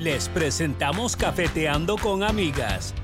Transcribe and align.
Les 0.00 0.30
presentamos 0.30 1.14
Cafeteando 1.14 1.96
con 1.98 2.22
Amigas, 2.22 2.94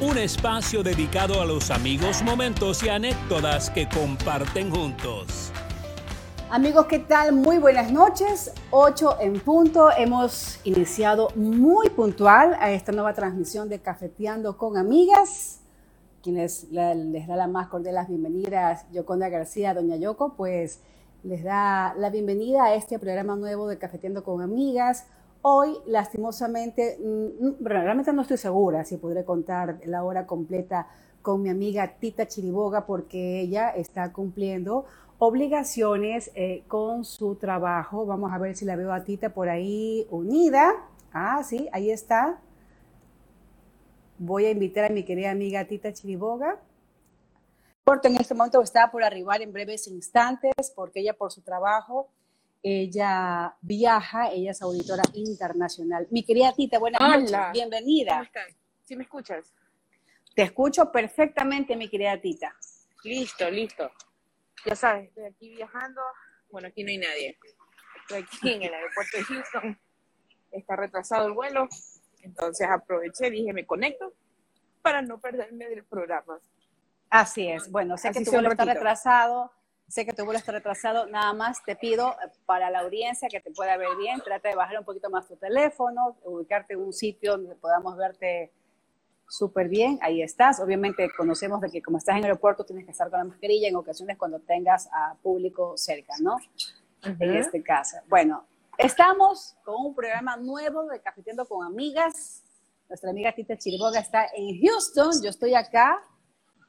un 0.00 0.16
espacio 0.16 0.84
dedicado 0.84 1.40
a 1.40 1.44
los 1.44 1.72
amigos, 1.72 2.22
momentos 2.22 2.84
y 2.84 2.88
anécdotas 2.88 3.68
que 3.68 3.88
comparten 3.88 4.70
juntos. 4.70 5.50
Amigos, 6.48 6.86
¿qué 6.86 7.00
tal? 7.00 7.32
Muy 7.32 7.58
buenas 7.58 7.90
noches. 7.90 8.52
8 8.70 9.16
en 9.22 9.40
punto. 9.40 9.90
Hemos 9.98 10.60
iniciado 10.62 11.30
muy 11.34 11.90
puntual 11.90 12.56
a 12.60 12.70
esta 12.70 12.92
nueva 12.92 13.12
transmisión 13.12 13.68
de 13.68 13.80
Cafeteando 13.80 14.56
con 14.56 14.76
Amigas. 14.76 15.62
Quienes 16.22 16.68
les 16.70 17.26
da 17.26 17.34
la 17.34 17.48
más 17.48 17.66
cordial 17.66 17.96
las 17.96 18.06
bienvenidas, 18.06 18.86
Yoconda 18.92 19.28
García, 19.30 19.74
Doña 19.74 19.96
Yoko, 19.96 20.34
pues 20.36 20.78
les 21.24 21.42
da 21.42 21.92
la 21.98 22.08
bienvenida 22.10 22.66
a 22.66 22.74
este 22.76 23.00
programa 23.00 23.34
nuevo 23.34 23.66
de 23.66 23.78
Cafeteando 23.78 24.22
con 24.22 24.42
Amigas. 24.42 25.06
Hoy, 25.48 25.78
lastimosamente, 25.86 26.98
mm, 26.98 27.64
realmente 27.64 28.12
no 28.12 28.22
estoy 28.22 28.36
segura 28.36 28.84
si 28.84 28.96
podré 28.96 29.24
contar 29.24 29.78
la 29.84 30.02
hora 30.02 30.26
completa 30.26 30.88
con 31.22 31.40
mi 31.40 31.50
amiga 31.50 31.86
Tita 32.00 32.26
Chiriboga 32.26 32.84
porque 32.84 33.42
ella 33.42 33.70
está 33.70 34.12
cumpliendo 34.12 34.86
obligaciones 35.20 36.32
eh, 36.34 36.64
con 36.66 37.04
su 37.04 37.36
trabajo. 37.36 38.06
Vamos 38.06 38.32
a 38.32 38.38
ver 38.38 38.56
si 38.56 38.64
la 38.64 38.74
veo 38.74 38.92
a 38.92 39.04
Tita 39.04 39.32
por 39.32 39.48
ahí 39.48 40.08
unida. 40.10 40.84
Ah, 41.12 41.40
sí, 41.44 41.68
ahí 41.70 41.92
está. 41.92 42.40
Voy 44.18 44.46
a 44.46 44.50
invitar 44.50 44.86
a 44.86 44.88
mi 44.88 45.04
querida 45.04 45.30
amiga 45.30 45.64
Tita 45.64 45.92
Chiriboga. 45.92 46.60
En 48.02 48.16
este 48.16 48.34
momento 48.34 48.60
está 48.62 48.90
por 48.90 49.04
arribar 49.04 49.42
en 49.42 49.52
breves 49.52 49.86
instantes 49.86 50.72
porque 50.74 50.98
ella 50.98 51.14
por 51.14 51.30
su 51.30 51.40
trabajo, 51.42 52.08
ella 52.68 53.56
viaja, 53.60 54.32
ella 54.32 54.50
es 54.50 54.60
auditora 54.60 55.04
internacional. 55.12 56.08
Mi 56.10 56.24
querida 56.24 56.52
Tita, 56.52 56.80
buenas 56.80 57.00
noches, 57.00 57.52
bienvenida. 57.52 58.10
¿Cómo 58.14 58.22
estás? 58.24 58.56
¿Sí 58.82 58.96
me 58.96 59.04
escuchas? 59.04 59.54
Te 60.34 60.42
escucho 60.42 60.90
perfectamente, 60.90 61.76
mi 61.76 61.88
querida 61.88 62.20
Tita. 62.20 62.56
Listo, 63.04 63.48
listo. 63.48 63.88
Ya 64.64 64.74
sabes, 64.74 65.08
estoy 65.10 65.26
aquí 65.26 65.50
viajando. 65.50 66.00
Bueno, 66.50 66.66
aquí 66.66 66.82
no 66.82 66.90
hay 66.90 66.98
nadie. 66.98 67.38
Estoy 68.00 68.24
aquí 68.24 68.50
en 68.54 68.62
el 68.64 68.74
aeropuerto 68.74 69.16
de 69.16 69.22
Houston. 69.22 69.80
Está 70.50 70.74
retrasado 70.74 71.28
el 71.28 71.34
vuelo. 71.34 71.68
Entonces 72.22 72.66
aproveché, 72.68 73.30
dije, 73.30 73.52
me 73.52 73.64
conecto 73.64 74.12
para 74.82 75.02
no 75.02 75.20
perderme 75.20 75.68
del 75.68 75.84
programa. 75.84 76.40
Así 77.10 77.46
es. 77.46 77.70
Bueno, 77.70 77.96
sé 77.96 78.10
que 78.10 78.24
tu 78.24 78.32
vuelo 78.32 78.50
está 78.50 78.64
retrasado, 78.64 79.52
sé 79.88 80.04
que 80.04 80.12
tu 80.12 80.24
vuelo 80.24 80.38
está 80.38 80.52
retrasado. 80.52 81.06
Nada 81.06 81.32
más 81.32 81.62
te 81.64 81.76
pido 81.76 82.10
eh, 82.12 82.30
para 82.44 82.70
la 82.70 82.80
audiencia 82.80 83.28
que 83.28 83.40
te 83.40 83.50
pueda 83.50 83.76
ver 83.76 83.96
bien, 83.98 84.20
trata 84.20 84.48
de 84.48 84.54
bajar 84.54 84.78
un 84.78 84.84
poquito 84.84 85.10
más 85.10 85.26
tu 85.26 85.36
teléfono, 85.36 86.16
ubicarte 86.24 86.74
en 86.74 86.80
un 86.80 86.92
sitio 86.92 87.32
donde 87.32 87.54
podamos 87.54 87.96
verte 87.96 88.52
súper 89.28 89.68
bien. 89.68 89.98
Ahí 90.02 90.22
estás. 90.22 90.60
Obviamente 90.60 91.08
conocemos 91.16 91.60
de 91.60 91.70
que 91.70 91.82
como 91.82 91.98
estás 91.98 92.14
en 92.14 92.18
el 92.18 92.24
aeropuerto 92.24 92.64
tienes 92.64 92.84
que 92.84 92.90
estar 92.90 93.10
con 93.10 93.18
la 93.18 93.24
mascarilla 93.24 93.68
en 93.68 93.76
ocasiones 93.76 94.16
cuando 94.16 94.40
tengas 94.40 94.88
a 94.92 95.14
público 95.22 95.76
cerca, 95.76 96.14
¿no? 96.20 96.38
En 97.02 97.34
este 97.36 97.62
caso. 97.62 97.98
Bueno, 98.08 98.44
estamos 98.78 99.56
con 99.64 99.86
un 99.86 99.94
programa 99.94 100.36
nuevo 100.36 100.86
de 100.86 101.00
Cafeteando 101.00 101.46
con 101.46 101.64
Amigas. 101.64 102.42
Nuestra 102.88 103.10
amiga 103.10 103.32
Tita 103.32 103.56
Chiriboga 103.56 103.98
está 103.98 104.26
en 104.34 104.60
Houston, 104.60 105.22
yo 105.22 105.30
estoy 105.30 105.54
acá 105.54 106.00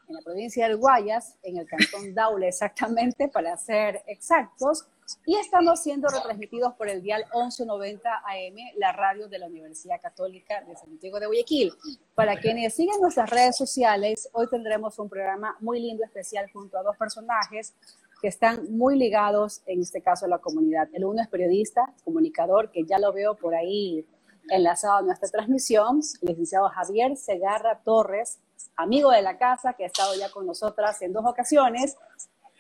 en 0.08 0.16
la 0.16 0.22
provincia 0.22 0.67
del 0.67 0.77
Guayas, 0.77 1.38
en 1.44 1.58
el 1.58 1.67
cantón 1.67 2.13
Daule 2.13 2.47
exactamente, 2.47 3.27
para 3.27 3.55
ser 3.58 4.03
exactos, 4.08 4.88
y 5.25 5.38
estamos 5.38 5.81
siendo 5.81 6.09
retransmitidos 6.09 6.73
por 6.73 6.89
el 6.89 7.02
dial 7.02 7.23
1190 7.33 8.09
AM, 8.09 8.55
la 8.78 8.91
radio 8.91 9.30
de 9.30 9.39
la 9.39 9.47
Universidad 9.47 10.02
Católica 10.02 10.61
de 10.61 10.75
Santiago 10.75 11.19
de 11.19 11.28
Guayaquil. 11.28 11.73
Para 12.13 12.38
quienes 12.38 12.75
siguen 12.75 13.00
nuestras 13.02 13.30
redes 13.30 13.55
sociales, 13.55 14.30
hoy 14.33 14.47
tendremos 14.50 15.00
un 15.00 15.09
programa 15.09 15.55
muy 15.61 15.80
lindo, 15.80 16.03
especial, 16.03 16.50
junto 16.52 16.78
a 16.78 16.83
dos 16.83 16.97
personajes 16.97 17.74
que 18.22 18.28
están 18.28 18.69
muy 18.75 18.97
ligados, 18.97 19.62
en 19.66 19.81
este 19.81 20.01
caso, 20.01 20.25
a 20.25 20.29
la 20.29 20.39
comunidad. 20.39 20.89
El 20.91 21.06
uno 21.06 21.22
es 21.22 21.28
periodista, 21.29 21.94
comunicador, 22.03 22.72
que 22.72 22.84
ya 22.84 23.00
lo 23.00 23.13
veo 23.13 23.35
por 23.35 23.56
ahí 23.56 24.06
enlazado 24.50 24.95
a 24.97 25.01
nuestra 25.03 25.29
transmisión, 25.29 26.01
el 26.22 26.29
licenciado 26.29 26.69
Javier 26.69 27.16
Segarra 27.16 27.81
Torres, 27.84 28.39
amigo 28.75 29.12
de 29.12 29.22
la 29.22 29.38
casa, 29.38 29.73
que 29.73 29.84
ha 29.84 29.88
estado 29.88 30.13
ya 30.16 30.29
con 30.31 30.45
nosotras 30.45 31.01
en 31.01 31.13
dos 31.13 31.25
ocasiones. 31.25 31.97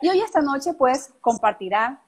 Y 0.01 0.09
hoy 0.09 0.21
esta 0.21 0.41
noche, 0.41 0.73
pues, 0.73 1.13
compartirá 1.21 2.01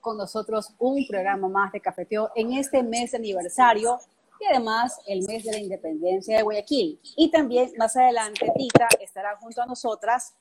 con 0.00 0.16
nosotros 0.16 0.72
un 0.78 1.06
programa 1.06 1.48
más 1.48 1.72
de 1.72 1.80
cafeteo 1.80 2.30
en 2.34 2.52
este 2.52 2.82
mes 2.82 3.10
de 3.10 3.18
aniversario 3.18 3.98
y 4.40 4.46
además 4.46 5.00
el 5.06 5.26
mes 5.26 5.44
de 5.44 5.52
la 5.52 5.58
independencia 5.58 6.36
de 6.36 6.42
Guayaquil. 6.42 7.00
Y 7.16 7.30
también 7.30 7.72
más 7.76 7.96
adelante, 7.96 8.46
Tita 8.56 8.88
estará 9.00 9.36
junto 9.38 9.62
a 9.62 9.66
nosotras 9.66 10.34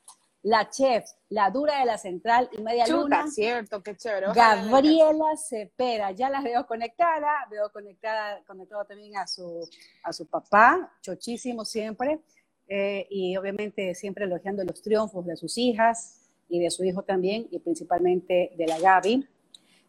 la 0.46 0.70
chef, 0.70 1.10
la 1.30 1.50
dura 1.50 1.80
de 1.80 1.86
la 1.86 1.98
central 1.98 2.48
y 2.52 2.62
media 2.62 2.86
luna. 2.86 3.28
cierto, 3.28 3.82
qué 3.82 3.98
chévere. 3.98 4.28
Gabriela 4.32 5.36
Cepera, 5.36 6.12
ya 6.12 6.30
la 6.30 6.42
veo 6.42 6.68
conectada, 6.68 7.48
veo 7.50 7.72
conectada, 7.72 8.44
conectada 8.46 8.86
también 8.86 9.18
a 9.18 9.26
su, 9.26 9.68
a 10.04 10.14
su 10.14 10.28
papá, 10.28 10.94
chochísimo 11.02 11.66
siempre. 11.66 12.22
Eh, 12.68 13.06
y 13.10 13.38
obviamente 13.38 13.94
siempre 13.94 14.26
elogiando 14.26 14.64
los 14.64 14.82
triunfos 14.82 15.26
de 15.26 15.36
sus 15.36 15.58
hijas 15.58 16.30
y 16.50 16.60
de 16.60 16.72
su 16.72 16.84
hijo 16.84 17.04
también, 17.04 17.48
y 17.52 17.60
principalmente 17.60 18.54
de 18.56 18.68
la 18.68 18.80
Gaby. 18.80 19.28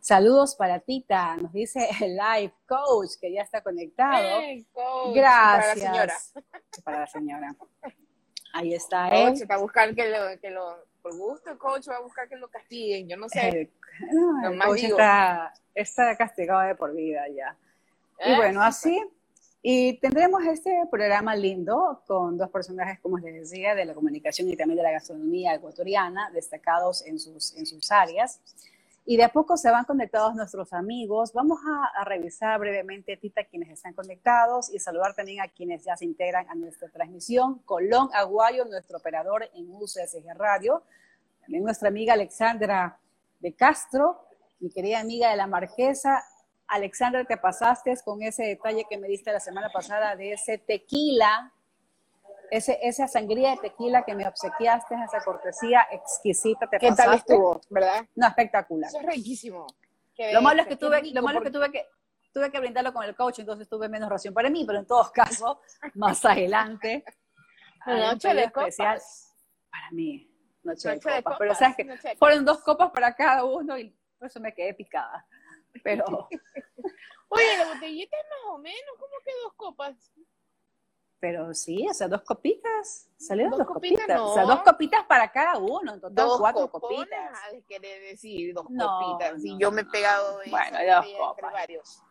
Saludos 0.00 0.54
para 0.54 0.78
Tita, 0.78 1.36
nos 1.36 1.52
dice 1.52 1.88
el 2.00 2.16
live 2.16 2.52
coach 2.66 3.12
que 3.20 3.32
ya 3.32 3.42
está 3.42 3.62
conectado. 3.62 4.40
Gracias. 5.14 5.74
Para 5.74 5.74
la 5.74 5.74
señora. 5.74 6.14
Para 6.84 7.00
la 7.00 7.06
señora. 7.06 7.56
Ahí 8.52 8.74
está 8.74 9.10
coach, 9.10 9.40
él. 9.40 9.46
Para 9.48 9.60
buscar 9.60 9.94
que 9.94 10.08
lo, 10.08 10.40
que 10.40 10.50
lo, 10.50 10.76
por 11.02 11.16
gusto 11.16 11.50
el 11.50 11.58
coach 11.58 11.88
va 11.88 11.96
a 11.96 12.00
buscar 12.00 12.28
que 12.28 12.36
lo 12.36 12.48
castiguen, 12.48 13.08
yo 13.08 13.16
no 13.16 13.28
sé. 13.28 13.48
Eh, 13.48 13.70
el 14.44 14.58
coach 14.58 14.84
está, 14.84 15.52
está 15.74 16.16
castigado 16.16 16.60
de 16.60 16.74
por 16.74 16.94
vida 16.94 17.22
ya. 17.28 17.56
Y 18.24 18.32
eh, 18.32 18.36
bueno, 18.36 18.62
así 18.62 19.02
y 19.68 19.94
tendremos 19.94 20.44
este 20.44 20.70
programa 20.88 21.34
lindo 21.34 22.00
con 22.06 22.38
dos 22.38 22.50
personajes, 22.50 23.00
como 23.00 23.18
les 23.18 23.34
decía, 23.34 23.74
de 23.74 23.84
la 23.84 23.94
comunicación 23.94 24.48
y 24.48 24.56
también 24.56 24.76
de 24.76 24.84
la 24.84 24.92
gastronomía 24.92 25.56
ecuatoriana, 25.56 26.30
destacados 26.30 27.04
en 27.04 27.18
sus, 27.18 27.90
áreas. 27.90 28.40
Y 29.04 29.16
de 29.16 29.24
a 29.24 29.28
poco 29.30 29.56
se 29.56 29.68
van 29.68 29.84
conectados 29.84 30.36
nuestros 30.36 30.72
amigos. 30.72 31.32
Vamos 31.32 31.58
a, 31.98 32.04
revisar 32.04 32.60
brevemente, 32.60 33.16
Tita, 33.16 33.42
quienes 33.42 33.70
están 33.70 33.92
conectados 33.92 34.72
y 34.72 34.78
saludar 34.78 35.16
también 35.16 35.40
a 35.40 35.48
quienes 35.48 35.84
ya 35.84 35.96
se 35.96 36.04
integran 36.04 36.48
a 36.48 36.54
nuestra 36.54 36.88
transmisión. 36.88 37.58
Colón 37.64 38.08
Aguayo, 38.14 38.66
nuestro 38.66 38.98
operador 38.98 39.50
en 39.52 39.68
UCSG 39.68 40.32
Radio. 40.36 40.84
También 41.40 41.64
nuestra 41.64 41.88
amiga 41.88 42.12
Alexandra 42.12 43.00
de 43.40 43.52
Castro, 43.52 44.28
mi 44.60 44.70
querida 44.70 45.00
amiga 45.00 45.28
de 45.30 45.36
la 45.36 45.48
Marquesa, 45.48 46.22
Alexandra, 46.68 47.24
te 47.24 47.36
pasaste 47.36 47.94
con 48.04 48.22
ese 48.22 48.44
detalle 48.44 48.86
que 48.88 48.98
me 48.98 49.08
diste 49.08 49.32
la 49.32 49.40
semana 49.40 49.70
pasada 49.70 50.16
de 50.16 50.32
ese 50.32 50.58
tequila, 50.58 51.52
ese, 52.50 52.78
esa 52.82 53.08
sangría 53.08 53.52
de 53.52 53.56
tequila 53.58 54.04
que 54.04 54.14
me 54.14 54.26
obsequiaste, 54.26 54.94
esa 55.04 55.24
cortesía 55.24 55.86
exquisita. 55.90 56.66
Te 56.68 56.78
¿Qué 56.78 56.92
tal 56.92 57.14
estuvo, 57.14 57.60
verdad? 57.70 58.06
No, 58.14 58.26
espectacular. 58.26 58.88
Eso 58.88 59.00
es 59.00 59.06
riquísimo. 59.06 59.66
Lo 60.32 60.42
malo 60.42 60.62
es 60.62 60.68
que 60.68 60.76
tuve, 60.76 61.02
lo 61.12 61.22
malo 61.22 61.42
que 61.42 61.50
tuve 61.50 61.70
que 61.70 61.86
tuve 62.36 62.50
que 62.50 62.60
brindarlo 62.60 62.92
con 62.92 63.02
el 63.02 63.16
coach, 63.16 63.38
entonces 63.38 63.66
tuve 63.66 63.88
menos 63.88 64.10
ración 64.10 64.34
para 64.34 64.50
mí, 64.50 64.62
pero 64.66 64.78
en 64.80 64.86
todos 64.86 65.10
casos, 65.10 65.56
más 65.94 66.22
adelante, 66.22 67.02
noche 67.86 68.34
de 68.34 68.44
especial 68.44 69.00
para 69.70 69.90
mí. 69.92 70.30
Noche, 70.62 70.90
de, 70.90 71.22
copas. 71.22 71.36
Pero 71.38 71.54
sabes 71.54 71.76
que 71.76 72.16
fueron 72.18 72.44
dos 72.44 72.58
copas 72.58 72.90
para 72.90 73.14
cada 73.14 73.44
uno 73.44 73.78
y 73.78 73.88
por 74.18 74.28
eso 74.28 74.38
me 74.40 74.52
quedé 74.52 74.74
picada. 74.74 75.26
Pero. 75.82 76.04
Oye, 77.28 77.58
la 77.58 77.74
botellita 77.74 78.16
es 78.16 78.24
más 78.30 78.54
o 78.54 78.58
menos, 78.58 78.90
¿cómo 78.98 79.12
que 79.24 79.32
dos 79.42 79.54
copas? 79.54 80.12
Pero 81.18 81.54
sí, 81.54 81.86
o 81.88 81.94
sea, 81.94 82.08
dos 82.08 82.22
copitas. 82.22 83.10
Salieron 83.16 83.58
dos, 83.58 83.66
copitas. 83.66 84.20
O 84.20 84.34
sea, 84.34 84.44
dos 84.44 84.62
copitas 84.62 85.04
para 85.06 85.32
cada 85.32 85.58
uno, 85.58 85.94
en 85.94 86.00
total 86.00 86.26
dos 86.26 86.38
cuatro 86.38 86.70
copitas. 86.70 87.40
quiere 87.66 88.00
decir 88.00 88.54
dos 88.54 88.66
copitas. 88.66 89.44
Y 89.44 89.58
yo 89.58 89.72
me 89.72 89.82
he 89.82 89.84
pegado 89.86 90.38
de 90.38 90.50
bueno, 90.50 90.78
dos 91.02 91.06
copas. 91.18 91.52
varios. 91.52 92.02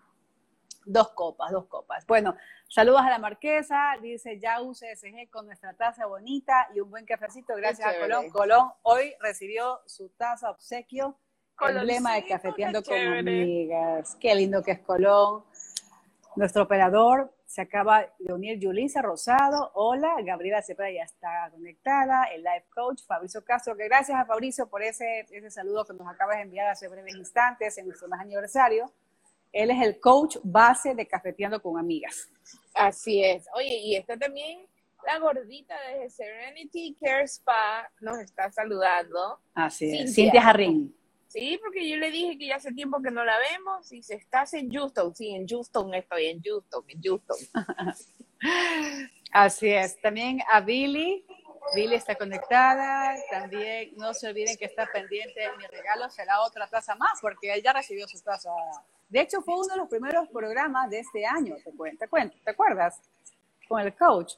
Dos 0.87 1.09
copas, 1.09 1.51
dos 1.51 1.65
copas. 1.65 2.05
Bueno, 2.05 2.35
saludos 2.67 3.01
a 3.01 3.09
la 3.09 3.17
marquesa, 3.17 3.95
dice 4.01 4.39
ya 4.39 4.61
UCSG 4.61 5.29
con 5.31 5.47
nuestra 5.47 5.73
taza 5.73 6.05
bonita 6.05 6.67
y 6.75 6.79
un 6.79 6.89
buen 6.89 7.05
cafecito. 7.05 7.55
Gracias 7.55 7.87
a 7.87 7.99
Colón. 7.99 8.29
Colón 8.29 8.71
hoy 8.83 9.15
recibió 9.19 9.81
su 9.85 10.09
taza 10.09 10.51
obsequio 10.51 11.17
Emblema 11.61 12.15
de 12.15 12.25
Cafeteando 12.25 12.83
con 12.83 12.95
Amigas. 12.95 14.15
Qué 14.19 14.35
lindo 14.35 14.61
que 14.61 14.71
es 14.71 14.79
Colón. 14.79 15.43
Nuestro 16.35 16.63
operador 16.63 17.33
se 17.45 17.61
acaba 17.61 18.05
de 18.19 18.33
unir 18.33 18.59
Yulisa 18.59 19.01
Rosado. 19.01 19.71
Hola, 19.73 20.15
Gabriela 20.23 20.61
Cepeda 20.61 20.91
ya 20.91 21.03
está 21.03 21.49
conectada. 21.51 22.25
El 22.25 22.43
life 22.43 22.65
coach 22.73 23.01
Fabricio 23.07 23.43
Castro, 23.43 23.75
que 23.77 23.85
gracias 23.85 24.19
a 24.19 24.25
Fabricio 24.25 24.67
por 24.67 24.83
ese, 24.83 25.25
ese 25.31 25.49
saludo 25.49 25.85
que 25.85 25.93
nos 25.93 26.07
acabas 26.07 26.37
de 26.37 26.43
enviar 26.43 26.67
hace 26.67 26.87
breves 26.89 27.15
instantes 27.15 27.77
en 27.77 27.87
nuestro 27.87 28.09
más 28.09 28.19
aniversario. 28.19 28.91
Él 29.53 29.71
es 29.71 29.81
el 29.81 29.99
coach 30.01 30.37
base 30.43 30.93
de 30.93 31.07
Cafeteando 31.07 31.61
con 31.61 31.79
Amigas. 31.79 32.27
Así 32.73 33.23
es. 33.23 33.47
Oye, 33.53 33.77
y 33.77 33.95
está 33.95 34.17
también 34.17 34.67
la 35.05 35.19
gordita 35.19 35.75
de 35.91 36.09
Serenity 36.09 36.97
Care 36.99 37.23
Spa, 37.23 37.89
nos 38.01 38.19
está 38.19 38.51
saludando. 38.51 39.39
Así 39.53 39.97
es, 39.97 40.13
Cintia 40.13 40.41
Jarrín. 40.41 40.93
Sí, 41.35 41.59
porque 41.61 41.89
yo 41.89 41.97
le 41.97 42.11
dije 42.11 42.37
que 42.37 42.47
ya 42.47 42.55
hace 42.55 42.71
tiempo 42.71 43.01
que 43.01 43.11
no 43.11 43.25
la 43.25 43.37
vemos 43.37 43.91
y 43.91 44.01
se 44.01 44.15
estás 44.15 44.53
en 44.53 44.71
Houston. 44.71 45.13
Sí, 45.13 45.35
en 45.35 45.45
Houston 45.45 45.93
estoy, 45.93 46.27
en 46.27 46.41
Houston, 46.41 46.85
en 46.87 47.01
Houston. 47.01 47.37
Así 49.33 49.69
es. 49.69 49.99
También 49.99 50.39
a 50.49 50.61
Billy. 50.61 51.25
Billy 51.75 51.95
está 51.95 52.15
conectada. 52.15 53.17
También 53.29 53.91
no 53.97 54.13
se 54.13 54.29
olviden 54.29 54.55
que 54.55 54.63
está 54.63 54.85
pendiente 54.85 55.41
mi 55.57 55.67
regalo. 55.67 56.09
Será 56.09 56.39
otra 56.39 56.67
taza 56.67 56.95
más 56.95 57.19
porque 57.19 57.51
él 57.51 57.61
ya 57.61 57.73
recibió 57.73 58.07
su 58.07 58.21
taza. 58.21 58.51
De 59.09 59.19
hecho, 59.19 59.41
fue 59.41 59.55
uno 59.55 59.73
de 59.73 59.77
los 59.77 59.89
primeros 59.89 60.29
programas 60.29 60.89
de 60.89 60.99
este 60.99 61.25
año. 61.25 61.57
Te 61.61 61.73
cuento, 61.73 62.05
te, 62.09 62.29
¿te 62.45 62.51
acuerdas? 62.51 63.01
Con 63.67 63.81
el 63.81 63.93
coach. 63.93 64.35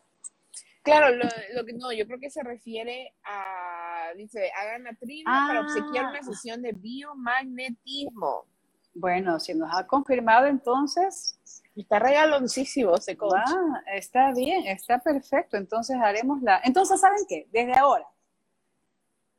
Claro, 0.88 1.16
lo, 1.16 1.66
que 1.66 1.74
no, 1.74 1.92
yo 1.92 2.08
creo 2.08 2.18
que 2.18 2.30
se 2.30 2.42
refiere 2.42 3.14
a, 3.26 3.77
dice, 4.16 4.52
hagan 4.56 4.84
la 4.84 4.94
trivia 4.94 5.26
para 5.26 5.62
obsequiar 5.62 6.06
una 6.08 6.20
ah. 6.20 6.24
sesión 6.24 6.62
de 6.62 6.72
biomagnetismo. 6.74 8.46
Bueno, 8.94 9.40
si 9.40 9.54
nos 9.54 9.70
ha 9.74 9.86
confirmado 9.86 10.48
entonces. 10.48 11.40
Está 11.76 12.00
regaloncísimo 12.00 12.96
ese 12.96 13.16
coach. 13.16 13.36
Ah, 13.46 13.84
está 13.94 14.34
bien, 14.34 14.66
está 14.66 14.98
perfecto. 14.98 15.58
Entonces 15.58 15.96
haremos 16.02 16.42
la. 16.42 16.60
Entonces, 16.64 17.00
¿saben 17.00 17.20
qué? 17.30 17.48
Desde 17.52 17.76
ahora, 17.76 18.08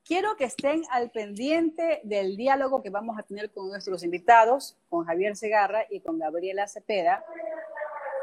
quiero 0.04 0.36
que 0.36 0.44
estén 0.44 0.82
al 0.90 1.10
pendiente 1.10 2.00
del 2.04 2.36
diálogo 2.36 2.80
que 2.80 2.90
vamos 2.90 3.18
a 3.18 3.24
tener 3.24 3.50
con 3.50 3.68
nuestros 3.68 4.04
invitados, 4.04 4.76
con 4.88 5.04
Javier 5.04 5.36
Segarra 5.36 5.84
y 5.90 6.00
con 6.00 6.18
Gabriela 6.18 6.68
Cepeda. 6.68 7.24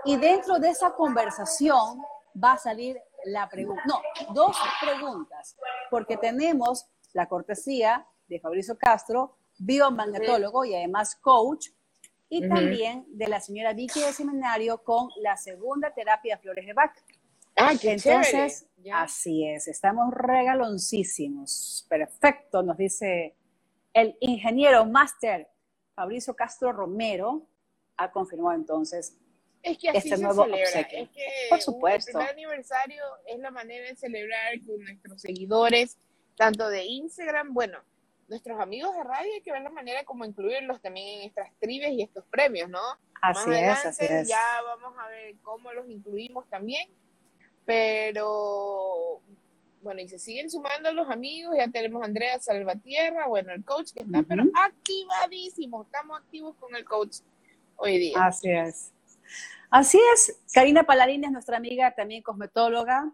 Y 0.06 0.16
dentro 0.16 0.60
de 0.60 0.70
esa 0.70 0.94
conversación 0.94 2.02
va 2.42 2.54
a 2.54 2.58
salir 2.58 3.02
la 3.26 3.50
pregunta. 3.50 3.84
No, 3.86 4.02
dos 4.34 4.56
preguntas, 4.82 5.58
porque 5.96 6.18
tenemos 6.18 6.88
la 7.14 7.26
cortesía 7.30 8.06
de 8.28 8.42
Fabricio 8.42 8.78
Castro 8.78 9.38
biomagnetólogo 9.58 10.66
y 10.66 10.76
además 10.76 11.16
coach, 11.16 11.70
y 12.28 12.46
también 12.50 13.06
de 13.08 13.30
la 13.30 13.40
señora 13.40 13.72
Vicky 13.72 14.02
de 14.02 14.12
Seminario 14.12 14.84
con 14.84 15.08
la 15.22 15.38
segunda 15.38 15.94
terapia 15.94 16.38
Flores 16.38 16.66
de 16.66 16.74
Bach. 16.74 16.92
Ah, 17.56 17.72
qué 17.80 17.94
Entonces, 17.94 18.68
así 18.92 19.48
es, 19.48 19.70
estamos 19.70 20.14
regaloncísimos. 20.14 21.86
Perfecto, 21.88 22.62
nos 22.62 22.76
dice 22.76 23.38
el 23.94 24.18
ingeniero 24.20 24.86
máster 24.86 25.48
Fabricio 25.94 26.36
Castro 26.36 26.74
Romero, 26.74 27.48
ha 27.96 28.12
confirmado 28.12 28.54
entonces 28.54 29.18
es 29.66 29.78
que 29.80 29.90
así 29.90 29.98
este 29.98 30.10
se 30.10 30.18
celebra. 30.18 30.80
Es 30.80 30.88
que 30.88 31.10
Por 31.50 31.62
supuesto. 31.62 32.12
el 32.12 32.14
primer 32.14 32.30
aniversario 32.30 33.04
es 33.26 33.40
la 33.40 33.52
manera 33.52 33.88
de 33.88 33.96
celebrar 33.96 34.54
con 34.66 34.80
nuestros 34.84 35.22
seguidores, 35.22 35.98
tanto 36.36 36.70
de 36.70 36.86
Instagram, 36.86 37.54
bueno, 37.54 37.80
nuestros 38.28 38.60
amigos 38.60 38.96
de 38.96 39.04
radio 39.04 39.34
hay 39.34 39.42
que 39.42 39.52
ver 39.52 39.62
la 39.62 39.70
manera 39.70 40.04
como 40.04 40.24
incluirlos 40.26 40.82
también 40.82 41.22
en 41.22 41.28
estas 41.28 41.50
trivias 41.60 41.92
y 41.92 42.04
estos 42.04 42.24
premios, 42.26 42.70
¿no? 42.70 42.80
Así 43.22 43.50
es, 43.52 43.86
así 43.86 44.06
es. 44.06 44.28
Ya 44.28 44.62
vamos 44.64 44.98
a 45.00 45.08
ver 45.08 45.36
cómo 45.42 45.74
los 45.74 45.90
incluimos 45.90 46.48
también, 46.50 46.88
pero 47.66 49.22
bueno, 49.82 50.02
y 50.02 50.08
se 50.08 50.20
siguen 50.20 50.50
sumando 50.50 50.92
los 50.94 51.10
amigos, 51.10 51.56
ya 51.58 51.68
tenemos 51.68 52.02
a 52.02 52.06
Andrea 52.06 52.40
Salvatierra, 52.40 53.28
bueno, 53.28 53.54
el 53.54 53.64
coach 53.64 53.94
que 53.94 54.04
está, 54.04 54.24
pero 54.24 54.44
activadísimo, 54.54 55.84
estamos 55.84 56.20
activos 56.20 56.56
con 56.58 56.76
el 56.76 56.86
coach 56.86 57.18
hoy 57.78 57.98
día. 57.98 58.26
Así 58.26 58.50
es. 58.50 58.95
Así 59.70 60.00
es, 60.14 60.40
Karina 60.54 60.84
Paladín 60.84 61.24
es 61.24 61.32
nuestra 61.32 61.58
amiga, 61.58 61.94
también 61.94 62.24
cosmetóloga, 62.24 63.12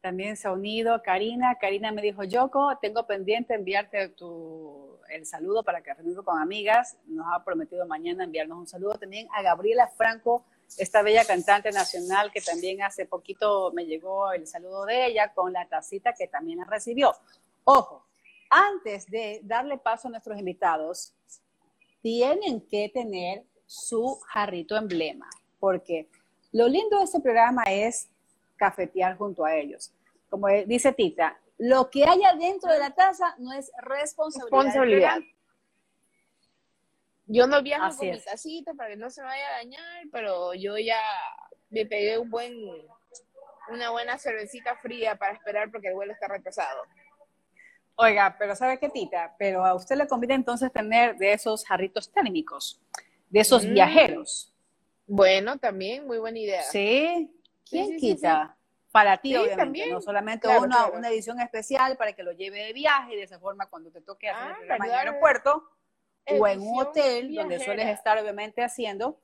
también 0.00 0.36
se 0.36 0.46
ha 0.46 0.52
unido 0.52 1.02
Karina. 1.02 1.56
Karina 1.60 1.90
me 1.92 2.02
dijo, 2.02 2.22
Yoko, 2.24 2.78
tengo 2.80 3.06
pendiente 3.06 3.54
enviarte 3.54 4.08
tu, 4.10 4.98
el 5.08 5.26
saludo 5.26 5.62
para 5.62 5.82
que 5.82 5.92
reunido 5.92 6.24
con 6.24 6.40
amigas. 6.40 6.96
Nos 7.06 7.26
ha 7.32 7.44
prometido 7.44 7.86
mañana 7.86 8.24
enviarnos 8.24 8.58
un 8.58 8.66
saludo 8.66 8.94
también 8.94 9.28
a 9.32 9.42
Gabriela 9.42 9.88
Franco, 9.88 10.44
esta 10.76 11.02
bella 11.02 11.24
cantante 11.24 11.72
nacional 11.72 12.30
que 12.30 12.40
también 12.40 12.82
hace 12.82 13.06
poquito 13.06 13.72
me 13.72 13.86
llegó 13.86 14.32
el 14.32 14.46
saludo 14.46 14.84
de 14.84 15.06
ella 15.06 15.32
con 15.32 15.52
la 15.52 15.66
tacita 15.66 16.12
que 16.12 16.28
también 16.28 16.64
recibió. 16.66 17.14
Ojo, 17.64 18.06
antes 18.50 19.06
de 19.06 19.40
darle 19.42 19.78
paso 19.78 20.08
a 20.08 20.10
nuestros 20.10 20.38
invitados, 20.38 21.14
tienen 22.02 22.60
que 22.66 22.90
tener 22.90 23.44
su 23.68 24.18
jarrito 24.26 24.76
emblema, 24.76 25.28
porque 25.60 26.08
lo 26.52 26.66
lindo 26.66 26.98
de 26.98 27.04
este 27.04 27.20
programa 27.20 27.62
es 27.68 28.08
cafetear 28.56 29.16
junto 29.16 29.44
a 29.44 29.54
ellos. 29.54 29.92
Como 30.30 30.48
dice 30.66 30.92
Tita, 30.92 31.38
lo 31.58 31.90
que 31.90 32.04
haya 32.04 32.34
dentro 32.34 32.72
de 32.72 32.78
la 32.78 32.94
taza 32.94 33.34
no 33.38 33.52
es 33.52 33.70
responsabilidad. 33.82 35.18
Yo 37.26 37.46
no 37.46 37.62
viajo 37.62 37.94
con 37.94 38.10
mi 38.10 38.20
tacita 38.20 38.72
para 38.72 38.90
que 38.90 38.96
no 38.96 39.10
se 39.10 39.22
vaya 39.22 39.46
a 39.48 39.58
dañar, 39.58 40.04
pero 40.10 40.54
yo 40.54 40.78
ya 40.78 41.00
me 41.68 41.84
pegué 41.84 42.16
un 42.16 42.30
buen, 42.30 42.54
una 43.70 43.90
buena 43.90 44.16
cervecita 44.16 44.76
fría 44.76 45.16
para 45.16 45.34
esperar 45.34 45.70
porque 45.70 45.88
el 45.88 45.94
vuelo 45.94 46.14
está 46.14 46.26
retrasado. 46.26 46.84
Oiga, 47.96 48.34
pero 48.38 48.56
¿sabe 48.56 48.78
qué, 48.78 48.88
Tita? 48.88 49.34
Pero 49.38 49.62
a 49.66 49.74
usted 49.74 49.96
le 49.96 50.08
conviene 50.08 50.36
entonces 50.36 50.72
tener 50.72 51.16
de 51.18 51.34
esos 51.34 51.66
jarritos 51.66 52.10
térmicos, 52.10 52.80
de 53.30 53.40
esos 53.40 53.64
mm. 53.64 53.74
viajeros. 53.74 54.52
Bueno, 55.06 55.58
también, 55.58 56.06
muy 56.06 56.18
buena 56.18 56.38
idea. 56.38 56.62
Sí, 56.62 57.30
¿quién 57.64 57.96
quita? 57.96 58.54
para 58.90 59.18
ti, 59.18 59.36
obviamente, 59.36 59.90
no 59.90 60.00
solamente 60.00 60.48
una, 60.48 60.88
una, 60.88 61.08
edición 61.08 61.40
especial 61.40 61.96
para 61.96 62.14
que 62.14 62.22
lo 62.22 62.32
lleve 62.32 62.64
de 62.64 62.72
viaje 62.72 63.14
y 63.14 63.16
de 63.16 63.22
esa 63.24 63.38
forma 63.38 63.66
cuando 63.66 63.90
te 63.90 64.00
toque 64.00 64.28
hacer 64.28 64.46
el 64.46 64.52
ah, 64.52 64.56
programa 64.56 64.86
en 64.86 64.90
el 64.90 64.98
aeropuerto 64.98 65.70
o 66.26 66.46
en 66.46 66.60
un 66.60 66.80
hotel 66.80 67.34
donde 67.34 67.60
sueles 67.60 67.86
estar 67.86 68.18
obviamente 68.18 68.62
haciendo 68.62 69.20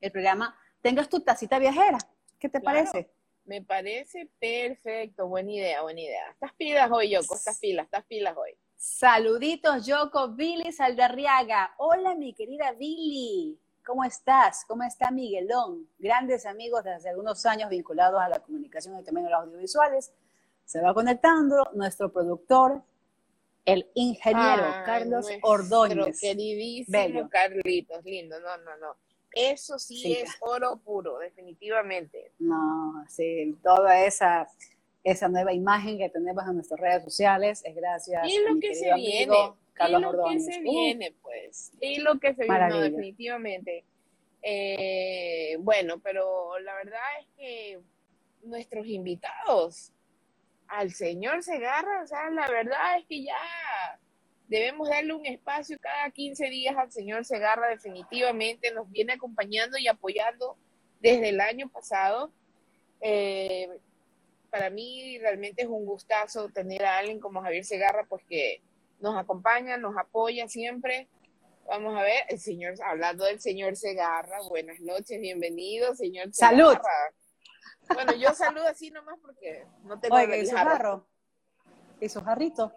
el 0.00 0.10
programa, 0.10 0.58
tengas 0.80 1.08
tu 1.08 1.20
tacita 1.20 1.58
viajera. 1.58 1.98
¿Qué 2.38 2.48
te 2.48 2.60
parece? 2.60 3.10
Me 3.44 3.60
parece 3.60 4.28
perfecto, 4.38 5.26
buena 5.26 5.50
idea, 5.50 5.82
buena 5.82 6.00
idea. 6.00 6.30
Estás 6.30 6.52
pilas 6.54 6.90
hoy, 6.90 7.10
Yoko, 7.10 7.34
estás 7.34 7.58
pilas, 7.58 7.84
estás 7.84 8.04
pilas 8.04 8.36
hoy. 8.36 8.56
Saluditos, 8.82 9.86
Yoko, 9.86 10.30
Billy 10.30 10.72
Saldarriaga. 10.72 11.72
Hola, 11.78 12.16
mi 12.16 12.34
querida 12.34 12.72
Billy. 12.72 13.56
¿Cómo 13.86 14.02
estás? 14.02 14.64
¿Cómo 14.66 14.82
está 14.82 15.12
Miguelón? 15.12 15.88
Grandes 16.00 16.46
amigos 16.46 16.82
desde 16.82 17.10
algunos 17.10 17.46
años 17.46 17.70
vinculados 17.70 18.20
a 18.20 18.28
la 18.28 18.40
comunicación 18.40 18.98
y 18.98 19.04
también 19.04 19.28
a 19.28 19.30
los 19.30 19.40
audiovisuales. 19.46 20.12
Se 20.64 20.80
va 20.80 20.92
conectando 20.94 21.70
nuestro 21.74 22.12
productor, 22.12 22.82
el 23.66 23.88
ingeniero 23.94 24.64
Carlos 24.84 25.28
Ordóñez. 25.42 26.20
Queridísimo 26.20 27.28
Carlitos, 27.30 28.04
lindo, 28.04 28.40
no, 28.40 28.56
no, 28.56 28.76
no. 28.78 28.96
Eso 29.30 29.78
sí, 29.78 30.12
es 30.12 30.28
oro 30.40 30.78
puro, 30.78 31.18
definitivamente. 31.18 32.32
No, 32.40 33.04
sí, 33.08 33.56
toda 33.62 34.04
esa, 34.04 34.48
esa 35.04 35.28
nueva 35.28 35.52
imagen 35.52 35.98
que 35.98 36.08
tenemos 36.08 36.44
en 36.46 36.54
nuestras 36.54 36.80
redes 36.80 37.04
sociales 37.04 37.62
es 37.64 37.74
gracias 37.74 38.28
y 38.28 38.38
lo 38.38 38.60
que 38.60 38.74
se 38.74 38.94
viene 38.94 39.52
Carlos 39.74 40.00
y 40.00 40.04
lo 40.04 40.24
que 40.24 40.40
se 40.40 40.60
viene, 40.60 41.14
pues. 41.22 41.72
Y 41.80 42.00
lo 42.00 42.18
que 42.18 42.34
se 42.34 42.44
viene, 42.44 42.90
definitivamente. 42.90 43.84
Eh, 44.42 45.56
bueno, 45.60 46.00
pero 46.00 46.58
la 46.58 46.74
verdad 46.74 47.00
es 47.20 47.26
que 47.36 47.80
nuestros 48.42 48.86
invitados 48.86 49.92
al 50.66 50.90
señor 50.90 51.42
Segarra, 51.42 52.02
o 52.02 52.06
sea, 52.06 52.30
la 52.30 52.48
verdad 52.48 52.98
es 52.98 53.06
que 53.06 53.22
ya 53.24 53.36
debemos 54.48 54.88
darle 54.88 55.14
un 55.14 55.26
espacio 55.26 55.78
cada 55.80 56.10
15 56.10 56.46
días 56.50 56.76
al 56.76 56.90
señor 56.90 57.24
Segarra, 57.24 57.68
definitivamente 57.68 58.72
nos 58.72 58.90
viene 58.90 59.12
acompañando 59.12 59.78
y 59.78 59.86
apoyando 59.86 60.56
desde 61.00 61.28
el 61.28 61.40
año 61.40 61.68
pasado. 61.68 62.32
Eh, 63.00 63.31
para 64.52 64.68
mí 64.68 65.18
realmente 65.18 65.62
es 65.62 65.68
un 65.68 65.86
gustazo 65.86 66.50
tener 66.50 66.84
a 66.84 66.98
alguien 66.98 67.18
como 67.18 67.40
Javier 67.40 67.64
Segarra, 67.64 68.04
pues 68.06 68.22
que 68.28 68.62
nos 69.00 69.16
acompaña, 69.16 69.78
nos 69.78 69.96
apoya 69.96 70.46
siempre. 70.46 71.08
Vamos 71.66 71.98
a 71.98 72.02
ver, 72.02 72.24
el 72.28 72.38
señor, 72.38 72.74
hablando 72.84 73.24
del 73.24 73.40
señor 73.40 73.76
Segarra, 73.76 74.42
buenas 74.50 74.78
noches, 74.80 75.18
bienvenido, 75.18 75.94
señor 75.94 76.34
Salud. 76.34 76.76
Bueno, 77.94 78.12
yo 78.12 78.34
saludo 78.34 78.68
así 78.68 78.90
nomás 78.90 79.18
porque 79.22 79.64
no 79.84 79.98
tengo 79.98 80.16
Oiga, 80.16 80.36
¿y 80.36 80.44
su 80.44 80.54
jarro? 80.54 81.08
¿Y 81.98 82.08
su 82.10 82.20
jarrito? 82.20 82.74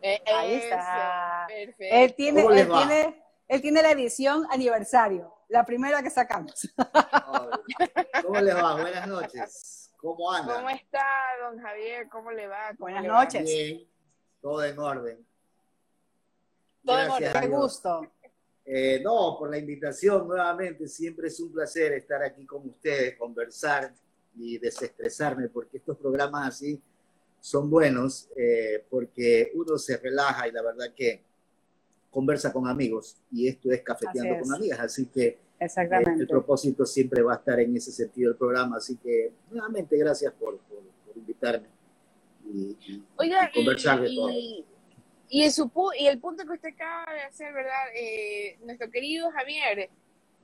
Eh, 0.00 0.22
Ahí 0.26 0.54
está. 0.54 1.44
Perfecto. 1.48 1.96
Él 1.96 2.14
tiene, 2.14 2.42
él 2.42 2.68
tiene, 2.68 3.24
él 3.48 3.60
tiene 3.60 3.82
la 3.82 3.90
edición 3.90 4.46
aniversario, 4.48 5.34
la 5.48 5.64
primera 5.64 6.04
que 6.04 6.10
sacamos. 6.10 6.72
¿Cómo 8.24 8.40
le 8.40 8.54
va? 8.54 8.80
Buenas 8.80 9.08
noches. 9.08 9.83
¿Cómo 10.04 10.30
anda? 10.30 10.56
¿Cómo 10.56 10.68
está, 10.68 11.06
don 11.40 11.58
Javier? 11.58 12.08
¿Cómo 12.10 12.30
le 12.30 12.46
va? 12.46 12.74
Buenas 12.78 13.06
noches. 13.06 13.42
Bien, 13.42 13.88
todo 14.38 14.62
en 14.62 14.78
orden. 14.78 15.26
Todo 16.84 17.16
Qué 17.16 17.48
gusto. 17.48 18.06
Eh, 18.66 19.00
no, 19.02 19.36
por 19.38 19.50
la 19.50 19.56
invitación 19.56 20.28
nuevamente. 20.28 20.86
Siempre 20.88 21.28
es 21.28 21.40
un 21.40 21.50
placer 21.50 21.94
estar 21.94 22.22
aquí 22.22 22.44
con 22.44 22.68
ustedes, 22.68 23.16
conversar 23.16 23.94
y 24.36 24.58
desestresarme, 24.58 25.48
porque 25.48 25.78
estos 25.78 25.96
programas 25.96 26.48
así 26.48 26.82
son 27.40 27.70
buenos, 27.70 28.28
eh, 28.36 28.84
porque 28.90 29.52
uno 29.54 29.78
se 29.78 29.96
relaja 29.96 30.46
y 30.48 30.52
la 30.52 30.60
verdad 30.60 30.92
que 30.94 31.22
conversa 32.10 32.52
con 32.52 32.68
amigos 32.68 33.16
y 33.32 33.48
esto 33.48 33.72
es 33.72 33.80
cafeteando 33.80 34.38
con 34.42 34.52
amigas, 34.52 34.80
así 34.80 35.06
que 35.06 35.38
Exactamente. 35.64 36.22
el 36.22 36.28
propósito 36.28 36.84
siempre 36.84 37.22
va 37.22 37.34
a 37.34 37.36
estar 37.36 37.58
en 37.60 37.76
ese 37.76 37.92
sentido 37.92 38.30
el 38.30 38.36
programa, 38.36 38.76
así 38.76 38.96
que 38.96 39.32
nuevamente 39.50 39.96
gracias 39.96 40.32
por, 40.34 40.58
invitarme 41.14 41.68
y, 42.52 42.76
conversar 43.54 44.00
de 44.00 44.14
todo. 44.14 44.30
Y, 44.30 44.64
el, 45.42 45.52
y 45.98 46.06
el 46.06 46.18
punto 46.20 46.44
que 46.44 46.52
usted 46.52 46.68
acaba 46.74 47.12
de 47.12 47.22
hacer, 47.22 47.52
¿verdad? 47.52 47.88
Eh, 47.94 48.58
nuestro 48.64 48.90
querido 48.90 49.30
Javier, 49.30 49.90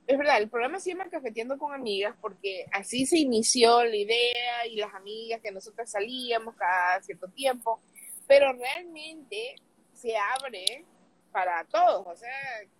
es 0.07 0.17
verdad, 0.17 0.41
el 0.41 0.49
programa 0.49 0.79
se 0.79 0.91
llama 0.91 1.09
Cafeteando 1.09 1.57
con 1.57 1.73
Amigas 1.73 2.15
porque 2.19 2.65
así 2.71 3.05
se 3.05 3.19
inició 3.19 3.83
la 3.83 3.95
idea 3.95 4.67
y 4.69 4.77
las 4.77 4.93
amigas 4.93 5.41
que 5.41 5.51
nosotros 5.51 5.89
salíamos 5.89 6.55
cada 6.55 7.01
cierto 7.01 7.27
tiempo, 7.29 7.79
pero 8.27 8.51
realmente 8.53 9.55
se 9.93 10.15
abre 10.17 10.85
para 11.31 11.63
todos, 11.65 12.05
o 12.07 12.15
sea, 12.15 12.29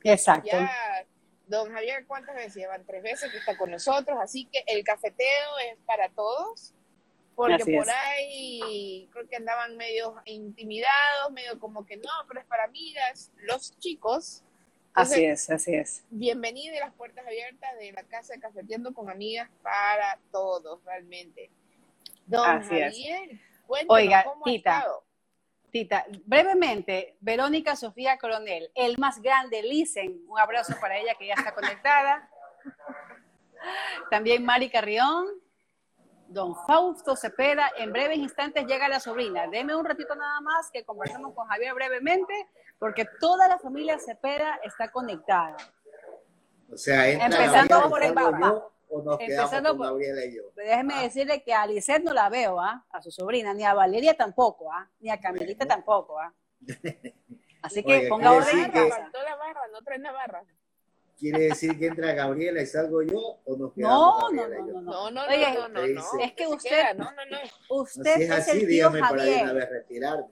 Exacto. 0.04 0.50
ya 0.52 0.70
don 1.48 1.72
Javier, 1.72 2.06
¿cuántas 2.08 2.36
veces 2.36 2.56
llevan? 2.56 2.86
Tres 2.86 3.04
veces 3.04 3.32
que 3.32 3.38
está 3.38 3.58
con 3.58 3.72
nosotros, 3.72 4.18
así 4.22 4.46
que 4.46 4.64
el 4.68 4.84
cafeteo 4.84 5.58
es 5.70 5.78
para 5.86 6.10
todos, 6.10 6.74
porque 7.36 7.64
por 7.78 7.90
ahí 7.90 9.10
creo 9.12 9.28
que 9.28 9.36
andaban 9.36 9.78
medio 9.78 10.16
intimidados, 10.26 11.32
medio 11.32 11.60
como 11.60 11.86
que 11.86 11.98
no, 11.98 12.12
pero 12.28 12.40
es 12.40 12.46
para 12.46 12.66
amigas, 12.66 13.32
los 13.44 13.78
chicos. 13.80 14.44
así 14.94 15.26
es, 15.26 15.50
así 15.50 15.76
es. 15.76 16.04
Bienvenido 16.10 16.76
a 16.78 16.88
las 16.88 16.94
puertas 16.94 17.26
abiertas 17.26 17.78
de 17.80 17.92
la 17.92 18.04
casa 18.04 18.34
de 18.34 18.40
Cafeteando 18.40 18.94
con 18.94 19.10
Amigas 19.10 19.50
para 19.62 20.20
todos, 20.32 20.84
realmente. 20.86 21.50
Don 22.26 22.64
Javier, 22.64 23.40
Oiga, 23.88 24.24
cómo 24.24 24.44
Tita, 24.44 24.86
Tita, 25.72 26.06
brevemente, 26.26 27.18
Verónica 27.22 27.76
Sofía 27.76 28.18
Coronel, 28.18 28.70
el 28.76 28.98
más 28.98 29.22
grande, 29.22 29.64
Lisen, 29.64 30.22
un 30.28 30.38
abrazo 30.38 30.76
para 30.82 30.98
ella 30.98 31.16
que 31.18 31.28
ya 31.28 31.34
está 31.34 31.54
conectada. 31.54 32.30
También 34.10 34.44
Mari 34.44 34.70
Carrión, 34.70 35.28
don 36.28 36.56
Fausto 36.68 37.16
Cepeda, 37.16 37.72
en 37.78 37.92
breves 37.92 38.18
instantes 38.18 38.66
llega 38.66 38.90
la 38.90 39.00
sobrina. 39.00 39.48
Deme 39.48 39.76
un 39.76 39.86
ratito 39.86 40.14
nada 40.16 40.42
más 40.42 40.70
que 40.72 40.84
conversemos 40.84 41.34
con 41.34 41.48
Javier 41.48 41.74
brevemente, 41.74 42.34
porque 42.78 43.06
toda 43.20 43.48
la 43.48 43.58
familia 43.58 43.98
Cepeda 43.98 44.60
está 44.64 44.92
conectada. 44.92 45.56
O 46.72 46.78
sea, 46.78 47.08
empezando 47.08 47.90
por 47.90 48.04
el 48.04 48.14
papá 48.14 48.68
o 48.92 49.02
nos 49.02 49.18
quedamos 49.18 49.52
con 49.52 49.80
Gabriela 49.80 50.26
y 50.26 50.36
yo? 50.36 50.44
Déjeme 50.56 50.94
ah. 50.96 51.02
decirle 51.04 51.42
que 51.42 51.54
a 51.54 51.66
Lisette 51.66 52.04
no 52.04 52.14
la 52.14 52.30
veo, 52.30 52.60
¿ah? 52.60 52.86
A 52.90 53.02
su 53.02 53.10
sobrina, 53.10 53.54
ni 53.54 53.64
a 53.64 53.74
Valeria 53.74 54.16
tampoco, 54.16 54.72
¿ah? 54.72 54.90
Ni 55.00 55.10
a 55.10 55.20
Camilita 55.20 55.66
tampoco, 55.66 56.20
¿ah? 56.20 56.34
Así 57.62 57.84
que 57.84 58.08
ponga 58.10 58.32
orden 58.32 58.58
en 58.60 58.72
casa. 58.72 58.98
Faltó 58.98 59.24
la 59.24 59.36
barra, 59.36 59.62
no 59.72 59.82
trae 59.82 60.00
la 60.00 60.12
barra. 60.12 60.44
¿Quiere 61.18 61.40
decir 61.50 61.78
que 61.78 61.86
entra 61.86 62.14
Gabriela 62.14 62.62
y 62.64 62.66
salgo 62.66 63.04
yo 63.04 63.40
o 63.46 63.56
nos 63.56 63.74
quedamos 63.74 64.34
no, 64.34 64.48
no, 64.48 64.48
no, 64.48 64.66
no, 64.66 64.82
no, 64.82 65.12
no, 65.12 65.22
Oye, 65.28 65.54
no, 65.54 65.68
no, 65.70 65.88
no, 65.88 66.20
Es 66.20 66.34
que 66.34 66.48
usted, 66.48 66.96
no, 66.96 67.12
no, 67.12 67.26
no. 67.30 67.38
Usted 67.70 68.16
si 68.16 68.24
es, 68.24 68.32
así, 68.32 68.52
el 68.52 68.60
tío 68.60 68.68
dígame 68.68 69.02
Javier. 69.02 69.40
para 69.40 69.44
una 69.44 69.54
vez 69.54 69.70
retirarme. 69.70 70.26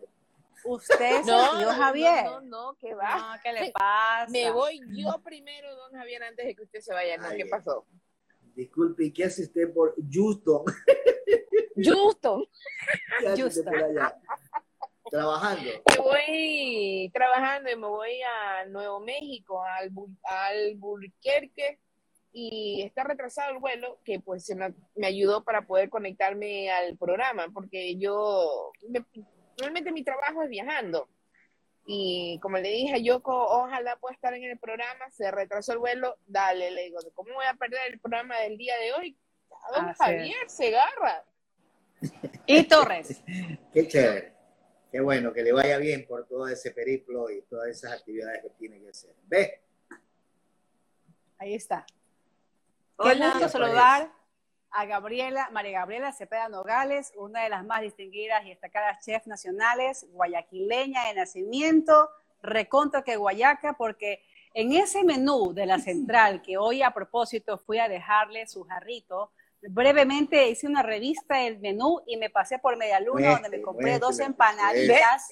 Usted 0.65 1.19
es 1.19 1.27
el 1.27 1.59
tío 1.59 1.69
Javier. 1.69 2.25
No, 2.25 2.41
no, 2.41 2.71
no, 2.71 2.77
¿qué 2.79 2.95
va? 2.95 3.35
No, 3.35 3.41
¿qué 3.43 3.53
le 3.53 3.71
pasa? 3.71 4.31
Me 4.31 4.49
voy 4.49 4.81
yo 4.89 5.21
primero, 5.23 5.75
don 5.75 5.93
Javier, 5.93 6.23
antes 6.23 6.47
de 6.47 6.55
que 6.55 6.63
usted 6.63 6.79
se 6.79 6.91
vaya. 6.91 7.17
¿no? 7.17 7.29
¿Qué 7.29 7.45
pasó? 7.45 7.85
Disculpe, 8.59 9.05
¿y 9.05 9.13
qué 9.13 9.23
hace 9.23 9.43
usted 9.43 9.73
por 9.73 9.95
Houston? 10.11 10.65
Houston. 11.81 12.45
Houston. 13.37 13.73
Trabajando. 15.09 15.71
Me 15.87 15.97
voy 15.97 17.11
trabajando 17.13 17.71
y 17.71 17.75
me 17.77 17.87
voy 17.87 18.21
a 18.21 18.65
Nuevo 18.65 18.99
México, 18.99 19.63
al, 19.63 19.93
al 20.23 20.75
Burquerque, 20.75 21.79
y 22.33 22.81
está 22.81 23.05
retrasado 23.05 23.53
el 23.53 23.59
vuelo, 23.59 23.97
que 24.03 24.19
pues 24.19 24.53
me, 24.53 24.73
me, 24.93 25.07
ayudó 25.07 25.45
para 25.45 25.65
poder 25.65 25.89
conectarme 25.89 26.69
al 26.69 26.97
programa, 26.97 27.47
porque 27.53 27.95
yo, 27.95 28.73
realmente 29.57 29.93
mi 29.93 30.03
trabajo 30.03 30.43
es 30.43 30.49
viajando. 30.49 31.07
Y 31.91 32.37
como 32.39 32.59
le 32.59 32.69
dije 32.69 32.93
a 32.93 32.97
Yoko, 32.99 33.33
ojalá 33.33 33.95
pueda 33.95 34.13
estar 34.13 34.31
en 34.35 34.43
el 34.43 34.59
programa, 34.59 35.09
se 35.09 35.31
retrasó 35.31 35.73
el 35.73 35.79
vuelo, 35.79 36.17
dale, 36.27 36.69
le 36.69 36.83
digo, 36.83 36.99
¿cómo 37.15 37.33
voy 37.33 37.45
a 37.47 37.55
perder 37.55 37.79
el 37.91 37.99
programa 37.99 38.37
del 38.41 38.59
día 38.59 38.77
de 38.77 38.93
hoy? 38.93 39.17
don 39.75 39.91
Javier 39.95 40.47
se 40.47 40.67
agarra. 40.67 41.25
Y 42.45 42.61
Torres. 42.65 43.23
Qué 43.73 43.87
chévere. 43.87 44.33
Qué 44.91 44.99
bueno, 44.99 45.33
que 45.33 45.41
le 45.41 45.51
vaya 45.51 45.79
bien 45.79 46.05
por 46.05 46.27
todo 46.27 46.47
ese 46.47 46.69
periplo 46.69 47.31
y 47.31 47.41
todas 47.41 47.69
esas 47.69 47.93
actividades 47.93 48.43
que 48.43 48.51
tiene 48.51 48.79
que 48.79 48.89
hacer. 48.89 49.15
¿Ve? 49.23 49.63
Ahí 51.39 51.55
está. 51.55 51.87
Qué 53.01 53.15
gusto 53.15 53.49
saludar 53.49 54.11
a 54.71 54.85
Gabriela, 54.85 55.49
María 55.51 55.79
Gabriela 55.79 56.11
Cepeda 56.11 56.49
Nogales, 56.49 57.11
una 57.15 57.43
de 57.43 57.49
las 57.49 57.65
más 57.65 57.81
distinguidas 57.81 58.45
y 58.45 58.49
destacadas 58.49 59.03
chefs 59.03 59.27
nacionales, 59.27 60.05
guayaquileña 60.11 61.07
de 61.07 61.15
nacimiento, 61.15 62.09
recontra 62.41 63.03
que 63.03 63.15
guayaca, 63.15 63.73
porque 63.73 64.23
en 64.53 64.73
ese 64.73 65.03
menú 65.03 65.53
de 65.53 65.65
la 65.65 65.79
central, 65.79 66.41
que 66.41 66.57
hoy 66.57 66.81
a 66.81 66.91
propósito 66.91 67.57
fui 67.57 67.79
a 67.79 67.87
dejarle 67.87 68.47
su 68.47 68.63
jarrito, 68.63 69.31
brevemente 69.61 70.49
hice 70.49 70.67
una 70.67 70.83
revista 70.83 71.37
del 71.37 71.59
menú 71.59 72.01
y 72.07 72.17
me 72.17 72.29
pasé 72.29 72.59
por 72.59 72.77
Media 72.77 72.99
Luna, 72.99 73.33
donde 73.33 73.49
me 73.49 73.61
compré 73.61 73.99
dos 73.99 74.19
empanaditas. 74.19 75.29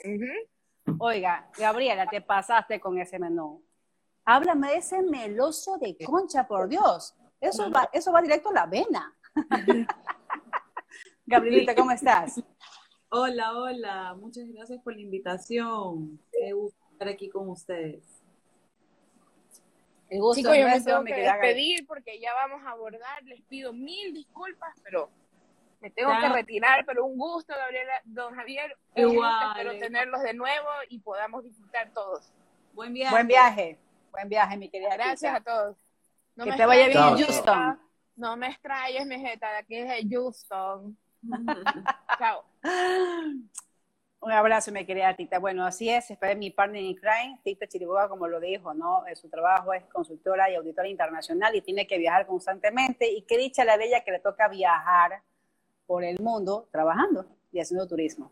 Oiga, 1.00 1.50
Gabriela, 1.58 2.08
te 2.08 2.22
pasaste 2.22 2.80
con 2.80 2.98
ese 3.00 3.20
menú. 3.20 3.64
Háblame 4.26 4.72
de 4.72 4.78
ese 4.78 5.02
meloso 5.02 5.78
de 5.78 5.98
concha, 6.06 6.48
por 6.48 6.68
Dios. 6.68 7.16
Eso 7.40 7.70
va, 7.72 7.90
eso 7.94 8.12
va 8.12 8.22
directo 8.22 8.50
a 8.50 8.54
la 8.54 8.66
vena. 8.66 9.17
Gabrielita, 11.26 11.76
¿cómo 11.76 11.92
estás? 11.92 12.42
Hola, 13.10 13.58
hola, 13.58 14.16
muchas 14.16 14.48
gracias 14.50 14.82
por 14.82 14.94
la 14.94 15.02
invitación. 15.02 16.20
Qué 16.32 16.54
gusto 16.54 16.78
estar 16.92 17.08
aquí 17.08 17.30
con 17.30 17.50
ustedes. 17.50 18.04
El 20.10 20.22
gusto 20.22 20.42
Chicos, 20.42 20.58
yo 20.58 20.68
me 20.68 20.82
tengo 20.82 21.04
que 21.04 21.16
despedir 21.16 21.86
porque 21.86 22.20
ya 22.20 22.34
vamos 22.34 22.66
a 22.66 22.72
abordar. 22.72 23.24
Les 23.24 23.42
pido 23.42 23.74
mil 23.74 24.14
disculpas, 24.14 24.74
pero 24.84 25.10
me 25.82 25.90
tengo 25.90 26.12
que 26.20 26.30
retirar. 26.30 26.86
Pero 26.86 27.06
un 27.06 27.18
gusto, 27.18 27.54
Gabriela, 27.54 27.94
don 28.06 28.34
Javier. 28.34 28.76
Igual, 28.96 29.58
espero 29.58 29.80
tenerlos 29.80 30.22
de 30.22 30.34
nuevo 30.34 30.68
y 30.90 31.00
podamos 31.00 31.44
disfrutar 31.44 31.92
todos. 31.94 32.32
Buen 32.74 32.94
viaje. 32.94 33.14
Buen 33.14 33.28
viaje. 33.28 33.78
Buen 34.12 34.30
viaje, 34.30 34.58
mi 34.58 34.70
querida. 34.70 34.94
Gracias 34.94 35.36
a 35.36 35.42
todos. 35.42 35.78
que 36.42 36.54
te 36.54 36.66
vaya 36.66 36.88
bien 36.88 36.98
en 36.98 37.18
Houston. 37.18 37.87
No 38.18 38.36
me 38.36 38.48
extrañes, 38.48 39.06
mi 39.06 39.20
jeta, 39.20 39.52
de 39.52 39.58
aquí 39.60 39.76
es 39.76 39.88
de 39.88 40.16
Houston. 40.16 40.98
Chao. 42.18 42.44
Un 44.20 44.32
abrazo, 44.32 44.72
mi 44.72 44.84
querida 44.86 45.16
Tita. 45.16 45.38
Bueno, 45.38 45.64
así 45.64 45.88
es, 45.90 46.10
es 46.10 46.38
mi 46.38 46.50
partner 46.50 46.82
in 46.82 46.96
crime, 46.96 47.40
Tita 47.44 47.68
Chiriboga, 47.68 48.10
como 48.10 48.28
lo 48.28 48.40
dijo, 48.40 48.74
¿no? 48.74 49.06
Eh, 49.06 49.16
su 49.16 49.30
trabajo 49.30 49.72
es 49.72 49.84
consultora 49.86 50.50
y 50.50 50.56
auditora 50.56 50.88
internacional 50.88 51.56
y 51.56 51.62
tiene 51.62 51.86
que 51.86 52.00
viajar 52.00 52.26
constantemente. 52.26 53.08
Y 53.08 53.22
qué 53.22 53.38
dicha 53.38 53.64
la 53.64 53.78
de 53.78 53.86
ella 53.86 54.04
que 54.04 54.12
le 54.12 54.20
toca 54.20 54.48
viajar 54.48 55.22
por 55.86 56.04
el 56.04 56.20
mundo 56.20 56.68
trabajando 56.72 57.28
y 57.52 57.60
haciendo 57.60 57.88
turismo. 57.88 58.32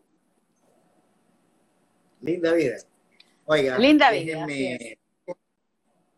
Linda 2.22 2.54
vida. 2.54 2.78
Oiga, 3.46 3.78
Linda 3.78 4.10
vida. 4.10 4.48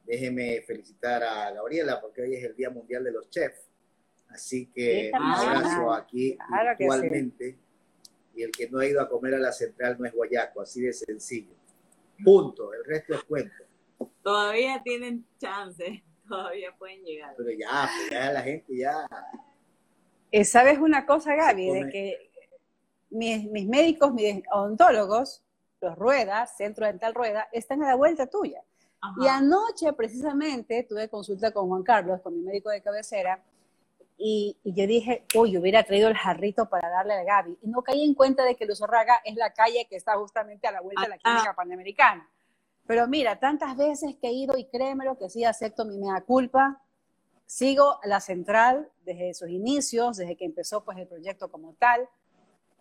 Déjeme 0.07 0.61
felicitar 0.61 1.21
a 1.21 1.51
Gabriela 1.51 1.99
porque 1.99 2.21
hoy 2.21 2.35
es 2.35 2.43
el 2.45 2.55
Día 2.55 2.69
Mundial 2.69 3.03
de 3.03 3.11
los 3.11 3.29
Chefs. 3.29 3.67
Así 4.29 4.67
que 4.67 5.11
un 5.13 5.21
abrazo 5.21 5.91
aquí 5.91 6.37
actualmente. 6.49 7.57
Y 8.33 8.43
el 8.43 8.51
que 8.51 8.69
no 8.69 8.79
ha 8.79 8.85
ido 8.85 9.01
a 9.01 9.09
comer 9.09 9.35
a 9.35 9.39
la 9.39 9.51
central 9.51 9.97
no 9.99 10.05
es 10.05 10.13
guayaco, 10.13 10.61
así 10.61 10.81
de 10.81 10.93
sencillo. 10.93 11.53
Punto. 12.23 12.73
El 12.73 12.85
resto 12.85 13.15
es 13.15 13.23
cuento. 13.25 13.63
Todavía 14.23 14.81
tienen 14.81 15.25
chance, 15.39 16.03
todavía 16.27 16.73
pueden 16.77 17.03
llegar. 17.03 17.33
Pero 17.35 17.49
ya, 17.51 17.89
pues 17.97 18.09
ya 18.09 18.31
la 18.31 18.41
gente 18.41 18.77
ya. 18.77 19.07
Eh, 20.31 20.45
¿Sabes 20.45 20.77
una 20.77 21.05
cosa, 21.05 21.35
Gaby? 21.35 21.69
De 21.71 21.89
que 21.89 22.31
mis, 23.09 23.43
mis 23.51 23.67
médicos, 23.67 24.13
mis 24.13 24.41
odontólogos, 24.51 25.43
los 25.81 25.97
Ruedas, 25.97 26.55
Centro 26.55 26.85
Dental 26.85 27.13
Rueda, 27.13 27.49
están 27.51 27.83
a 27.83 27.87
la 27.87 27.95
vuelta 27.95 28.27
tuya. 28.27 28.63
Y 29.21 29.27
anoche 29.27 29.93
precisamente 29.93 30.83
tuve 30.83 31.09
consulta 31.09 31.51
con 31.51 31.67
Juan 31.67 31.83
Carlos, 31.83 32.21
con 32.21 32.35
mi 32.35 32.41
médico 32.41 32.69
de 32.69 32.81
cabecera, 32.81 33.41
y, 34.17 34.57
yo 34.63 34.87
dije, 34.87 35.25
uy, 35.35 35.57
hubiera 35.57 35.83
traído 35.83 36.09
el 36.09 36.17
jarrito 36.17 36.67
para 36.67 36.89
darle 36.89 37.13
a 37.13 37.23
Gaby. 37.23 37.59
Y 37.61 37.67
no 37.67 37.83
caí 37.83 38.03
en 38.03 38.15
cuenta 38.15 38.43
de 38.43 38.55
que 38.55 38.65
Luzorraga 38.65 39.21
es 39.23 39.35
la 39.35 39.53
calle 39.53 39.85
que 39.87 39.95
está 39.95 40.17
justamente 40.17 40.67
a 40.67 40.71
la 40.71 40.81
vuelta 40.81 41.03
de 41.03 41.09
la 41.09 41.17
clínica 41.19 41.53
panamericana. 41.55 42.27
Pero 42.87 43.07
mira, 43.07 43.39
tantas 43.39 43.77
veces 43.77 44.15
que 44.19 44.27
he 44.27 44.31
ido 44.31 44.57
y 44.57 44.65
créemelo 44.65 45.17
que 45.17 45.29
sí 45.29 45.43
acepto 45.43 45.85
mi 45.85 45.99
mea 45.99 46.21
culpa. 46.21 46.81
Sigo 47.45 47.99
la 48.03 48.19
central 48.19 48.89
desde 49.05 49.33
sus 49.35 49.49
inicios, 49.49 50.17
desde 50.17 50.35
que 50.35 50.45
empezó 50.45 50.83
pues 50.83 50.97
el 50.97 51.07
proyecto 51.07 51.51
como 51.51 51.73
tal. 51.73 52.09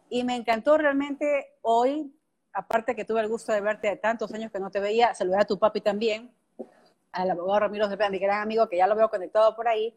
Y 0.08 0.24
me 0.24 0.36
encantó 0.36 0.78
realmente 0.78 1.46
hoy, 1.60 2.14
aparte 2.56 2.96
que 2.96 3.04
tuve 3.04 3.20
el 3.20 3.28
gusto 3.28 3.52
de 3.52 3.60
verte 3.60 3.88
de 3.88 3.96
tantos 3.96 4.32
años 4.32 4.50
que 4.50 4.58
no 4.58 4.70
te 4.70 4.80
veía, 4.80 5.14
saludar 5.14 5.42
a 5.42 5.44
tu 5.44 5.58
papi 5.58 5.82
también, 5.82 6.32
al 7.12 7.30
abogado 7.30 7.60
Ramiro 7.60 7.86
de 7.86 8.10
mi 8.10 8.18
gran 8.18 8.40
amigo, 8.40 8.66
que 8.68 8.78
ya 8.78 8.86
lo 8.86 8.96
veo 8.96 9.10
conectado 9.10 9.54
por 9.54 9.68
ahí. 9.68 9.94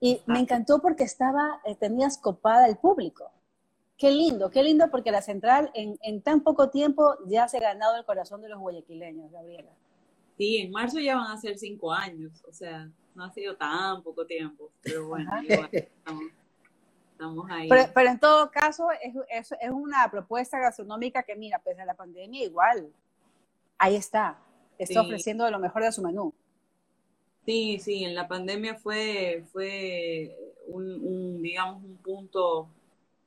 Y 0.00 0.20
me 0.26 0.40
encantó 0.40 0.82
porque 0.82 1.04
estaba, 1.04 1.60
eh, 1.64 1.76
tenías 1.76 2.18
copada 2.18 2.66
el 2.66 2.76
público. 2.76 3.30
Qué 3.96 4.10
lindo, 4.10 4.50
qué 4.50 4.64
lindo 4.64 4.90
porque 4.90 5.12
la 5.12 5.22
central 5.22 5.70
en, 5.74 5.96
en 6.02 6.22
tan 6.22 6.40
poco 6.40 6.70
tiempo 6.70 7.16
ya 7.26 7.46
se 7.46 7.58
ha 7.58 7.60
ganado 7.60 7.96
el 7.96 8.04
corazón 8.04 8.42
de 8.42 8.48
los 8.48 8.58
guayaquileños, 8.58 9.30
Gabriela. 9.30 9.70
Sí, 10.36 10.56
en 10.56 10.72
marzo 10.72 10.98
ya 10.98 11.14
van 11.14 11.30
a 11.30 11.36
ser 11.36 11.56
cinco 11.56 11.92
años, 11.92 12.42
o 12.48 12.52
sea, 12.52 12.90
no 13.14 13.24
ha 13.24 13.32
sido 13.32 13.56
tan 13.56 14.02
poco 14.02 14.26
tiempo, 14.26 14.72
pero 14.82 15.06
bueno, 15.06 15.30
igual, 15.44 15.68
estamos, 15.70 16.24
ahí. 17.50 17.68
Pero, 17.68 18.10
en 18.10 18.18
todo 18.18 18.50
caso, 18.50 18.88
es, 19.02 19.14
es, 19.28 19.52
es, 19.60 19.70
una 19.70 20.10
propuesta 20.10 20.58
gastronómica 20.58 21.22
que, 21.22 21.36
mira, 21.36 21.58
pese 21.58 21.82
a 21.82 21.86
la 21.86 21.94
pandemia, 21.94 22.44
igual, 22.44 22.92
ahí 23.78 23.96
está, 23.96 24.38
está 24.78 25.02
ofreciendo 25.02 25.50
lo 25.50 25.58
mejor 25.58 25.82
de 25.82 25.92
su 25.92 26.02
menú. 26.02 26.34
Sí, 27.44 27.78
sí, 27.80 28.04
en 28.04 28.14
la 28.14 28.28
pandemia 28.28 28.76
fue, 28.76 29.44
fue 29.52 30.36
un, 30.68 30.84
un 30.84 31.42
digamos, 31.42 31.82
un 31.82 31.96
punto 31.96 32.68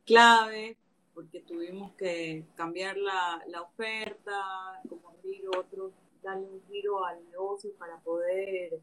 clave 0.06 0.78
porque 1.16 1.40
tuvimos 1.40 1.94
que 1.94 2.44
cambiar 2.56 2.98
la, 2.98 3.42
la 3.48 3.62
oferta, 3.62 4.82
como 4.90 5.10
abrir 5.10 5.48
otros, 5.48 5.94
darle 6.22 6.46
un 6.46 6.62
giro 6.70 7.06
al 7.06 7.18
negocio 7.32 7.72
para 7.80 7.98
poder 8.00 8.82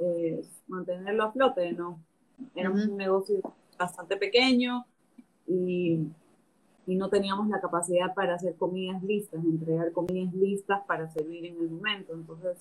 eh, 0.00 0.42
mantenerlo 0.66 1.24
a 1.24 1.32
flote, 1.32 1.72
¿no? 1.72 2.00
Era 2.54 2.70
un 2.70 2.96
negocio 2.96 3.42
bastante 3.78 4.16
pequeño 4.16 4.86
y, 5.46 6.08
no 6.86 7.10
teníamos 7.10 7.48
la 7.48 7.60
capacidad 7.60 8.14
para 8.14 8.36
hacer 8.36 8.54
comidas 8.54 9.02
listas, 9.02 9.44
entregar 9.44 9.90
comidas 9.90 10.32
listas 10.34 10.82
para 10.86 11.10
servir 11.10 11.44
en 11.44 11.56
el 11.56 11.68
momento. 11.68 12.14
Entonces, 12.14 12.58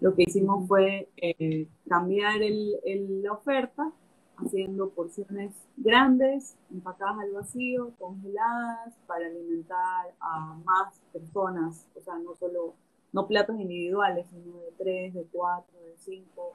lo 0.00 0.14
que 0.14 0.22
hicimos 0.28 0.68
fue 0.68 1.08
eh, 1.16 1.66
cambiar 1.88 2.40
el, 2.40 2.76
el, 2.84 3.22
la 3.22 3.32
oferta 3.32 3.92
haciendo 4.36 4.90
porciones 4.90 5.52
grandes, 5.76 6.56
empacadas 6.70 7.18
al 7.18 7.32
vacío, 7.32 7.92
congeladas, 7.98 8.94
para 9.06 9.26
alimentar 9.26 10.14
a 10.20 10.56
más 10.64 11.00
personas, 11.12 11.86
o 11.96 12.00
sea, 12.00 12.16
no 12.18 12.34
solo, 12.36 12.74
no 13.12 13.26
platos 13.26 13.58
individuales, 13.60 14.26
sino 14.30 14.58
de 14.58 14.72
tres, 14.78 15.14
de 15.14 15.24
cuatro, 15.32 15.78
de 15.80 15.94
cinco, 15.98 16.52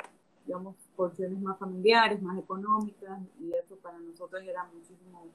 digamos, 0.49 0.75
porciones 0.95 1.39
más 1.41 1.59
familiares, 1.59 2.19
más 2.23 2.35
económicas, 2.39 3.19
y 3.39 3.53
eso 3.53 3.75
para 3.83 3.99
nosotros 3.99 4.41
era 4.41 4.63
muchísimo 4.73 5.27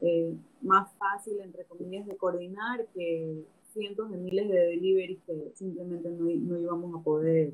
eh, 0.00 0.34
más 0.60 0.92
fácil, 0.94 1.38
entre 1.38 1.64
comillas, 1.66 2.04
de 2.04 2.16
coordinar 2.16 2.84
que 2.92 3.44
cientos 3.72 4.10
de 4.10 4.16
miles 4.16 4.48
de 4.48 4.58
deliveries 4.58 5.20
que 5.24 5.52
simplemente 5.54 6.10
no, 6.10 6.24
no 6.24 6.58
íbamos 6.58 7.00
a 7.00 7.04
poder 7.04 7.52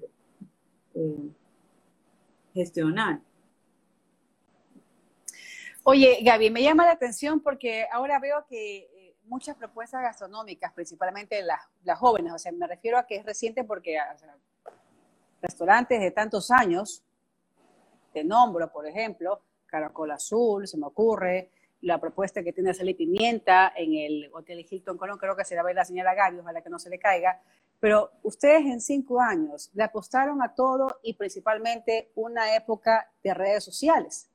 eh, 0.95 1.28
gestionar. 2.54 3.21
Oye, 5.83 6.16
Gaby, 6.23 6.49
me 6.49 6.62
llama 6.62 6.87
la 6.87 6.92
atención 6.92 7.40
porque 7.40 7.85
ahora 7.92 8.19
veo 8.21 8.47
que 8.49 8.78
eh, 8.78 9.16
muchas 9.25 9.54
propuestas 9.54 10.00
gastronómicas, 10.00 10.73
principalmente 10.73 11.42
las, 11.42 11.61
las, 11.85 11.99
jóvenes, 11.99 12.33
o 12.33 12.38
sea, 12.38 12.52
me 12.52 12.66
refiero 12.66 12.97
a 12.97 13.07
que 13.07 13.16
es 13.16 13.26
reciente 13.26 13.64
porque 13.64 13.99
restaurantes 15.43 16.01
de 16.01 16.11
tantos 16.11 16.51
años, 16.51 17.03
te 18.13 18.25
nombro, 18.25 18.73
por 18.73 18.87
ejemplo, 18.87 19.43
Caracol 19.67 20.13
Azul, 20.13 20.67
se 20.67 20.79
me 20.79 20.87
ocurre, 20.87 21.51
la 21.83 22.01
propuesta 22.01 22.43
que 22.43 22.53
tiene 22.53 22.73
Sal 22.73 22.95
Pimienta 22.95 23.73
en 23.77 23.95
el 23.95 24.31
Hotel 24.33 24.65
Hilton 24.71 24.97
Colón, 24.97 25.19
creo 25.19 25.37
que 25.37 25.45
se 25.45 25.57
la 25.57 25.65
la 25.75 25.85
señora 25.85 26.15
Gaby, 26.15 26.39
ojalá 26.39 26.63
que 26.63 26.71
no 26.71 26.78
se 26.78 26.89
le 26.89 26.99
caiga, 26.99 27.41
pero 27.81 28.13
ustedes 28.23 28.65
en 28.67 28.81
cinco 28.81 29.21
años 29.21 29.71
le 29.75 29.83
apostaron 29.83 30.41
a 30.43 30.55
todo 30.55 31.00
y 31.02 31.15
principalmente 31.15 32.13
una 32.15 32.55
época 32.55 33.11
de 33.25 33.35
redes 33.35 33.65
sociales 33.65 34.31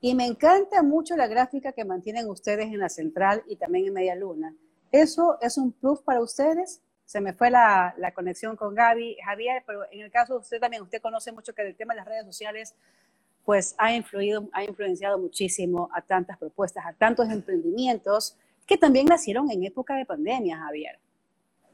y 0.00 0.14
me 0.14 0.26
encanta 0.26 0.82
mucho 0.82 1.16
la 1.16 1.26
gráfica 1.26 1.72
que 1.72 1.84
mantienen 1.84 2.28
ustedes 2.28 2.66
en 2.66 2.78
la 2.78 2.88
central 2.88 3.42
y 3.48 3.56
también 3.56 3.86
en 3.86 3.94
Media 3.94 4.14
Luna. 4.14 4.54
¿Eso 4.92 5.38
es 5.40 5.58
un 5.58 5.72
plus 5.72 6.00
para 6.02 6.20
ustedes? 6.20 6.80
Se 7.08 7.22
me 7.22 7.32
fue 7.32 7.50
la, 7.50 7.94
la 7.96 8.12
conexión 8.12 8.54
con 8.54 8.74
Gaby, 8.74 9.16
Javier, 9.24 9.62
pero 9.66 9.90
en 9.90 10.00
el 10.02 10.10
caso 10.10 10.34
de 10.34 10.40
usted 10.40 10.60
también, 10.60 10.82
usted 10.82 11.00
conoce 11.00 11.32
mucho 11.32 11.54
que 11.54 11.62
el 11.62 11.74
tema 11.74 11.94
de 11.94 12.00
las 12.00 12.06
redes 12.06 12.26
sociales 12.26 12.74
pues 13.46 13.74
ha 13.78 13.94
influido, 13.94 14.46
ha 14.52 14.62
influenciado 14.62 15.18
muchísimo 15.18 15.88
a 15.94 16.02
tantas 16.02 16.36
propuestas, 16.36 16.84
a 16.84 16.92
tantos 16.92 17.30
emprendimientos 17.30 18.36
que 18.66 18.76
también 18.76 19.06
nacieron 19.06 19.50
en 19.50 19.64
época 19.64 19.96
de 19.96 20.04
pandemia, 20.04 20.58
Javier. 20.58 20.98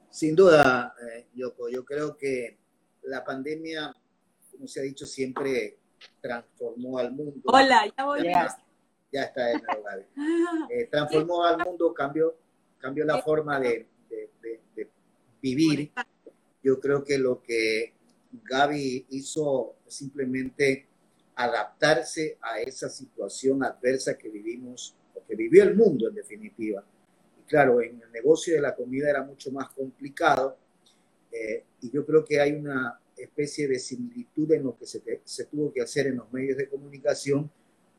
Sin 0.09 0.37
duda, 0.37 0.95
eh, 1.03 1.27
Yoko, 1.35 1.69
yo 1.69 1.85
creo 1.85 2.17
que 2.17 2.57
la 3.03 3.25
pandemia, 3.25 3.93
como 4.53 4.69
se 4.69 4.79
ha 4.79 4.83
dicho 4.85 5.05
siempre, 5.05 5.79
transformó 6.21 6.99
al 6.99 7.11
mundo. 7.11 7.41
Hola, 7.47 7.93
ya 7.99 8.05
voy. 8.05 8.23
Ya, 8.23 8.57
ya 9.11 9.23
está 9.25 9.47
de 9.47 9.55
eh, 10.71 10.87
transformó 10.93 11.45
al 11.45 11.59
mundo, 11.59 11.93
cambió, 11.93 12.37
cambió 12.79 13.05
la 13.05 13.21
forma 13.21 13.59
de, 13.59 13.89
de, 14.09 14.94
vivir. 15.45 15.93
Yo 16.63 16.81
creo 16.81 17.05
que 17.05 17.19
lo 17.19 17.43
que 17.43 17.93
Gaby 18.33 19.07
hizo 19.11 19.77
simplemente 19.87 20.87
adaptarse 21.37 22.39
a 22.41 22.61
esa 22.61 22.89
situación 22.89 23.63
adversa 23.63 24.17
que 24.17 24.31
vivimos, 24.31 24.97
o 25.15 25.23
que 25.27 25.35
vivió 25.37 25.63
el 25.65 25.75
mundo 25.75 26.09
en 26.09 26.15
definitiva. 26.15 26.83
Y 27.39 27.43
claro, 27.47 27.83
en 27.83 28.01
el 28.01 28.11
negocio 28.11 28.55
de 28.55 28.63
la 28.63 28.75
comida 28.75 29.11
era 29.11 29.23
mucho 29.23 29.53
más 29.53 29.69
complicado. 29.71 30.57
Eh, 31.31 31.65
y 31.83 31.91
yo 31.91 32.07
creo 32.07 32.25
que 32.25 32.41
hay 32.41 32.53
una 32.53 32.99
especie 33.17 33.69
de 33.69 33.79
similitud 33.79 34.51
en 34.53 34.63
lo 34.63 34.79
que 34.79 34.87
se, 34.87 35.03
se 35.25 35.45
tuvo 35.45 35.73
que 35.73 35.83
hacer 35.83 36.07
en 36.07 36.17
los 36.17 36.33
medios 36.33 36.57
de 36.57 36.69
comunicación 36.69 37.51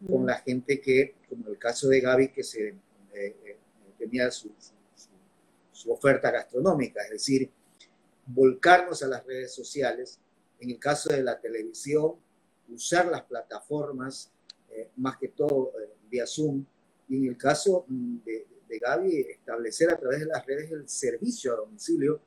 con 0.07 0.23
mm. 0.23 0.25
la 0.25 0.37
gente 0.39 0.81
que, 0.81 1.13
como 1.29 1.49
el 1.49 1.59
caso 1.59 1.89
de 1.89 1.99
Gaby, 1.99 2.29
que 2.29 2.43
se, 2.43 2.69
eh, 2.69 2.75
eh, 3.13 3.57
tenía 3.99 4.31
su, 4.31 4.49
su, 4.57 4.74
oferta 5.87 6.31
gastronómica, 6.31 7.03
es 7.03 7.11
decir, 7.11 7.49
volcarnos 8.25 9.03
a 9.03 9.07
las 9.07 9.25
redes 9.25 9.53
sociales, 9.53 10.19
en 10.59 10.71
el 10.71 10.79
caso 10.79 11.09
de 11.13 11.23
la 11.23 11.39
televisión, 11.39 12.13
usar 12.69 13.07
las 13.07 13.23
plataformas, 13.23 14.31
eh, 14.69 14.89
más 14.97 15.17
que 15.17 15.29
todo 15.29 15.71
vía 16.09 16.25
Zoom, 16.25 16.65
y 17.07 17.17
en 17.17 17.25
el 17.27 17.37
caso 17.37 17.85
mm, 17.87 18.17
de, 18.25 18.47
de 18.67 18.79
Gaby, 18.79 19.27
establecer 19.29 19.91
a 19.91 19.97
través 19.97 20.21
de 20.21 20.25
las 20.25 20.45
redes 20.45 20.71
el 20.71 20.89
servicio 20.89 21.53
a 21.53 21.57
domicilio, 21.57 22.19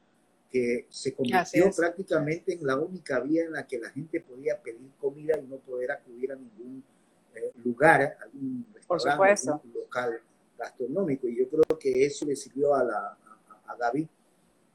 que 0.50 0.86
se 0.88 1.14
convirtió 1.14 1.70
prácticamente 1.76 2.54
en 2.54 2.66
la 2.66 2.76
única 2.76 3.20
vía 3.20 3.44
en 3.44 3.52
la 3.52 3.66
que 3.66 3.78
la 3.78 3.90
gente 3.90 4.20
podía 4.20 4.60
pedir 4.60 4.90
comida 4.98 5.38
y 5.38 5.46
no 5.46 5.58
poder 5.58 5.92
acudir 5.92 6.32
a 6.32 6.36
ningún 6.36 6.82
eh, 7.34 7.52
lugar, 7.64 8.02
a 8.02 8.24
algún 8.24 8.66
restaurante, 8.72 9.50
algún 9.50 9.72
local 9.74 10.20
gastronómico. 10.56 11.28
Y 11.28 11.38
yo 11.38 11.48
creo 11.48 11.78
que 11.78 12.06
eso 12.06 12.24
le 12.24 12.34
sirvió 12.34 12.74
a, 12.74 12.82
la, 12.82 13.18
a, 13.68 13.76
David 13.76 14.06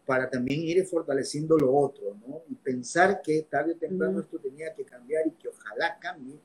para 0.05 0.29
también 0.29 0.61
ir 0.61 0.85
fortaleciendo 0.85 1.57
lo 1.57 1.73
otro, 1.73 2.15
¿no? 2.27 2.41
Y 2.49 2.55
pensar 2.55 3.21
que 3.21 3.43
tarde 3.49 3.73
o 3.73 3.77
temprano 3.77 4.19
esto 4.19 4.37
tenía 4.37 4.73
que 4.73 4.83
cambiar 4.83 5.27
y 5.27 5.31
que 5.31 5.47
ojalá 5.47 5.97
cambie, 5.99 6.35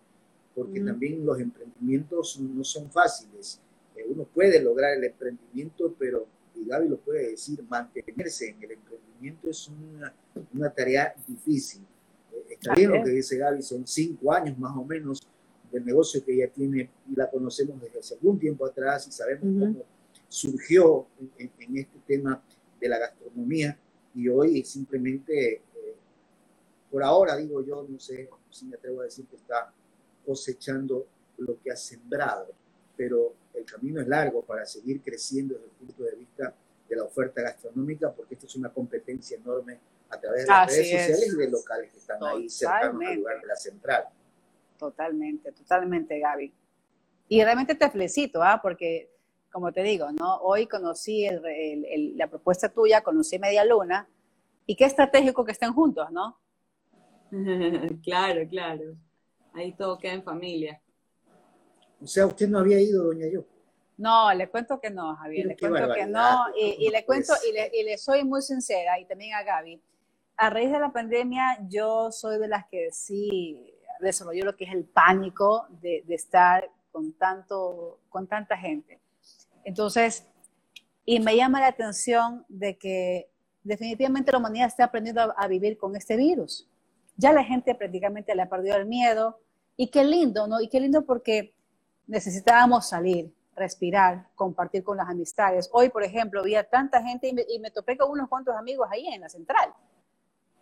porque 0.54 0.80
también 0.80 1.24
los 1.26 1.40
emprendimientos 1.40 2.38
no 2.38 2.62
son 2.62 2.90
fáciles. 2.90 3.60
Eh, 3.96 4.04
uno 4.08 4.24
puede 4.24 4.62
lograr 4.62 4.96
el 4.96 5.04
emprendimiento, 5.04 5.94
pero, 5.98 6.26
y 6.54 6.66
Gaby 6.66 6.88
lo 6.88 6.98
puede 6.98 7.30
decir, 7.30 7.62
mantenerse 7.68 8.50
en 8.50 8.62
el 8.62 8.72
emprendimiento 8.72 9.50
es 9.50 9.68
una, 9.68 10.14
una 10.54 10.70
tarea 10.70 11.14
difícil. 11.26 11.82
Eh, 12.32 12.54
está 12.54 12.74
bien 12.74 12.92
lo 12.92 13.02
que 13.02 13.10
dice 13.10 13.38
Gaby, 13.38 13.62
son 13.62 13.86
cinco 13.86 14.32
años 14.32 14.56
más 14.56 14.76
o 14.76 14.84
menos 14.84 15.26
del 15.72 15.84
negocio 15.84 16.24
que 16.24 16.32
ella 16.32 16.48
tiene 16.48 16.90
y 17.10 17.16
la 17.16 17.28
conocemos 17.28 17.80
desde 17.80 17.98
hace 17.98 18.14
algún 18.14 18.38
tiempo 18.38 18.64
atrás 18.64 19.06
y 19.06 19.12
sabemos 19.12 19.42
cómo 19.42 19.84
surgió 20.28 21.06
en, 21.38 21.76
este 21.76 21.98
tema 22.06 22.42
de 22.80 22.88
la 22.88 22.98
gastronomía 22.98 23.78
y 24.14 24.28
hoy 24.28 24.62
simplemente, 24.64 25.54
eh, 25.54 25.62
por 26.90 27.02
ahora 27.02 27.36
digo 27.36 27.64
yo, 27.64 27.86
no 27.88 27.98
sé 27.98 28.28
si 28.50 28.66
me 28.66 28.76
atrevo 28.76 29.00
a 29.00 29.04
decir 29.04 29.26
que 29.26 29.36
está 29.36 29.72
cosechando 30.24 31.06
lo 31.38 31.60
que 31.62 31.70
ha 31.70 31.76
sembrado, 31.76 32.48
pero 32.96 33.34
el 33.54 33.64
camino 33.64 34.00
es 34.00 34.08
largo 34.08 34.42
para 34.42 34.66
seguir 34.66 35.00
creciendo 35.00 35.54
desde 35.54 35.66
el 35.66 35.72
punto 35.72 36.02
de 36.04 36.16
vista 36.16 36.54
de 36.88 36.96
la 36.96 37.04
oferta 37.04 37.42
gastronómica, 37.42 38.12
porque 38.12 38.34
esto 38.34 38.46
es 38.46 38.56
una 38.56 38.70
competencia 38.70 39.36
enorme 39.36 39.78
a 40.10 40.18
través 40.18 40.42
de 40.42 40.48
las 40.48 40.70
redes 40.70 40.90
sociales 40.90 41.32
y 41.32 41.36
de 41.36 41.50
locales 41.50 41.92
que 41.92 41.98
están 41.98 42.18
ahí 42.22 42.48
cercanos 42.48 43.02
al 43.04 43.16
lugar 43.16 43.40
de 43.40 43.46
la 43.46 43.56
central. 43.56 44.04
Totalmente, 44.78 45.52
totalmente, 45.52 46.18
Gaby. 46.18 46.52
Y 47.28 47.44
realmente 47.44 47.74
te 47.74 47.90
felicito, 47.90 48.42
¿ah? 48.42 48.58
porque, 48.62 49.10
como 49.50 49.72
te 49.72 49.82
digo, 49.82 50.10
¿no? 50.12 50.36
hoy 50.38 50.66
conocí 50.66 51.26
la 52.14 52.28
propuesta 52.28 52.68
tuya, 52.68 53.02
conocí 53.02 53.38
Media 53.38 53.64
Luna, 53.64 54.08
y 54.66 54.76
qué 54.76 54.84
estratégico 54.84 55.44
que 55.44 55.52
estén 55.52 55.72
juntos, 55.72 56.10
¿no? 56.10 56.38
claro, 58.02 58.46
claro. 58.48 58.96
Ahí 59.54 59.72
todo 59.72 59.98
queda 59.98 60.12
en 60.12 60.22
familia. 60.22 60.80
O 62.02 62.06
sea, 62.06 62.26
usted 62.26 62.48
no 62.48 62.58
había 62.58 62.80
ido, 62.80 63.04
doña 63.04 63.26
Yo. 63.28 63.44
No, 63.96 64.32
le 64.32 64.48
cuento 64.48 64.78
que 64.78 64.90
no, 64.90 65.16
Javier, 65.16 65.46
le 65.46 65.56
cuento 65.56 65.92
que 65.92 66.06
no, 66.06 66.46
y, 66.56 66.88
le 66.88 67.04
cuento, 67.04 67.32
y 67.48 67.52
le, 67.52 67.70
y 67.74 67.82
le, 67.82 67.98
soy 67.98 68.22
muy 68.22 68.42
sincera, 68.42 69.00
y 69.00 69.04
también 69.06 69.34
a 69.34 69.42
Gaby, 69.42 69.82
a 70.36 70.50
raíz 70.50 70.70
de 70.70 70.78
la 70.78 70.92
pandemia, 70.92 71.66
yo 71.68 72.12
soy 72.12 72.38
de 72.38 72.46
las 72.46 72.66
que 72.68 72.92
sí 72.92 73.74
desarrolló 73.98 74.44
lo 74.44 74.56
que 74.56 74.66
es 74.66 74.72
el 74.72 74.84
pánico 74.84 75.66
de, 75.80 76.04
de 76.06 76.14
estar 76.14 76.70
con, 76.92 77.12
tanto, 77.14 77.98
con 78.08 78.28
tanta 78.28 78.56
gente. 78.56 79.00
Entonces, 79.68 80.26
y 81.04 81.20
me 81.20 81.36
llama 81.36 81.60
la 81.60 81.66
atención 81.66 82.46
de 82.48 82.78
que 82.78 83.30
definitivamente 83.62 84.32
la 84.32 84.38
humanidad 84.38 84.66
está 84.66 84.84
aprendiendo 84.84 85.34
a, 85.36 85.46
vivir 85.46 85.76
con 85.76 85.94
este 85.94 86.16
virus. 86.16 86.66
Ya 87.18 87.34
la 87.34 87.44
gente 87.44 87.74
prácticamente 87.74 88.34
le 88.34 88.40
ha 88.40 88.48
perdido 88.48 88.76
el 88.78 88.86
miedo, 88.86 89.38
y 89.76 89.88
qué 89.88 90.04
lindo, 90.04 90.46
¿no? 90.46 90.62
Y 90.62 90.68
qué 90.68 90.80
lindo 90.80 91.04
porque 91.04 91.54
necesitábamos 92.06 92.88
salir, 92.88 93.30
respirar, 93.54 94.30
compartir 94.34 94.82
con 94.82 94.96
las 94.96 95.10
amistades. 95.10 95.68
Hoy, 95.74 95.90
por 95.90 96.02
ejemplo, 96.02 96.42
vi 96.42 96.54
a 96.54 96.64
tanta 96.64 97.02
gente 97.02 97.28
y 97.46 97.58
me, 97.58 97.70
topé 97.70 97.98
con 97.98 98.10
unos 98.10 98.26
cuantos 98.26 98.56
amigos 98.56 98.88
ahí 98.90 99.06
en 99.06 99.20
la 99.20 99.28
central. 99.28 99.74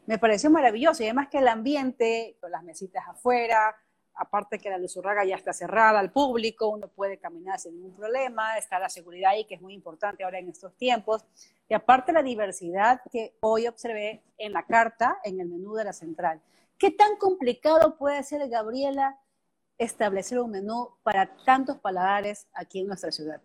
Me 0.06 0.18
pareció 0.18 0.50
maravilloso 0.50 1.04
y 1.04 1.06
además 1.06 1.28
que 1.30 1.38
el 1.38 1.46
ambiente, 1.46 2.36
con 2.40 2.50
las 2.50 2.64
mesitas 2.64 3.04
afuera, 3.06 3.76
aparte 4.16 4.58
que 4.58 4.70
la 4.70 4.78
Luzurraga 4.78 5.24
ya 5.24 5.36
está 5.36 5.52
cerrada 5.52 5.98
al 6.00 6.10
público, 6.10 6.68
uno 6.68 6.88
puede 6.88 7.18
caminar 7.18 7.60
sin 7.60 7.74
ningún 7.74 7.94
problema, 7.94 8.56
está 8.58 8.78
la 8.78 8.88
seguridad 8.88 9.32
ahí, 9.32 9.44
que 9.44 9.56
es 9.56 9.60
muy 9.60 9.74
importante 9.74 10.24
ahora 10.24 10.38
en 10.38 10.48
estos 10.48 10.74
tiempos, 10.76 11.24
y 11.68 11.74
aparte 11.74 12.12
la 12.12 12.22
diversidad 12.22 13.02
que 13.12 13.36
hoy 13.40 13.66
observé 13.66 14.22
en 14.38 14.52
la 14.52 14.64
carta, 14.64 15.18
en 15.24 15.40
el 15.40 15.48
menú 15.48 15.74
de 15.74 15.84
la 15.84 15.92
central. 15.92 16.40
¿Qué 16.78 16.90
tan 16.90 17.16
complicado 17.16 17.96
puede 17.96 18.22
ser, 18.22 18.48
Gabriela, 18.48 19.18
establecer 19.78 20.40
un 20.40 20.50
menú 20.50 20.90
para 21.02 21.26
tantos 21.44 21.78
paladares 21.78 22.46
aquí 22.54 22.80
en 22.80 22.86
nuestra 22.86 23.12
ciudad? 23.12 23.40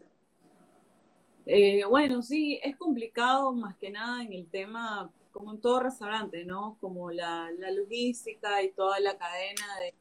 Eh, 1.45 1.83
bueno, 1.89 2.21
sí, 2.21 2.59
es 2.63 2.75
complicado 2.77 3.51
más 3.51 3.75
que 3.77 3.89
nada 3.89 4.23
en 4.23 4.31
el 4.33 4.47
tema, 4.49 5.11
como 5.31 5.53
en 5.53 5.61
todo 5.61 5.81
restaurante, 5.81 6.45
¿no? 6.45 6.77
Como 6.79 7.11
la, 7.11 7.49
logística 7.51 8.61
y 8.61 8.71
toda 8.71 8.99
la 8.99 9.17
cadena 9.17 9.65
de, 9.79 9.93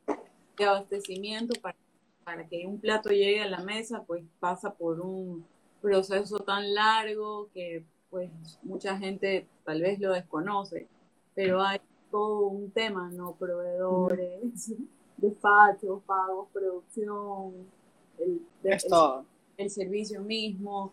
abastecimiento 0.58 1.60
para, 1.60 1.76
para, 2.24 2.46
que 2.46 2.66
un 2.66 2.78
plato 2.78 3.10
llegue 3.10 3.42
a 3.42 3.48
la 3.48 3.60
mesa, 3.60 4.04
pues 4.06 4.24
pasa 4.38 4.74
por 4.74 5.00
un 5.00 5.44
proceso 5.80 6.38
tan 6.40 6.74
largo 6.74 7.48
que 7.54 7.84
pues 8.10 8.30
mucha 8.62 8.98
gente 8.98 9.46
tal 9.64 9.80
vez 9.82 9.98
lo 10.00 10.12
desconoce, 10.12 10.88
pero 11.34 11.62
hay 11.62 11.80
todo 12.10 12.48
un 12.48 12.70
tema, 12.70 13.08
¿no? 13.10 13.34
Proveedores 13.36 14.74
despachos, 15.20 16.02
pagos, 16.04 16.48
producción, 16.52 17.52
el, 18.18 18.40
el, 19.56 19.70
servicio 19.70 20.22
mismo. 20.22 20.92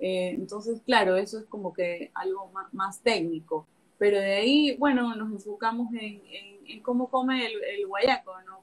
Eh, 0.00 0.30
entonces, 0.30 0.80
claro, 0.84 1.16
eso 1.16 1.38
es 1.38 1.44
como 1.46 1.72
que 1.72 2.10
algo 2.14 2.50
más, 2.72 3.00
técnico. 3.00 3.66
Pero 3.98 4.18
de 4.18 4.34
ahí, 4.34 4.76
bueno, 4.76 5.14
nos 5.14 5.32
enfocamos 5.32 5.92
en, 5.94 6.22
en, 6.66 6.82
cómo 6.82 7.08
come 7.08 7.46
el, 7.46 7.64
el 7.64 7.86
guayaco, 7.86 8.32
¿no? 8.42 8.60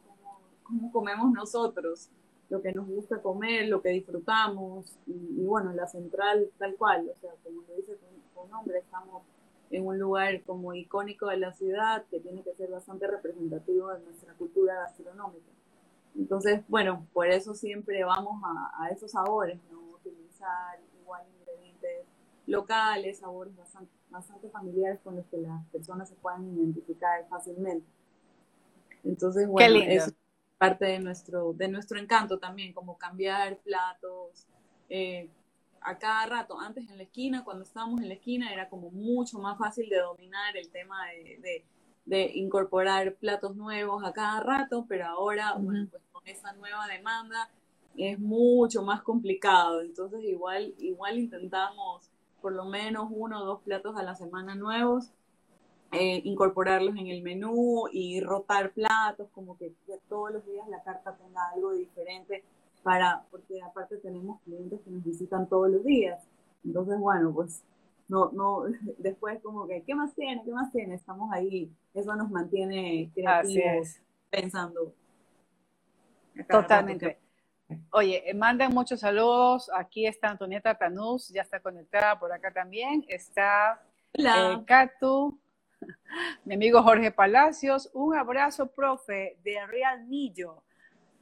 Cómo, 0.79 0.91
comemos 0.91 1.31
nosotros, 1.31 2.09
lo 2.49 2.62
que 2.62 2.71
nos 2.71 2.88
gusta 2.88 3.21
comer, 3.21 3.67
lo 3.67 3.81
que 3.81 3.89
disfrutamos. 3.89 4.97
Y, 5.07 5.43
bueno, 5.43 5.73
la 5.73 5.88
central 5.88 6.49
tal 6.57 6.75
cual, 6.75 7.09
o 7.15 7.19
sea, 7.19 7.31
como 7.43 7.62
lo 7.67 7.75
dice 7.75 7.95
tu 7.95 8.47
nombre, 8.49 8.79
estamos 8.79 9.23
en 9.71 9.86
un 9.88 9.97
lugar 9.97 10.43
como 10.43 10.73
icónico 10.73 11.27
de 11.27 11.38
la 11.38 11.53
ciudad 11.53 12.05
que 12.12 12.19
tiene 12.19 12.43
que 12.43 12.53
ser 12.53 12.69
bastante 12.69 13.07
representativo 13.07 13.89
de 13.89 13.99
nuestra 14.01 14.33
cultura 14.33 14.75
gastronómica. 14.75 15.49
Entonces, 16.15 16.62
bueno, 16.67 17.07
por 17.12 17.27
eso 17.27 17.55
siempre 17.55 18.03
vamos 18.03 18.39
a, 18.43 18.89
esos 18.89 19.12
sabores, 19.12 19.59
¿no? 19.71 19.79
Utilizar 19.95 20.79
igual 21.01 21.23
ingredientes 21.39 22.05
locales, 22.45 23.19
sabores 23.19 23.55
bastante, 23.55 23.91
bastante 24.12 24.49
familiares 24.49 24.99
con 25.03 25.15
los 25.15 25.25
que 25.25 25.38
las 25.38 25.65
personas 25.67 26.09
se 26.09 26.15
puedan 26.15 26.45
identificar 26.55 27.25
fácilmente. 27.29 27.88
Entonces, 29.03 29.47
bueno, 29.47 29.79
es 29.79 30.13
parte 30.63 30.86
de 30.86 30.99
nuestro, 30.99 31.52
de 31.52 31.67
nuestro 31.67 31.99
encanto 31.99 32.39
también, 32.39 32.71
como 32.71 32.97
cambiar 32.97 33.58
platos, 33.58 34.47
eh, 34.88 35.30
a 35.82 35.97
cada 35.97 36.26
rato. 36.26 36.58
Antes 36.58 36.89
en 36.89 36.95
la 36.95 37.04
esquina, 37.04 37.43
cuando 37.43 37.65
estábamos 37.65 37.99
en 37.99 38.08
la 38.08 38.13
esquina, 38.13 38.54
era 38.54 38.69
como 38.69 38.89
mucho 38.89 39.39
más 39.39 39.58
fácil 39.58 39.89
de 39.89 39.97
dominar 39.97 40.56
el 40.56 40.69
tema 40.69 40.95
de, 41.10 41.65
de, 42.06 42.32
incorporar 42.36 43.15
platos 43.15 43.58
nuevos 43.58 44.06
a 44.06 44.13
cada 44.13 44.39
rato, 44.39 44.86
pero 44.88 45.06
ahora, 45.06 45.54
bueno, 45.60 45.86
pues 45.91 46.02
con 46.13 46.26
esa 46.30 46.54
nueva 46.54 46.88
demanda 46.88 47.49
es 47.97 48.17
mucho 48.17 48.84
más 48.84 49.02
complicado. 49.02 49.82
Entonces, 49.82 50.23
igual, 50.23 50.73
igual 50.78 51.19
intentamos 51.19 52.10
por 52.41 52.54
lo 52.54 52.63
menos 52.63 53.10
uno 53.10 53.41
o 53.41 53.45
dos 53.45 53.62
platos 53.63 53.97
a 53.97 54.04
la 54.04 54.15
semana 54.15 54.56
nuevos, 54.56 55.12
eh, 55.93 56.21
incorporarlos 56.23 56.95
en 56.97 57.08
el 57.08 57.21
menú 57.21 57.86
y 57.91 58.21
rotar 58.21 58.71
platos, 58.71 59.29
como 59.32 59.58
que 59.58 59.73
todos 60.10 60.32
los 60.32 60.45
días 60.45 60.67
la 60.67 60.84
carta 60.84 61.15
tenga 61.15 61.49
algo 61.53 61.73
diferente 61.73 62.43
para, 62.84 63.23
porque 63.32 63.62
aparte 63.62 63.97
tenemos 63.97 64.41
clientes 64.41 64.79
que 64.82 64.91
nos 64.91 65.03
visitan 65.03 65.47
todos 65.47 65.69
los 65.69 65.84
días. 65.84 66.23
Entonces, 66.65 66.99
bueno, 66.99 67.34
pues 67.34 67.63
no, 68.08 68.32
no, 68.32 68.63
después 68.97 69.41
como 69.41 69.67
que, 69.67 69.84
¿qué 69.84 69.95
más 69.95 70.13
tiene? 70.13 70.43
¿Qué 70.43 70.51
más 70.51 70.71
tiene? 70.71 70.95
Estamos 70.95 71.32
ahí, 71.32 71.71
eso 71.93 72.15
nos 72.15 72.29
mantiene 72.29 73.10
creativos, 73.13 73.99
pensando. 74.29 74.93
Totalmente. 76.49 77.19
Oye, 77.91 78.29
eh, 78.29 78.34
mandan 78.34 78.73
muchos 78.73 78.99
saludos. 78.99 79.69
Aquí 79.73 80.06
está 80.06 80.29
Antonieta 80.29 80.75
Tanús, 80.75 81.29
ya 81.29 81.41
está 81.41 81.60
conectada 81.60 82.19
por 82.19 82.32
acá 82.32 82.51
también. 82.51 83.06
Está 83.08 83.82
eh, 84.13 84.63
Catu, 84.65 85.39
mi 86.46 86.56
amigo 86.56 86.84
Jorge 86.84 87.12
Palacios. 87.12 87.89
Un 87.93 88.15
abrazo, 88.15 88.67
profe, 88.67 89.38
de 89.43 89.65
Real 89.67 90.10
Nillo. 90.10 90.63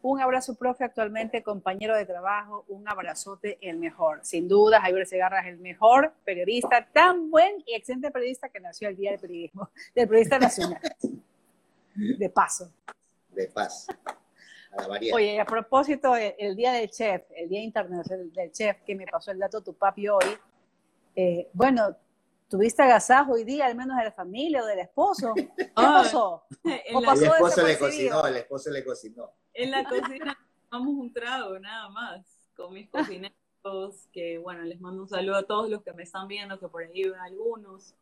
Un 0.03 0.19
abrazo, 0.19 0.55
profe, 0.55 0.83
actualmente 0.83 1.43
compañero 1.43 1.95
de 1.95 2.07
trabajo, 2.07 2.65
un 2.69 2.89
abrazote, 2.89 3.59
el 3.61 3.77
mejor. 3.77 4.19
Sin 4.23 4.47
duda, 4.47 4.81
Javier 4.81 5.05
Segarra 5.05 5.41
es 5.41 5.47
el 5.47 5.59
mejor 5.59 6.13
periodista, 6.25 6.87
tan 6.91 7.29
buen 7.29 7.63
y 7.67 7.75
excelente 7.75 8.09
periodista 8.09 8.49
que 8.49 8.59
nació 8.59 8.89
el 8.89 8.97
Día 8.97 9.11
del 9.11 9.19
Periodismo, 9.19 9.69
del 9.95 10.07
Periodista 10.07 10.39
Nacional. 10.39 10.81
De 11.93 12.29
paso. 12.29 12.71
De 13.29 13.47
paso. 13.47 13.91
A 14.71 14.87
Oye, 15.13 15.39
a 15.39 15.45
propósito, 15.45 16.15
el, 16.15 16.55
Día 16.55 16.71
del 16.71 16.89
Chef, 16.89 17.23
el 17.35 17.49
Día 17.49 17.61
Internacional 17.61 18.31
del 18.33 18.51
Chef, 18.51 18.81
que 18.81 18.95
me 18.95 19.05
pasó 19.05 19.31
el 19.31 19.37
dato 19.37 19.61
tu 19.61 19.73
papi 19.75 20.07
hoy, 20.07 20.25
eh, 21.15 21.49
bueno, 21.53 21.95
¿Tuviste 22.51 22.83
agasajo 22.83 23.31
hoy 23.31 23.45
día, 23.45 23.65
al 23.65 23.75
menos 23.75 23.95
de 23.95 24.03
la 24.03 24.11
familia 24.11 24.61
o 24.61 24.65
del 24.65 24.79
esposo? 24.79 25.33
¿Qué 25.57 25.71
pasó? 25.73 26.43
¿O 26.93 27.01
pasó 27.01 27.23
el 27.23 27.31
esposo 27.31 27.65
le 27.65 27.79
cocinó, 27.79 28.27
el 28.27 28.35
esposo 28.35 28.69
le 28.71 28.83
cocinó. 28.83 29.31
En 29.53 29.71
la 29.71 29.85
cocina 29.85 30.37
tomamos 30.69 30.93
un 30.95 31.13
trago, 31.13 31.57
nada 31.59 31.87
más, 31.87 32.25
con 32.53 32.73
mis 32.73 32.89
cocineros, 32.89 34.09
que 34.11 34.37
bueno, 34.37 34.63
les 34.63 34.81
mando 34.81 35.03
un 35.03 35.07
saludo 35.07 35.37
a 35.37 35.43
todos 35.43 35.69
los 35.69 35.81
que 35.81 35.93
me 35.93 36.03
están 36.03 36.27
viendo, 36.27 36.59
que 36.59 36.67
por 36.67 36.83
ahí 36.83 37.03
ven 37.03 37.21
algunos. 37.21 37.95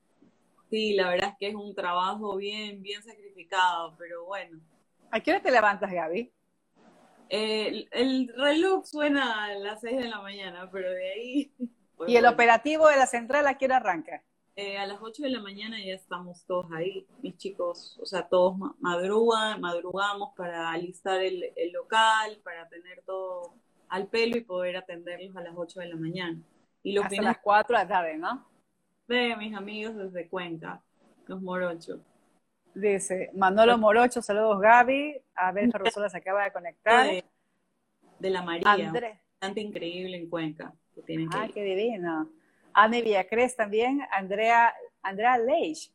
Sí, 0.72 0.94
la 0.94 1.12
verdad 1.12 1.30
es 1.30 1.36
que 1.38 1.50
es 1.50 1.56
un 1.56 1.76
trabajo 1.76 2.36
bien, 2.36 2.82
bien 2.82 3.04
sacrificado, 3.04 3.96
pero 4.00 4.26
bueno. 4.26 4.60
¿A 5.12 5.20
qué 5.20 5.30
hora 5.30 5.44
te 5.44 5.52
levantas, 5.52 5.92
Gaby? 5.92 6.34
el, 7.30 7.88
el 7.92 8.34
reloj 8.36 8.84
suena 8.84 9.46
a 9.46 9.54
las 9.54 9.82
6 9.82 9.96
de 9.96 10.08
la 10.08 10.22
mañana, 10.22 10.72
pero 10.72 10.90
de 10.90 11.12
ahí... 11.12 11.54
¿Y 12.08 12.16
el 12.16 12.26
operativo 12.26 12.88
de 12.88 12.96
la 12.96 13.06
central 13.06 13.46
a 13.46 13.56
qué 13.56 13.66
hora 13.66 13.78
arranca? 13.78 14.24
Eh, 14.62 14.78
a 14.78 14.86
las 14.86 14.98
8 15.02 15.24
de 15.24 15.30
la 15.30 15.40
mañana 15.40 15.78
ya 15.80 15.94
estamos 15.94 16.44
todos 16.44 16.70
ahí, 16.74 17.08
mis 17.22 17.38
chicos, 17.38 17.98
o 18.02 18.06
sea, 18.06 18.28
todos 18.28 18.58
madrugan, 18.82 19.62
madrugamos 19.62 20.34
para 20.36 20.70
alistar 20.70 21.22
el, 21.22 21.46
local, 21.72 22.42
para 22.44 22.68
tener 22.68 23.02
todo 23.06 23.54
al 23.88 24.08
pelo 24.08 24.36
y 24.36 24.42
poder 24.42 24.76
atenderlos 24.76 25.34
a 25.38 25.44
las 25.44 25.54
8 25.56 25.80
de 25.80 25.86
la 25.86 25.96
mañana. 25.96 26.42
Y 26.84 26.92
los 26.92 27.06
Hasta 27.06 27.22
las 27.22 27.38
4 27.38 27.78
de 27.78 27.84
la 27.84 27.88
tarde, 27.88 28.18
¿no? 28.18 28.46
De 29.08 29.34
mis 29.38 29.56
amigos 29.56 29.96
desde 29.96 30.28
Cuenca, 30.28 30.82
los 31.28 31.42
Morochos. 31.42 32.02
Dice, 32.74 33.30
Manolo 33.36 33.78
Morocho, 33.78 34.22
saludos 34.22 34.60
Gaby, 34.60 35.22
Abel 35.36 35.72
Ferrosola 35.72 36.10
se 36.10 36.18
acaba 36.18 36.44
de 36.44 36.52
conectar. 36.52 37.08
De, 38.20 38.30
la 38.30 38.42
María, 38.42 38.74
Andrés. 38.74 39.20
bastante 39.40 39.62
increíble 39.62 40.18
en 40.18 40.30
Cuenca. 40.30 40.74
Que 40.94 41.02
tienen 41.02 41.30
ah, 41.32 41.48
qué 41.54 41.64
divino. 41.64 42.30
Anne 42.74 43.02
Villacres 43.02 43.56
también, 43.56 44.02
Andrea, 44.12 44.74
Andrea 45.02 45.38
Leich. 45.38 45.94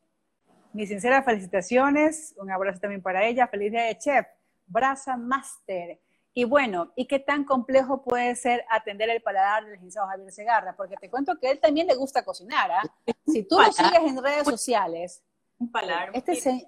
Mis 0.72 0.88
sinceras 0.88 1.24
felicitaciones, 1.24 2.34
un 2.37 2.50
abrazo 2.50 2.80
también 2.80 3.00
para 3.00 3.24
ella, 3.24 3.46
feliz 3.46 3.70
día 3.70 3.84
de 3.84 3.96
chef, 3.96 4.26
Brasa 4.66 5.16
Master. 5.16 6.00
Y 6.37 6.42
bueno, 6.42 6.92
¿y 6.96 7.06
qué 7.06 7.20
tan 7.20 7.44
complejo 7.44 8.02
puede 8.02 8.34
ser 8.34 8.64
atender 8.68 9.08
el 9.08 9.22
paladar 9.22 9.62
del 9.64 9.74
licenciado 9.74 10.08
Javier 10.08 10.32
Segarra? 10.32 10.74
Porque 10.74 10.96
te 10.96 11.08
cuento 11.08 11.38
que 11.38 11.48
él 11.48 11.60
también 11.60 11.87
le 11.87 11.94
gusta 11.94 12.24
cocinar. 12.24 12.72
¿ah? 12.72 12.82
Si 13.24 13.44
tú 13.44 13.56
lo 13.56 13.70
sigues 13.70 14.02
en 14.02 14.20
redes 14.20 14.44
sociales, 14.44 15.22
un 15.58 15.70
paladar. 15.70 16.10
Este 16.12 16.32
es 16.32 16.66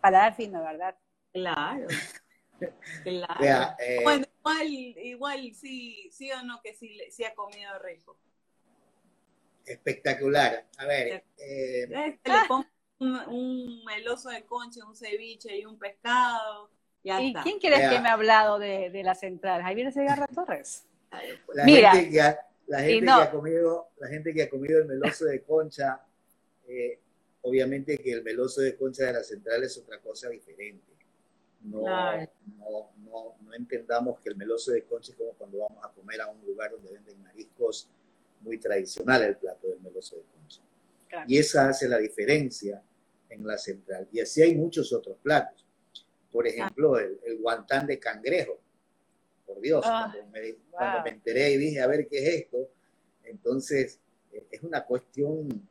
paladar 0.00 0.34
fino, 0.34 0.62
¿verdad? 0.62 0.96
Claro. 1.32 1.88
Claro. 3.04 3.76
Eh, 3.78 4.00
bueno, 4.02 4.26
igual, 4.38 4.66
igual 4.68 5.54
sí, 5.54 6.08
sí 6.12 6.30
o 6.32 6.42
no 6.42 6.60
que 6.62 6.74
sí, 6.74 6.98
sí 7.10 7.24
ha 7.24 7.34
comido 7.34 7.78
rico. 7.80 8.18
Espectacular. 9.68 10.66
A 10.78 10.86
ver. 10.86 11.24
Eh, 11.38 11.86
le 11.88 12.18
pongo 12.46 12.66
un, 12.98 13.84
meloso 13.84 14.30
de 14.30 14.44
concha, 14.44 14.84
un 14.86 14.96
ceviche 14.96 15.56
y 15.56 15.64
un 15.64 15.78
pescado. 15.78 16.70
¿Y 17.02 17.32
quién 17.42 17.58
quieres 17.58 17.88
que 17.88 18.00
me 18.00 18.08
ha 18.08 18.14
hablado 18.14 18.58
de, 18.58 18.90
de 18.90 19.02
la 19.02 19.14
central? 19.14 19.62
Javier 19.62 19.92
Segarra 19.92 20.26
Torres. 20.26 20.84
La 21.54 21.64
Mira. 21.64 21.92
Gente 21.92 22.10
que 22.10 22.20
ha, 22.20 22.38
la, 22.66 22.80
gente 22.80 23.06
que 23.06 23.10
ha 23.10 23.30
comido, 23.30 23.88
la 23.98 24.08
gente 24.08 24.34
que 24.34 24.42
ha 24.42 24.50
comido 24.50 24.78
el 24.80 24.86
meloso 24.86 25.24
de 25.24 25.42
concha, 25.42 26.02
eh, 26.66 26.98
obviamente 27.42 27.98
que 27.98 28.12
el 28.12 28.22
meloso 28.22 28.60
de 28.60 28.76
concha 28.76 29.06
de 29.06 29.14
la 29.14 29.22
central 29.22 29.62
es 29.64 29.78
otra 29.78 29.98
cosa 30.00 30.28
diferente. 30.28 30.84
No, 31.62 31.82
no, 31.82 32.92
no, 33.04 33.34
no, 33.42 33.54
entendamos 33.54 34.20
que 34.20 34.28
el 34.28 34.36
meloso 34.36 34.72
de 34.72 34.84
concha 34.84 35.12
es 35.12 35.18
como 35.18 35.32
cuando 35.32 35.58
vamos 35.58 35.84
a 35.84 35.88
comer 35.90 36.20
a 36.20 36.28
un 36.28 36.44
lugar 36.44 36.70
donde 36.70 36.92
venden 36.92 37.20
mariscos 37.22 37.88
muy 38.40 38.58
tradicional 38.58 39.22
el 39.22 39.36
plato 39.36 39.68
del 39.68 39.80
meloso 39.80 40.16
de 40.16 40.22
concha. 40.22 40.62
Y 41.26 41.38
esa 41.38 41.68
hace 41.68 41.88
la 41.88 41.98
diferencia 41.98 42.82
en 43.28 43.46
la 43.46 43.58
central. 43.58 44.08
Y 44.12 44.20
así 44.20 44.42
hay 44.42 44.54
muchos 44.54 44.92
otros 44.92 45.16
platos. 45.22 45.64
Por 46.30 46.46
ejemplo, 46.46 46.98
el, 46.98 47.38
guantán 47.40 47.86
de 47.86 47.98
cangrejo. 47.98 48.58
Por 49.46 49.60
Dios, 49.60 49.82
ah, 49.86 50.12
cuando, 50.70 51.02
me, 51.02 51.10
enteré 51.10 51.52
y 51.52 51.56
dije, 51.56 51.80
a 51.80 51.86
ver 51.86 52.06
qué 52.06 52.18
es 52.18 52.42
esto, 52.42 52.68
entonces 53.24 53.98
eh, 54.32 54.46
es 54.50 54.62
una 54.62 54.84
cuestión, 54.84 55.66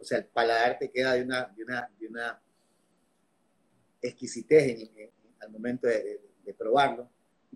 o 0.00 0.04
sea, 0.04 0.18
el 0.18 0.24
paladar 0.24 0.78
te 0.78 0.90
queda 0.90 1.12
de 1.12 1.24
una, 1.24 1.44
de 1.54 1.64
una, 1.64 1.90
de 2.00 2.06
una 2.06 2.40
exquisitez 4.00 4.90
al 5.40 5.50
momento 5.50 5.86
de, 5.86 6.20
probarlo. 6.56 7.08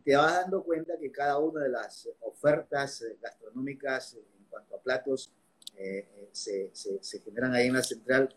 Te 0.05 0.17
vas 0.17 0.33
dando 0.35 0.63
cuenta 0.65 0.99
que 0.99 1.11
cada 1.11 1.39
una 1.39 1.63
de 1.63 1.69
las 1.69 2.09
ofertas 2.21 3.03
eh, 3.03 3.17
gastronómicas 3.21 4.15
en 4.15 4.45
cuanto 4.51 4.77
a 4.77 4.81
platos 4.81 5.33
eh, 5.77 6.29
se, 6.33 6.71
se, 6.73 7.21
generan 7.21 7.55
ahí 7.55 7.69
en 7.69 7.75
la 7.75 7.83
central 7.83 8.35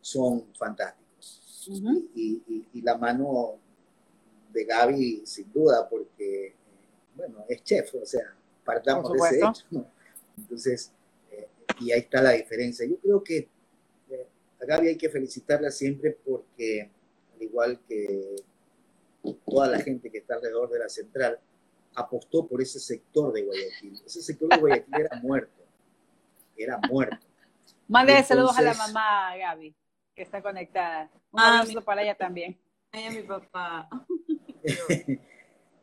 son 0.00 0.52
fantásticos 0.54 1.02
y, 2.14 2.82
la 2.82 2.96
mano 2.98 3.58
de 4.52 4.64
Gaby, 4.64 5.22
sin 5.24 5.52
duda, 5.52 5.88
porque, 5.88 6.54
bueno, 7.14 7.44
es 7.48 7.62
chef, 7.62 7.94
o 7.94 8.04
sea, 8.04 8.34
partamos 8.64 9.12
de 9.12 9.18
ese 9.18 9.36
hecho. 9.36 9.86
Entonces, 10.36 10.90
eh, 11.30 11.46
y 11.80 11.92
ahí 11.92 12.00
está 12.00 12.20
la 12.20 12.32
diferencia. 12.32 12.84
Yo 12.86 12.98
creo 12.98 13.22
que 13.22 13.48
eh, 14.10 14.26
a 14.60 14.64
Gaby 14.66 14.88
hay 14.88 14.96
que 14.96 15.08
felicitarla 15.08 15.70
siempre 15.70 16.18
porque, 16.24 16.90
al 17.34 17.42
igual 17.42 17.80
que 17.86 18.34
toda 19.44 19.68
la 19.68 19.80
gente 19.80 20.10
que 20.10 20.18
está 20.18 20.34
alrededor 20.34 20.70
de 20.70 20.78
la 20.78 20.88
central, 20.88 21.38
apostó 21.94 22.46
por 22.46 22.60
ese 22.62 22.80
sector 22.80 23.32
de 23.32 23.42
Guayaquil. 23.42 24.02
Ese 24.04 24.22
sector 24.22 24.48
de 24.48 24.56
Guayaquil 24.56 24.94
era 24.94 25.20
muerto. 25.20 25.62
Era 26.56 26.78
muerto. 26.90 27.26
Mande 27.88 28.22
saludos 28.22 28.56
a 28.56 28.62
la 28.62 28.74
mamá, 28.74 29.36
Gaby 29.36 29.74
que 30.14 30.22
está 30.22 30.42
conectada. 30.42 31.10
Un 31.30 31.40
ah, 31.40 31.64
para 31.84 32.02
ella 32.02 32.14
también. 32.14 32.58
Ay, 32.92 33.06
a 33.06 33.10
mi 33.10 33.22
papá. 33.22 33.88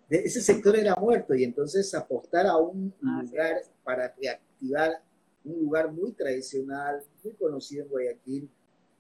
Ese 0.10 0.42
sector 0.42 0.76
era 0.76 0.96
muerto 0.96 1.36
y 1.36 1.44
entonces 1.44 1.94
apostar 1.94 2.48
a 2.48 2.58
un 2.58 2.94
ah, 3.06 3.22
lugar 3.24 3.62
para 3.84 4.14
reactivar 4.20 5.02
un 5.44 5.60
lugar 5.60 5.92
muy 5.92 6.12
tradicional, 6.14 7.02
muy 7.24 7.34
conocido 7.34 7.86
en 7.86 7.90
Guayaquil. 7.90 8.50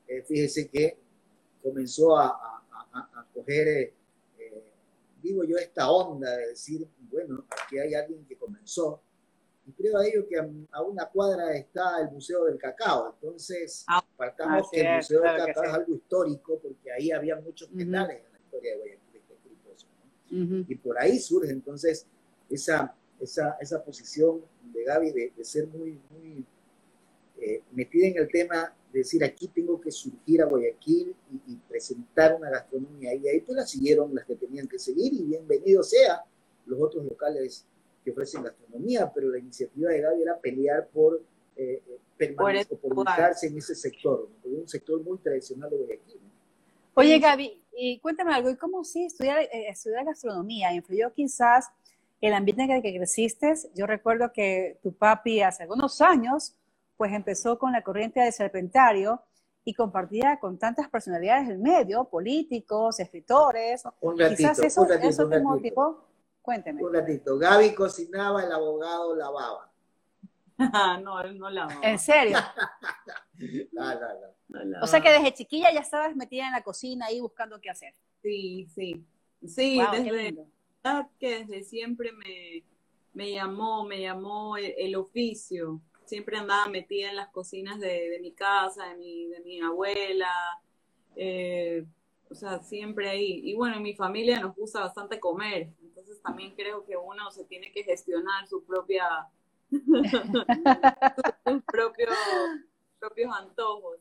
Eh, 0.07 0.23
fíjese 0.23 0.69
que 0.69 0.97
comenzó 1.61 2.17
a, 2.17 2.27
a, 2.93 3.25
coger, 3.33 3.67
eh, 3.67 3.81
eh, 3.81 3.93
digo 5.21 5.43
yo, 5.43 5.57
esta 5.57 5.89
onda 5.89 6.35
de 6.35 6.47
decir, 6.47 6.87
bueno, 7.11 7.45
aquí 7.49 7.79
hay 7.79 7.93
alguien 7.93 8.25
que 8.25 8.35
comenzó 8.37 9.01
y 9.69 9.71
prueba 9.71 10.01
de 10.01 10.09
ello 10.09 10.27
que 10.27 10.37
a, 10.71 10.81
una 10.81 11.05
cuadra 11.05 11.53
está 11.53 12.01
el 12.01 12.09
Museo 12.11 12.45
del 12.45 12.57
Cacao. 12.57 13.13
Entonces, 13.13 13.85
ah, 13.87 14.03
partamos 14.17 14.69
que 14.71 14.81
el 14.81 14.95
Museo 14.95 15.21
del 15.21 15.37
Cacao 15.37 15.63
es 15.63 15.73
algo 15.73 15.93
histórico 15.93 16.59
porque 16.59 16.91
ahí 16.91 17.11
había 17.11 17.35
muchos 17.35 17.69
penales 17.69 18.17
en 18.25 18.33
la 18.33 18.39
historia 18.39 18.71
de 18.71 18.77
Guayaquil. 18.77 20.65
Y 20.67 20.75
por 20.75 20.99
ahí 20.99 21.19
surge 21.19 21.51
entonces 21.51 22.05
esa, 22.49 22.95
esa, 23.19 23.57
esa 23.59 23.83
posición 23.83 24.41
de 24.73 24.83
Gaby 24.83 25.11
de, 25.11 25.43
ser 25.43 25.67
muy, 25.67 25.99
muy 26.11 26.45
eh, 27.39 27.63
metida 27.71 28.07
en 28.07 28.17
el 28.17 28.27
tema 28.27 28.73
de 28.91 28.99
decir 28.99 29.23
aquí 29.23 29.47
tengo 29.47 29.79
que 29.79 29.91
surgir 29.91 30.41
a 30.41 30.45
Guayaquil 30.45 31.15
y, 31.47 31.55
presentar 31.67 32.35
una 32.35 32.49
gastronomía. 32.49 33.13
Y 33.13 33.27
ahí 33.27 33.41
pues 33.41 33.55
la 33.55 33.65
siguieron 33.65 34.13
las 34.15 34.25
que 34.25 34.35
tenían 34.35 34.67
que 34.67 34.79
seguir 34.79 35.13
y 35.13 35.23
bienvenido 35.23 35.83
sea 35.83 36.23
los 36.65 36.81
otros 36.81 37.05
locales 37.05 37.65
que 38.03 38.11
ofrecen 38.11 38.43
gastronomía, 38.43 39.11
pero 39.13 39.29
la 39.29 39.37
iniciativa 39.37 39.91
de 39.91 40.01
Gaby 40.01 40.21
era 40.21 40.37
pelear 40.37 40.87
por 40.87 41.21
eh, 41.55 41.81
eh 41.87 41.99
permanecer, 42.17 42.77
por, 42.77 42.93
ubicarse 42.93 43.47
en 43.47 43.57
ese 43.57 43.75
sector, 43.75 44.27
un 44.43 44.67
sector 44.67 45.01
muy 45.01 45.17
tradicional 45.19 45.69
de 45.69 45.77
Guayaquil. 45.77 46.19
Oye, 46.95 47.17
Gaby, 47.19 47.61
y 47.71 47.99
cuéntame 47.99 48.33
algo, 48.33 48.49
¿y 48.49 48.57
cómo 48.57 48.83
sí 48.83 49.05
estudiar, 49.05 49.39
eh, 49.39 49.69
estudiar 49.69 50.03
gastronomía? 50.03 50.73
¿Influyó 50.73 51.13
quizás 51.13 51.69
el 52.19 52.33
ambiente 52.33 52.63
en 52.63 52.71
el 52.71 52.81
que 52.81 52.93
creciste? 52.93 53.53
Yo 53.73 53.87
recuerdo 53.87 54.33
que 54.33 54.77
tu 54.83 54.91
papi 54.91 55.41
hace 55.41 55.63
algunos 55.63 56.01
años, 56.01 56.55
pues 56.99 57.13
empezó 57.13 57.57
con 57.57 57.71
la 57.71 57.81
corriente 57.81 58.19
del 58.19 58.33
serpentario 58.33 59.23
y 59.63 59.73
compartía 59.73 60.37
con 60.37 60.59
tantas 60.59 60.89
personalidades 60.89 61.47
del 61.47 61.59
medio, 61.59 62.03
políticos, 62.03 62.99
escritores. 62.99 63.85
Un 64.01 64.19
ratito, 64.19 64.35
quizás 64.35 64.59
eso, 64.59 64.81
un 64.81 64.89
ratito, 64.89 65.07
eso 65.07 65.29
te 65.29 65.39
motivó. 65.39 66.09
Cuénteme. 66.41 66.83
Un 66.83 66.93
ratito. 66.93 67.37
Gaby 67.37 67.73
cocinaba, 67.73 68.43
el 68.43 68.51
abogado 68.51 69.15
lavaba. 69.15 69.71
no, 71.01 71.21
él 71.21 71.39
no 71.39 71.49
lavaba. 71.49 71.79
¿En 71.89 71.97
serio? 71.97 72.37
no, 73.71 73.93
no, 74.49 74.65
no. 74.65 74.81
O 74.81 74.87
sea 74.87 74.99
que 74.99 75.09
desde 75.09 75.33
chiquilla 75.33 75.71
ya 75.71 75.79
estabas 75.79 76.13
metida 76.17 76.47
en 76.47 76.51
la 76.51 76.63
cocina 76.63 77.05
ahí 77.05 77.21
buscando 77.21 77.61
qué 77.61 77.69
hacer. 77.69 77.93
Sí, 78.21 78.67
sí. 78.75 79.05
Sí, 79.47 79.81
desde 79.93 80.35
que 81.17 81.45
desde 81.45 81.63
siempre 81.63 82.11
me, 82.11 82.65
me 83.13 83.31
llamó, 83.31 83.85
me 83.85 84.01
llamó 84.01 84.57
el, 84.57 84.97
oficio. 84.97 85.79
Siempre 86.09 86.37
andaba 86.37 86.67
metida 86.67 87.09
en 87.09 87.15
las 87.15 87.29
cocinas 87.29 87.79
de, 87.79 88.17
mi 88.21 88.31
casa, 88.33 88.87
de 88.87 88.95
mi, 88.97 89.27
de 89.27 89.39
mi 89.41 89.61
abuela. 89.61 90.31
Eh, 91.15 91.85
o 92.29 92.35
sea, 92.35 92.59
siempre 92.59 93.09
ahí. 93.09 93.41
Y 93.43 93.55
bueno, 93.55 93.77
en 93.77 93.83
mi 93.83 93.95
familia 93.95 94.39
nos 94.39 94.55
gusta 94.55 94.81
bastante 94.81 95.19
comer 95.19 95.69
también 96.21 96.53
creo 96.55 96.85
que 96.85 96.97
uno 96.97 97.31
se 97.31 97.45
tiene 97.45 97.71
que 97.71 97.83
gestionar 97.83 98.47
su 98.47 98.63
propia, 98.63 99.27
sus 99.71 101.63
propios, 101.65 102.15
propios 102.99 103.35
antojos. 103.35 103.99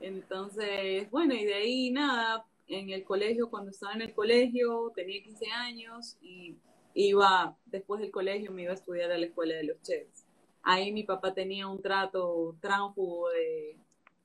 Entonces, 0.00 1.10
bueno, 1.10 1.34
y 1.34 1.44
de 1.44 1.54
ahí 1.54 1.90
nada, 1.90 2.46
en 2.66 2.90
el 2.90 3.04
colegio, 3.04 3.50
cuando 3.50 3.70
estaba 3.70 3.94
en 3.94 4.02
el 4.02 4.14
colegio, 4.14 4.92
tenía 4.94 5.22
15 5.22 5.46
años 5.50 6.16
y 6.22 6.56
iba, 6.94 7.56
después 7.66 8.00
del 8.00 8.10
colegio 8.10 8.50
me 8.52 8.62
iba 8.62 8.72
a 8.72 8.74
estudiar 8.74 9.12
a 9.12 9.18
la 9.18 9.26
escuela 9.26 9.54
de 9.54 9.64
los 9.64 9.82
chefs. 9.82 10.19
Ahí 10.62 10.92
mi 10.92 11.04
papá 11.04 11.32
tenía 11.32 11.66
un 11.66 11.80
trato 11.80 12.54
tránfugo 12.60 13.30
de, 13.30 13.76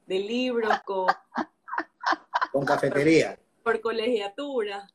de 0.05 0.19
libros 0.19 0.73
con... 0.85 1.07
Con 2.51 2.65
cafetería. 2.65 3.37
Por 3.63 3.81
colegiatura. 3.81 4.87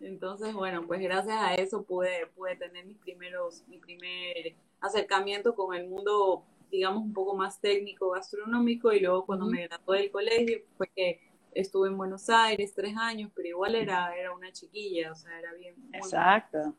Entonces, 0.00 0.54
bueno, 0.54 0.86
pues 0.86 1.00
gracias 1.00 1.36
a 1.36 1.54
eso 1.54 1.82
pude, 1.82 2.26
pude 2.28 2.56
tener 2.56 2.86
mis 2.86 2.98
primeros, 2.98 3.64
mi 3.66 3.78
primer 3.78 4.54
acercamiento 4.80 5.54
con 5.54 5.74
el 5.74 5.88
mundo, 5.88 6.44
digamos, 6.70 7.02
un 7.02 7.12
poco 7.12 7.34
más 7.34 7.60
técnico, 7.60 8.10
gastronómico, 8.10 8.92
y 8.92 9.00
luego 9.00 9.26
cuando 9.26 9.46
me 9.46 9.66
gradué 9.66 10.02
del 10.02 10.10
colegio, 10.12 10.60
fue 10.76 10.88
que 10.94 11.20
estuve 11.52 11.88
en 11.88 11.96
Buenos 11.96 12.28
Aires 12.30 12.72
tres 12.74 12.96
años, 12.96 13.32
pero 13.34 13.48
igual 13.48 13.74
era, 13.74 14.16
era 14.16 14.32
una 14.32 14.52
chiquilla, 14.52 15.10
o 15.10 15.14
sea, 15.16 15.36
era 15.38 15.52
bien. 15.54 15.74
Exacto. 15.92 16.74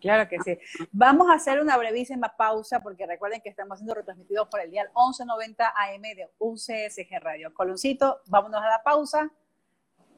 Claro 0.00 0.28
que 0.28 0.38
sí. 0.40 0.58
Vamos 0.92 1.28
a 1.30 1.34
hacer 1.34 1.60
una 1.60 1.76
brevísima 1.76 2.34
pausa 2.36 2.80
porque 2.80 3.06
recuerden 3.06 3.40
que 3.40 3.48
estamos 3.50 3.78
siendo 3.78 3.94
retransmitidos 3.94 4.48
por 4.48 4.60
el 4.60 4.70
día 4.70 4.84
1190 4.84 5.74
AM 5.76 6.02
de 6.02 6.30
UCSG 6.38 7.20
Radio. 7.20 7.52
Coloncito, 7.52 8.20
vámonos 8.26 8.62
a 8.62 8.68
la 8.68 8.82
pausa 8.82 9.30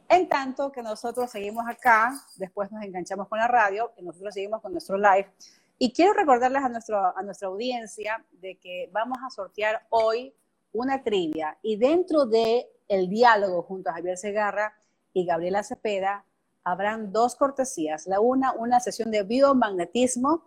en 0.08 0.28
tanto 0.28 0.70
que 0.70 0.82
nosotros 0.82 1.30
seguimos 1.30 1.64
acá, 1.66 2.12
después 2.36 2.70
nos 2.70 2.84
enganchamos 2.84 3.28
con 3.28 3.38
la 3.38 3.48
radio, 3.48 3.92
y 3.96 4.02
nosotros 4.02 4.34
seguimos 4.34 4.60
con 4.60 4.72
nuestro 4.72 4.98
live. 4.98 5.30
Y 5.78 5.92
quiero 5.92 6.12
recordarles 6.12 6.62
a, 6.62 6.68
nuestro, 6.68 7.16
a 7.16 7.22
nuestra 7.22 7.48
audiencia 7.48 8.22
de 8.32 8.56
que 8.56 8.90
vamos 8.92 9.18
a 9.26 9.30
sortear 9.30 9.86
hoy 9.88 10.34
una 10.72 11.02
trivia 11.02 11.56
y 11.62 11.76
dentro 11.76 12.26
de 12.26 12.68
el 12.88 13.08
diálogo 13.08 13.62
junto 13.62 13.88
a 13.88 13.94
Javier 13.94 14.18
Segarra 14.18 14.74
y 15.14 15.24
Gabriela 15.24 15.62
Cepeda 15.62 16.26
habrán 16.64 17.12
dos 17.12 17.36
cortesías. 17.36 18.06
La 18.06 18.20
una, 18.20 18.52
una 18.52 18.80
sesión 18.80 19.10
de 19.10 19.22
biomagnetismo 19.22 20.44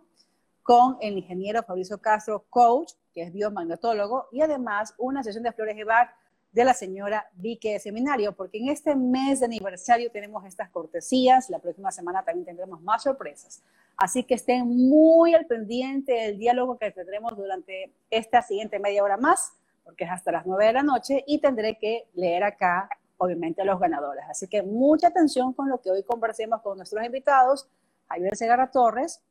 con 0.62 0.96
el 1.00 1.18
ingeniero 1.18 1.62
Fabricio 1.62 1.98
Castro, 1.98 2.44
coach, 2.50 2.92
que 3.14 3.22
es 3.22 3.32
biomagnetólogo, 3.32 4.28
y 4.32 4.40
además 4.40 4.94
una 4.98 5.22
sesión 5.22 5.44
de 5.44 5.52
flores 5.52 5.76
de 5.76 5.84
Bach 5.84 6.10
de 6.52 6.64
la 6.64 6.74
señora 6.74 7.30
Vique 7.34 7.74
de 7.74 7.78
Seminario, 7.78 8.34
porque 8.34 8.58
en 8.58 8.70
este 8.70 8.96
mes 8.96 9.40
de 9.40 9.46
aniversario 9.46 10.10
tenemos 10.10 10.44
estas 10.46 10.70
cortesías, 10.70 11.50
la 11.50 11.58
próxima 11.58 11.92
semana 11.92 12.24
también 12.24 12.46
tendremos 12.46 12.80
más 12.80 13.02
sorpresas. 13.02 13.62
Así 13.96 14.24
que 14.24 14.34
estén 14.34 14.66
muy 14.66 15.34
al 15.34 15.46
pendiente 15.46 16.12
del 16.12 16.38
diálogo 16.38 16.78
que 16.78 16.90
tendremos 16.90 17.36
durante 17.36 17.92
esta 18.10 18.42
siguiente 18.42 18.78
media 18.78 19.02
hora 19.02 19.18
más, 19.18 19.52
porque 19.84 20.04
es 20.04 20.10
hasta 20.10 20.32
las 20.32 20.46
nueve 20.46 20.66
de 20.66 20.72
la 20.72 20.82
noche, 20.82 21.22
y 21.26 21.38
tendré 21.40 21.78
que 21.78 22.08
leer 22.14 22.42
acá, 22.42 22.88
obviamente, 23.18 23.62
a 23.62 23.64
los 23.64 23.80
ganadores. 23.80 24.24
Así 24.28 24.48
que 24.48 24.62
mucha 24.62 25.08
atención 25.08 25.52
con 25.52 25.68
lo 25.68 25.80
que 25.80 25.90
hoy 25.90 26.02
conversemos 26.02 26.62
con 26.62 26.76
nuestros 26.76 27.04
invitados, 27.04 27.68
Javier 28.08 28.36
Segarra 28.36 28.70
Torres, 28.70 29.22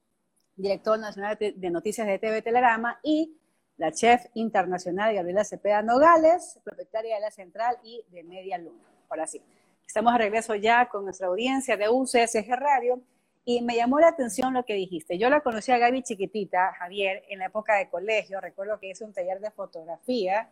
director 0.55 0.97
nacional 0.99 1.37
de 1.37 1.69
noticias 1.69 2.07
de 2.07 2.19
TV 2.19 2.41
Telegrama, 2.41 2.99
y 3.03 3.37
la 3.77 3.91
chef 3.91 4.25
internacional 4.33 5.13
Gabriela 5.13 5.43
Cepeda 5.43 5.81
Nogales, 5.81 6.59
propietaria 6.63 7.15
de 7.15 7.21
La 7.21 7.31
Central 7.31 7.77
y 7.83 8.03
de 8.09 8.23
Media 8.23 8.57
Luna. 8.57 8.83
Ahora 9.09 9.27
sí, 9.27 9.41
estamos 9.85 10.13
de 10.13 10.19
regreso 10.19 10.55
ya 10.55 10.87
con 10.87 11.03
nuestra 11.03 11.27
audiencia 11.27 11.77
de 11.77 11.89
UCSG 11.89 12.47
Radio 12.55 13.01
y 13.43 13.61
me 13.61 13.75
llamó 13.75 13.99
la 13.99 14.07
atención 14.07 14.53
lo 14.53 14.63
que 14.63 14.73
dijiste. 14.73 15.17
Yo 15.17 15.29
la 15.29 15.41
conocí 15.41 15.71
a 15.71 15.77
Gaby 15.77 16.03
chiquitita, 16.03 16.73
Javier, 16.79 17.23
en 17.29 17.39
la 17.39 17.47
época 17.47 17.75
de 17.75 17.89
colegio. 17.89 18.41
Recuerdo 18.41 18.79
que 18.79 18.89
hice 18.89 19.03
un 19.03 19.13
taller 19.13 19.39
de 19.39 19.51
fotografía 19.51 20.49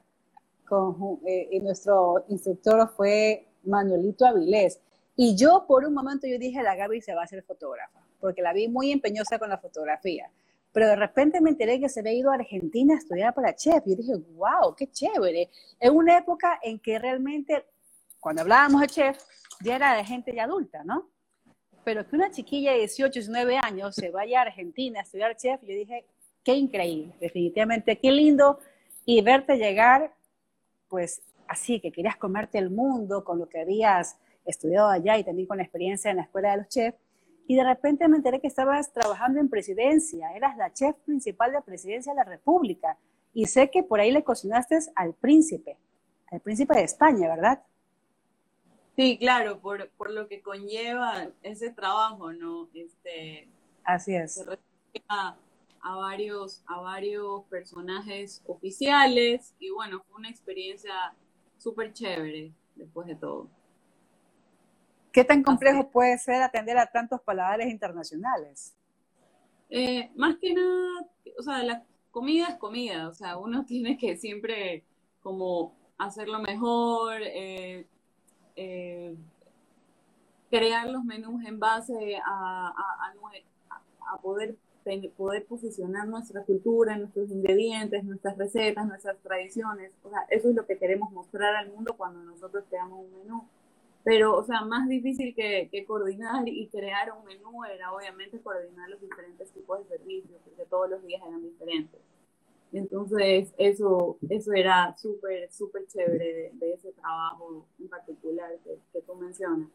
con, 0.74 1.20
eh, 1.26 1.50
y 1.52 1.60
nuestro 1.60 2.26
instructor 2.30 2.90
fue 2.96 3.48
Manuelito 3.64 4.26
Avilés. 4.26 4.80
Y 5.16 5.36
yo 5.36 5.66
por 5.68 5.86
un 5.86 5.94
momento 5.94 6.28
yo 6.28 6.38
dije, 6.40 6.64
la 6.64 6.76
Gaby 6.76 7.02
se 7.02 7.14
va 7.14 7.22
a 7.22 7.26
hacer 7.26 7.44
fotógrafa, 7.44 8.06
porque 8.20 8.42
la 8.42 8.54
vi 8.54 8.68
muy 8.68 8.92
empeñosa 8.92 9.38
con 9.38 9.50
la 9.50 9.58
fotografía 9.58 10.32
pero 10.74 10.88
de 10.88 10.96
repente 10.96 11.40
me 11.40 11.52
enteré 11.52 11.80
que 11.80 11.88
se 11.88 12.00
había 12.00 12.14
ido 12.14 12.32
a 12.32 12.36
Argentina 12.36 12.96
a 12.96 12.98
estudiar 12.98 13.34
para 13.34 13.56
chef. 13.56 13.84
Y 13.86 13.96
dije, 13.96 14.14
wow, 14.36 14.76
qué 14.76 14.90
chévere. 14.92 15.50
Es 15.80 15.90
una 15.92 16.18
época 16.18 16.60
en 16.64 16.80
que 16.80 16.98
realmente, 16.98 17.64
cuando 18.20 18.42
hablábamos 18.42 18.82
de 18.82 18.88
chef, 18.88 19.24
ya 19.62 19.76
era 19.76 19.96
de 19.96 20.04
gente 20.04 20.34
ya 20.36 20.46
adulta, 20.46 20.84
¿no? 20.84 21.12
Pero 21.84 22.08
que 22.08 22.16
una 22.16 22.32
chiquilla 22.32 22.72
de 22.72 22.80
18, 22.80 23.12
19 23.20 23.60
años 23.62 23.94
se 23.94 24.10
vaya 24.10 24.40
a 24.40 24.44
Argentina 24.44 25.00
a 25.00 25.04
estudiar 25.04 25.38
chef, 25.38 25.62
yo 25.62 25.76
dije, 25.76 26.08
qué 26.44 26.56
increíble, 26.56 27.14
definitivamente, 27.20 28.00
qué 28.00 28.12
lindo. 28.12 28.60
Y 29.06 29.22
verte 29.22 29.58
llegar, 29.58 30.12
pues 30.93 31.23
así, 31.47 31.79
que 31.79 31.91
querías 31.91 32.17
comerte 32.17 32.60
el 32.60 32.69
mundo 32.69 33.23
con 33.23 33.39
lo 33.39 33.49
que 33.49 33.62
habías 33.62 34.15
estudiado 34.45 34.89
allá 34.89 35.17
y 35.17 35.23
también 35.23 35.47
con 35.47 35.58
la 35.58 35.63
experiencia 35.63 36.12
en 36.12 36.17
la 36.17 36.21
escuela 36.21 36.51
de 36.51 36.58
los 36.58 36.67
chefs 36.67 36.99
y 37.47 37.56
de 37.56 37.63
repente 37.63 38.08
me 38.08 38.17
enteré 38.17 38.39
que 38.39 38.45
estabas 38.45 38.93
trabajando 38.93 39.39
en 39.39 39.49
presidencia, 39.49 40.32
eras 40.36 40.56
la 40.56 40.71
chef 40.71 40.95
principal 40.97 41.51
de 41.51 41.63
presidencia 41.63 42.13
de 42.13 42.17
la 42.17 42.25
República 42.25 42.95
y 43.34 43.47
sé 43.47 43.71
que 43.71 43.82
por 43.82 44.01
ahí 44.01 44.12
le 44.12 44.23
cocinaste 44.23 44.77
al 44.93 45.15
príncipe, 45.15 45.79
al 46.32 46.41
príncipe 46.41 46.75
de 46.75 46.84
España, 46.84 47.27
¿verdad? 47.27 47.63
Sí, 48.95 49.17
claro, 49.17 49.62
por, 49.62 49.89
por 49.97 50.12
lo 50.12 50.27
que 50.27 50.43
conlleva 50.43 51.29
ese 51.41 51.71
trabajo, 51.71 52.34
¿no? 52.34 52.69
Este, 52.75 53.47
Así 53.84 54.13
es. 54.13 54.36
Se 54.36 54.45
a, 55.10 55.38
a, 55.84 55.96
varios, 55.96 56.63
a 56.65 56.82
varios 56.82 57.43
personajes 57.46 58.41
oficiales 58.48 59.54
y 59.60 59.69
bueno, 59.69 60.04
fue 60.08 60.19
una 60.19 60.30
experiencia 60.30 61.13
súper 61.58 61.93
chévere 61.93 62.54
después 62.76 63.08
de 63.08 63.15
todo. 63.15 63.50
¿Qué 65.12 65.24
tan 65.24 65.43
complejo 65.43 65.89
puede 65.91 66.17
ser 66.17 66.41
atender 66.41 66.78
a 66.78 66.88
tantos 66.88 67.22
paladares 67.22 67.69
internacionales? 67.69 68.76
Eh, 69.69 70.12
más 70.15 70.38
que 70.38 70.54
nada, 70.54 71.08
o 71.38 71.43
sea, 71.43 71.63
la 71.63 71.84
comida 72.10 72.48
es 72.48 72.56
comida, 72.56 73.08
o 73.08 73.13
sea, 73.13 73.38
uno 73.38 73.65
tiene 73.67 73.98
que 73.98 74.17
siempre 74.17 74.84
como 75.22 75.76
hacerlo 75.98 76.39
mejor, 76.39 77.22
eh, 77.22 77.88
eh, 78.56 79.15
crear 80.50 80.89
los 80.89 81.04
menús 81.04 81.43
en 81.46 81.60
base 81.60 82.17
a, 82.26 82.74
a, 84.12 84.17
poder, 84.22 84.56
poder 85.15 85.46
posicionar 85.46 86.08
nuestra 86.08 86.43
cultura, 86.43 86.98
nuestros 86.98 87.30
ingredientes, 87.32 88.04
nuestras 88.04 88.38
recetas, 88.38 88.86
nuestras 88.86 89.17
tradiciones. 89.19 89.91
O 90.04 90.10
sea, 90.10 90.26
eso 90.30 90.50
es 90.50 90.56
lo 90.56 90.65
que 90.65 90.78
queremos 90.78 91.12
mostrar 91.12 91.56
al 91.56 91.72
mundo 91.72 91.96
cuando 91.98 92.22
nosotros 92.24 92.63
creamos 92.69 93.06
un 93.06 93.19
menú. 93.19 93.48
Pero, 94.04 94.36
o 94.36 94.43
sea, 94.43 94.62
más 94.62 94.88
difícil 94.89 95.34
que, 95.34 95.86
coordinar 95.88 96.48
y 96.48 96.67
crear 96.67 97.12
un 97.17 97.26
menú 97.26 97.63
era 97.63 97.93
obviamente 97.93 98.39
coordinar 98.39 98.89
los 98.89 99.00
diferentes 99.00 99.50
tipos 99.52 99.80
de 99.80 99.98
servicios, 99.98 100.41
porque 100.43 100.65
todos 100.65 100.89
los 100.89 101.06
días 101.06 101.22
eran 101.26 101.41
diferentes. 101.41 102.02
Entonces, 102.74 103.54
eso, 103.58 104.17
eso 104.30 104.52
era 104.52 104.96
súper, 104.98 105.50
súper 105.52 105.88
chévere 105.88 106.52
de, 106.54 106.74
ese 106.74 106.91
trabajo 106.93 107.65
en 107.80 107.88
particular 107.88 108.50
que, 108.63 109.02
tú 109.02 109.15
mencionas. 109.15 109.69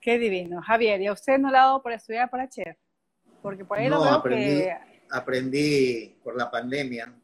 Qué 0.00 0.18
divino. 0.18 0.62
Javier, 0.62 1.00
¿y 1.00 1.06
a 1.06 1.12
usted 1.12 1.38
no 1.38 1.50
le 1.50 1.56
ha 1.56 1.62
dado 1.62 1.82
por 1.82 1.92
estudiar 1.92 2.30
para 2.30 2.48
chef? 2.48 2.76
Porque 3.42 3.64
por 3.64 3.78
ahí 3.78 3.88
lo 3.88 4.02
veo 4.02 4.10
aprendí, 4.10 4.62
que... 4.62 4.78
aprendí 5.10 6.16
por 6.22 6.36
la 6.36 6.50
pandemia. 6.50 7.14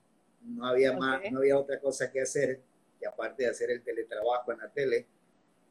No 0.43 0.67
había, 0.67 0.93
más, 0.93 1.21
no 1.31 1.39
había 1.39 1.59
otra 1.59 1.81
cosa 1.81 2.11
que 2.11 2.21
hacer 2.21 2.61
que 2.99 3.07
aparte 3.07 3.45
de 3.45 3.51
hacer 3.51 3.71
el 3.71 3.83
teletrabajo 3.83 4.53
en 4.53 4.59
la 4.59 4.69
tele, 4.69 5.07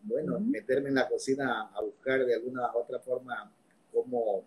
bueno, 0.02 0.40
meterme 0.40 0.90
en 0.90 0.96
la 0.96 1.08
cocina 1.08 1.70
a 1.74 1.82
buscar 1.82 2.26
de 2.26 2.34
alguna 2.34 2.74
otra 2.74 3.00
forma 3.00 3.52
cómo 3.92 4.44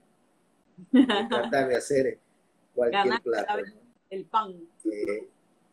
tratar 1.30 1.68
de 1.68 1.76
hacer 1.76 2.18
cualquier 2.74 3.22
plato. 3.22 3.54
El 4.10 4.24
pan. 4.26 4.54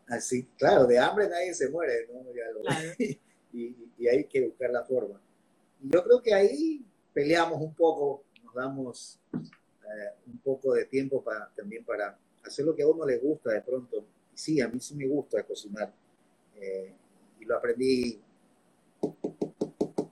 así, 0.08 0.48
claro, 0.58 0.86
de 0.86 0.98
hambre 0.98 1.30
nadie 1.30 1.54
se 1.54 1.70
muere, 1.70 2.08
¿no? 2.12 2.22
y, 3.54 3.90
y, 3.98 4.08
hay 4.08 4.24
que 4.26 4.46
buscar 4.46 4.72
la 4.72 4.84
forma. 4.84 5.20
yo 5.82 6.04
creo 6.04 6.22
que 6.22 6.34
ahí 6.34 6.84
peleamos 7.14 7.62
un 7.62 7.74
poco, 7.74 8.24
nos 8.44 8.54
damos 8.56 9.20
eh, 9.84 10.14
un 10.28 10.40
poco 10.40 10.74
de 10.74 10.86
tiempo 10.86 11.24
para, 11.24 11.50
también 11.56 11.84
para 11.84 12.18
hacer 12.44 12.66
lo 12.66 12.76
que 12.76 12.84
a 12.84 12.88
uno 12.88 13.06
le 13.06 13.18
gusta 13.18 13.52
de 13.52 13.62
pronto. 13.62 14.06
Y 14.34 14.38
sí, 14.38 14.62
a 14.62 14.68
mí 14.68 14.80
sí 14.80 14.96
me 14.96 15.08
gusta 15.08 15.44
cocinar. 15.44 15.94
Eh, 16.56 16.94
y 17.40 17.46
lo 17.46 17.58
aprendí 17.58 18.22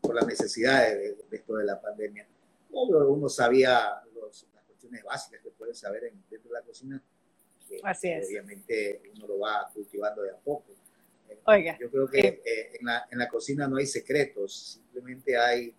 por 0.02 0.16
las 0.16 0.28
necesidades 0.28 1.18
de, 1.30 1.38
esto 1.38 1.56
de 1.56 1.66
la 1.66 1.80
pandemia. 1.80 2.28
Uno 2.72 3.30
sabía 3.30 4.02
las 4.14 4.66
cuestiones 4.68 5.04
básicas 5.04 5.42
que 5.42 5.52
pueden 5.52 5.76
saber 5.76 6.06
en, 6.06 6.24
dentro 6.30 6.50
de 6.52 6.60
la 6.60 6.66
cocina, 6.66 7.02
que 7.68 8.22
obviamente 8.26 9.02
uno 9.16 9.28
lo 9.28 9.40
va 9.40 9.70
cultivando 9.74 10.24
de 10.24 10.32
a 10.32 10.38
poco. 10.38 10.74
Eh, 11.30 11.40
Oiga, 11.46 11.78
Yo 11.80 11.90
creo 11.90 12.08
que 12.08 12.20
eh, 12.20 12.42
eh, 12.46 12.70
en, 12.80 12.86
la, 12.86 13.08
en, 13.10 13.20
la, 13.20 13.30
cocina 13.30 13.68
no 13.68 13.78
hay 13.78 13.86
secretos, 13.86 14.74
simplemente 14.74 15.38
hay 15.38 15.74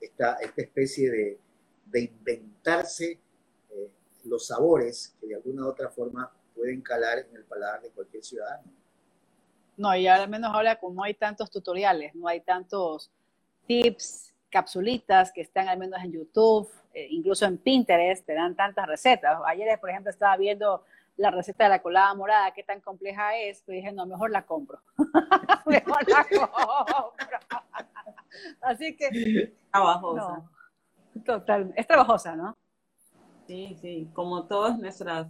esta, 0.00 0.34
esta 0.36 0.62
especie 0.62 1.10
de, 1.10 1.38
de 1.90 2.00
inventarse 2.02 3.20
los 4.24 4.46
sabores 4.46 5.16
que 5.20 5.26
de 5.26 5.36
alguna 5.36 5.64
u 5.64 5.68
otra 5.68 5.88
forma 5.88 6.30
pueden 6.54 6.80
calar 6.80 7.18
en 7.18 7.36
el 7.36 7.44
paladar 7.44 7.82
de 7.82 7.90
cualquier 7.90 8.22
ciudadano. 8.22 8.64
No, 9.76 9.96
y 9.96 10.06
al 10.06 10.28
menos 10.28 10.52
ahora 10.52 10.76
como 10.76 10.94
no 10.94 11.02
hay 11.04 11.14
tantos 11.14 11.50
tutoriales, 11.50 12.14
no 12.14 12.28
hay 12.28 12.40
tantos 12.40 13.10
tips, 13.66 14.34
capsulitas 14.50 15.32
que 15.32 15.40
están 15.40 15.68
al 15.68 15.78
menos 15.78 16.02
en 16.02 16.12
YouTube, 16.12 16.68
eh, 16.92 17.06
incluso 17.10 17.46
en 17.46 17.56
Pinterest, 17.56 18.26
te 18.26 18.34
dan 18.34 18.54
tantas 18.54 18.86
recetas. 18.86 19.38
Ayer, 19.46 19.78
por 19.80 19.90
ejemplo, 19.90 20.10
estaba 20.10 20.36
viendo 20.36 20.84
la 21.16 21.30
receta 21.30 21.64
de 21.64 21.70
la 21.70 21.82
colada 21.82 22.12
morada, 22.14 22.52
qué 22.52 22.62
tan 22.62 22.80
compleja 22.80 23.36
es, 23.36 23.62
pues 23.62 23.76
dije, 23.76 23.92
no, 23.92 24.06
mejor 24.06 24.30
la 24.30 24.44
compro. 24.44 24.80
mejor 25.66 26.08
la 26.08 26.24
compro. 26.24 27.14
Así 28.60 28.96
que... 28.96 29.54
Trabajosa. 29.70 30.50
Total, 31.24 31.72
es 31.76 31.86
trabajosa, 31.86 32.36
¿no? 32.36 32.56
Sí, 33.46 33.76
sí, 33.80 34.10
como 34.14 34.46
todas 34.46 34.78
nuestras, 34.78 35.28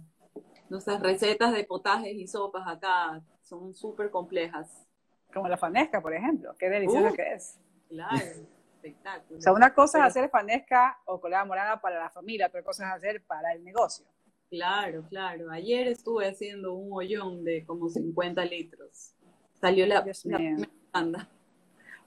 nuestras 0.69 1.01
recetas 1.01 1.53
de 1.53 1.63
potajes 1.63 2.13
y 2.13 2.27
sopas 2.27 2.67
acá, 2.67 3.21
son 3.41 3.73
súper 3.73 4.11
complejas. 4.11 4.87
Como 5.33 5.47
la 5.47 5.57
fanesca, 5.57 6.01
por 6.01 6.13
ejemplo, 6.13 6.55
qué 6.59 6.69
deliciosa 6.69 7.13
que 7.13 7.33
es. 7.33 7.59
Claro, 7.89 8.15
espectáculo. 8.75 9.39
O 9.39 9.41
sea, 9.41 9.53
una 9.53 9.73
cosa 9.73 9.99
es 9.99 10.05
hacer 10.05 10.29
fanesca 10.29 10.99
o 11.05 11.19
colada 11.19 11.45
morada 11.45 11.81
para 11.81 11.99
la 11.99 12.09
familia, 12.09 12.47
otra 12.47 12.63
cosa 12.63 12.87
es 12.87 12.93
hacer 12.93 13.23
para 13.25 13.53
el 13.53 13.63
negocio. 13.63 14.05
Claro, 14.49 15.05
claro. 15.07 15.49
Ayer 15.49 15.87
estuve 15.87 16.27
haciendo 16.27 16.73
un 16.73 16.91
hoyón 16.91 17.43
de 17.45 17.65
como 17.65 17.87
50 17.89 18.43
litros. 18.45 19.13
Salió 19.61 19.85
la, 19.85 20.05
la 20.25 21.29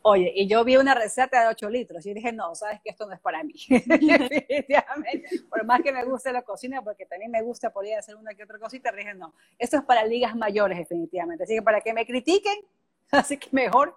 Oye, 0.06 0.30
y 0.36 0.46
yo 0.46 0.62
vi 0.64 0.76
una 0.76 0.94
receta 0.94 1.40
de 1.40 1.48
8 1.48 1.70
litros 1.70 2.04
y 2.04 2.12
dije, 2.12 2.30
no, 2.30 2.54
sabes 2.54 2.78
que 2.82 2.90
esto 2.90 3.06
no 3.06 3.14
es 3.14 3.20
para 3.20 3.42
mí. 3.42 3.54
Definitivamente. 3.68 5.24
Por 5.48 5.64
más 5.64 5.80
que 5.80 5.92
me 5.92 6.04
guste 6.04 6.30
la 6.30 6.42
cocina, 6.42 6.82
porque 6.82 7.06
también 7.06 7.30
me 7.30 7.40
gusta 7.40 7.72
poder 7.72 7.98
hacer 7.98 8.14
una 8.14 8.34
que 8.34 8.44
otra 8.44 8.58
cosita, 8.58 8.92
dije, 8.92 9.14
no, 9.14 9.32
esto 9.58 9.78
es 9.78 9.82
para 9.84 10.04
ligas 10.04 10.36
mayores, 10.36 10.76
definitivamente. 10.76 11.44
Así 11.44 11.54
que 11.54 11.62
para 11.62 11.80
que 11.80 11.94
me 11.94 12.04
critiquen, 12.04 12.54
así 13.12 13.38
que 13.38 13.48
mejor 13.52 13.96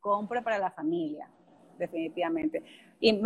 compre 0.00 0.40
para 0.40 0.56
la 0.56 0.70
familia. 0.70 1.28
definitivamente. 1.76 2.62
Y 2.98 3.20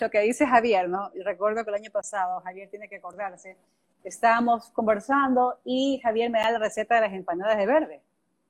lo 0.00 0.10
que 0.10 0.20
dice 0.20 0.46
Javier, 0.46 0.88
¿no? 0.88 1.10
Recuerdo 1.24 1.64
que 1.64 1.70
el 1.70 1.76
año 1.76 1.90
pasado, 1.90 2.40
Javier 2.42 2.70
tiene 2.70 2.88
que 2.88 2.96
acordarse, 2.96 3.56
estábamos 4.04 4.70
conversando 4.70 5.58
y 5.64 5.98
Javier 6.04 6.30
me 6.30 6.38
da 6.38 6.52
la 6.52 6.60
receta 6.60 6.94
de 6.94 7.00
las 7.00 7.12
empanadas 7.12 7.56
de 7.58 7.66
verde. 7.66 8.00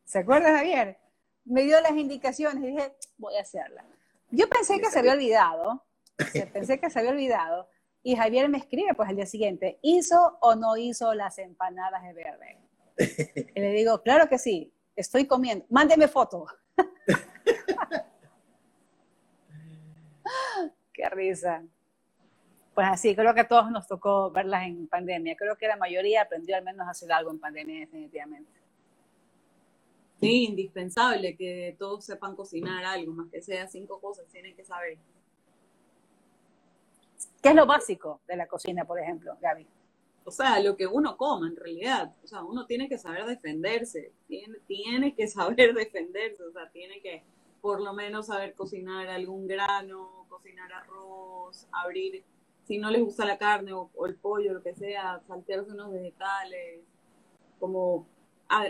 ¿Se 0.05 0.19
acuerda, 0.19 0.59
Javier? 0.59 0.99
Me 1.45 1.63
dio 1.63 1.81
las 1.81 1.93
indicaciones 1.93 2.63
y 2.63 2.69
dije, 2.69 2.95
voy 3.19 3.37
a 3.37 3.43
hacerla. 3.43 3.85
Yo 4.31 4.49
pensé 4.49 4.81
que 4.81 4.91
se 4.91 4.99
había 4.99 5.13
olvidado, 5.13 5.85
pensé 6.53 6.81
que 6.81 6.91
se 6.91 6.99
había 6.99 7.13
olvidado, 7.13 7.69
y 8.03 8.17
Javier 8.17 8.49
me 8.49 8.59
escribe 8.59 8.95
pues 8.95 9.09
al 9.09 9.17
día 9.17 9.27
siguiente, 9.27 9.79
¿hizo 9.83 10.39
o 10.41 10.55
no 10.55 10.77
hizo 10.77 11.15
las 11.15 11.39
empanadas 11.39 12.03
de 12.03 12.13
verde? 12.13 12.59
Y 13.55 13.61
le 13.61 13.73
digo, 13.73 14.03
claro 14.03 14.29
que 14.29 14.39
sí, 14.39 14.73
estoy 14.95 15.27
comiendo, 15.27 15.65
mándeme 15.71 16.09
foto. 16.09 16.47
Qué 20.93 21.09
risa. 21.11 21.63
Pues 22.75 22.87
así, 22.89 23.15
creo 23.15 23.35
que 23.35 23.41
a 23.41 23.49
todos 23.49 23.71
nos 23.71 23.87
tocó 23.87 24.31
verlas 24.31 24.65
en 24.65 24.89
pandemia. 24.89 25.37
Creo 25.37 25.57
que 25.57 25.69
la 25.69 25.77
mayoría 25.77 26.23
aprendió 26.23 26.57
al 26.57 26.65
menos 26.65 26.87
a 26.87 26.91
hacer 26.91 27.13
algo 27.13 27.31
en 27.31 27.39
pandemia, 27.39 27.81
definitivamente. 27.81 28.51
Sí, 30.25 30.45
indispensable 30.45 31.37
que 31.37 31.77
todos 31.79 32.05
sepan 32.05 32.35
cocinar 32.37 32.85
algo, 32.85 33.13
más 33.13 33.31
que 33.31 33.43
sea 33.43 33.67
cinco 33.69 34.01
cosas, 34.01 34.27
tienen 34.33 34.55
que 34.57 34.65
saber. 34.65 34.99
¿Qué 37.43 37.51
es 37.51 37.55
lo 37.55 37.67
básico 37.67 38.21
de 38.27 38.37
la 38.37 38.47
cocina, 38.47 38.85
por 38.85 38.99
ejemplo, 38.99 39.37
Gaby? 39.41 39.67
O 40.25 40.31
sea, 40.31 40.59
lo 40.61 40.77
que 40.77 40.87
uno 40.87 41.17
coma 41.17 41.49
en 41.49 41.57
realidad. 41.57 42.15
O 42.25 42.27
sea, 42.27 42.43
uno 42.43 42.67
tiene 42.67 42.89
que 42.89 42.97
saber 42.97 43.27
defenderse, 43.27 44.13
tiene, 44.27 44.59
tiene 44.67 45.15
que 45.15 45.29
saber 45.29 45.75
defenderse, 45.75 46.43
o 46.43 46.53
sea, 46.53 46.71
tiene 46.71 47.01
que 47.01 47.23
por 47.61 47.81
lo 47.81 47.95
menos 47.95 48.27
saber 48.27 48.55
cocinar 48.55 49.09
algún 49.09 49.47
grano, 49.47 50.27
cocinar 50.29 50.71
arroz, 50.73 51.67
abrir, 51.73 52.23
si 52.65 52.79
no 52.79 52.91
les 52.91 53.03
gusta 53.03 53.25
la 53.25 53.39
carne 53.39 53.73
o, 53.73 53.91
el 54.07 54.17
pollo, 54.17 54.53
lo 54.53 54.63
que 54.63 54.75
sea, 54.75 55.21
saltearse 55.27 55.73
unos 55.73 55.93
vegetales, 55.93 56.81
como 57.59 58.07
a, 58.49 58.67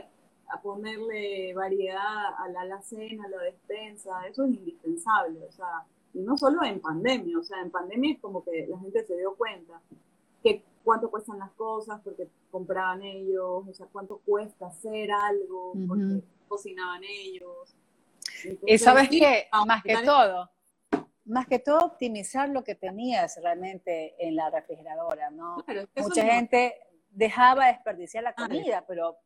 ponerle 0.60 1.54
variedad 1.54 2.34
a 2.38 2.48
la 2.48 2.62
alacena, 2.62 3.24
a 3.24 3.28
la 3.28 3.42
despensa, 3.42 4.26
eso 4.26 4.44
es 4.44 4.54
indispensable, 4.54 5.40
o 5.48 5.52
sea, 5.52 5.84
y 6.12 6.20
no 6.20 6.36
solo 6.36 6.62
en 6.64 6.80
pandemia, 6.80 7.38
o 7.38 7.42
sea, 7.42 7.60
en 7.60 7.70
pandemia 7.70 8.14
es 8.14 8.20
como 8.20 8.44
que 8.44 8.66
la 8.66 8.78
gente 8.78 9.04
se 9.04 9.16
dio 9.16 9.34
cuenta 9.34 9.80
que 10.42 10.62
cuánto 10.84 11.10
cuestan 11.10 11.38
las 11.38 11.50
cosas 11.52 12.00
porque 12.04 12.28
compraban 12.50 13.02
ellos, 13.02 13.64
o 13.68 13.74
sea, 13.74 13.86
cuánto 13.90 14.18
cuesta 14.18 14.66
hacer 14.66 15.10
algo 15.10 15.72
porque 15.88 16.22
cocinaban 16.46 17.02
ellos. 17.02 17.74
y 18.66 18.78
sabes 18.78 19.08
que, 19.08 19.48
más 19.66 19.82
que 19.82 19.96
todo, 20.04 20.50
más 21.24 21.46
que 21.46 21.58
todo 21.58 21.78
optimizar 21.86 22.48
lo 22.48 22.62
que 22.62 22.74
tenías 22.74 23.40
realmente 23.42 24.14
en 24.18 24.36
la 24.36 24.50
refrigeradora, 24.50 25.30
¿no? 25.30 25.64
Mucha 25.96 26.24
gente 26.24 26.74
dejaba 27.10 27.66
desperdiciar 27.66 28.24
la 28.24 28.34
ah, 28.36 28.46
comida, 28.46 28.84
pero 28.86 29.16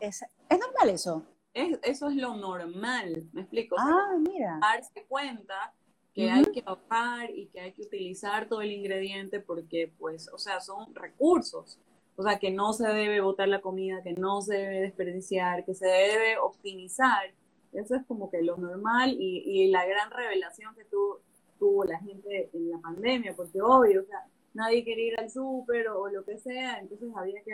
es, 0.00 0.22
es 0.22 0.58
normal 0.58 0.90
eso. 0.90 1.24
Es, 1.54 1.78
eso 1.82 2.08
es 2.08 2.16
lo 2.16 2.36
normal, 2.36 3.28
me 3.32 3.42
explico. 3.42 3.76
ah, 3.78 4.16
mira. 4.20 4.58
Darse 4.60 5.04
cuenta 5.06 5.74
que 6.14 6.30
hay 6.30 6.44
que 6.46 6.62
ahorrar 6.66 7.30
y 7.30 7.46
que 7.46 7.60
hay 7.60 7.72
que 7.72 7.82
utilizar 7.82 8.48
todo 8.48 8.60
el 8.60 8.72
ingrediente 8.72 9.40
porque, 9.40 9.92
pues, 9.98 10.28
o 10.32 10.38
sea, 10.38 10.60
son 10.60 10.94
recursos. 10.94 11.78
O 12.16 12.22
sea, 12.24 12.38
que 12.40 12.50
no 12.50 12.72
se 12.72 12.88
debe 12.88 13.20
botar 13.20 13.46
la 13.46 13.60
comida, 13.60 14.02
que 14.02 14.14
no 14.14 14.42
se 14.42 14.54
debe 14.54 14.80
desperdiciar, 14.80 15.64
que 15.64 15.74
se 15.74 15.86
debe 15.86 16.36
optimizar. 16.38 17.32
Eso 17.72 17.94
es 17.94 18.04
como 18.06 18.30
que 18.30 18.42
lo 18.42 18.56
normal 18.56 19.16
y, 19.18 19.44
y 19.46 19.68
la 19.68 19.86
gran 19.86 20.10
revelación 20.10 20.74
que 20.74 20.84
tuvo 20.84 21.84
la 21.84 22.00
gente 22.00 22.50
en 22.52 22.70
la 22.70 22.78
pandemia, 22.78 23.34
porque 23.36 23.60
obvio, 23.62 24.02
o 24.02 24.04
sea, 24.04 24.26
nadie 24.54 24.84
quería 24.84 25.12
ir 25.12 25.20
al 25.20 25.30
súper 25.30 25.88
o, 25.88 26.08
lo 26.08 26.24
que 26.24 26.38
sea, 26.38 26.78
entonces 26.80 27.08
había 27.14 27.42
que, 27.42 27.52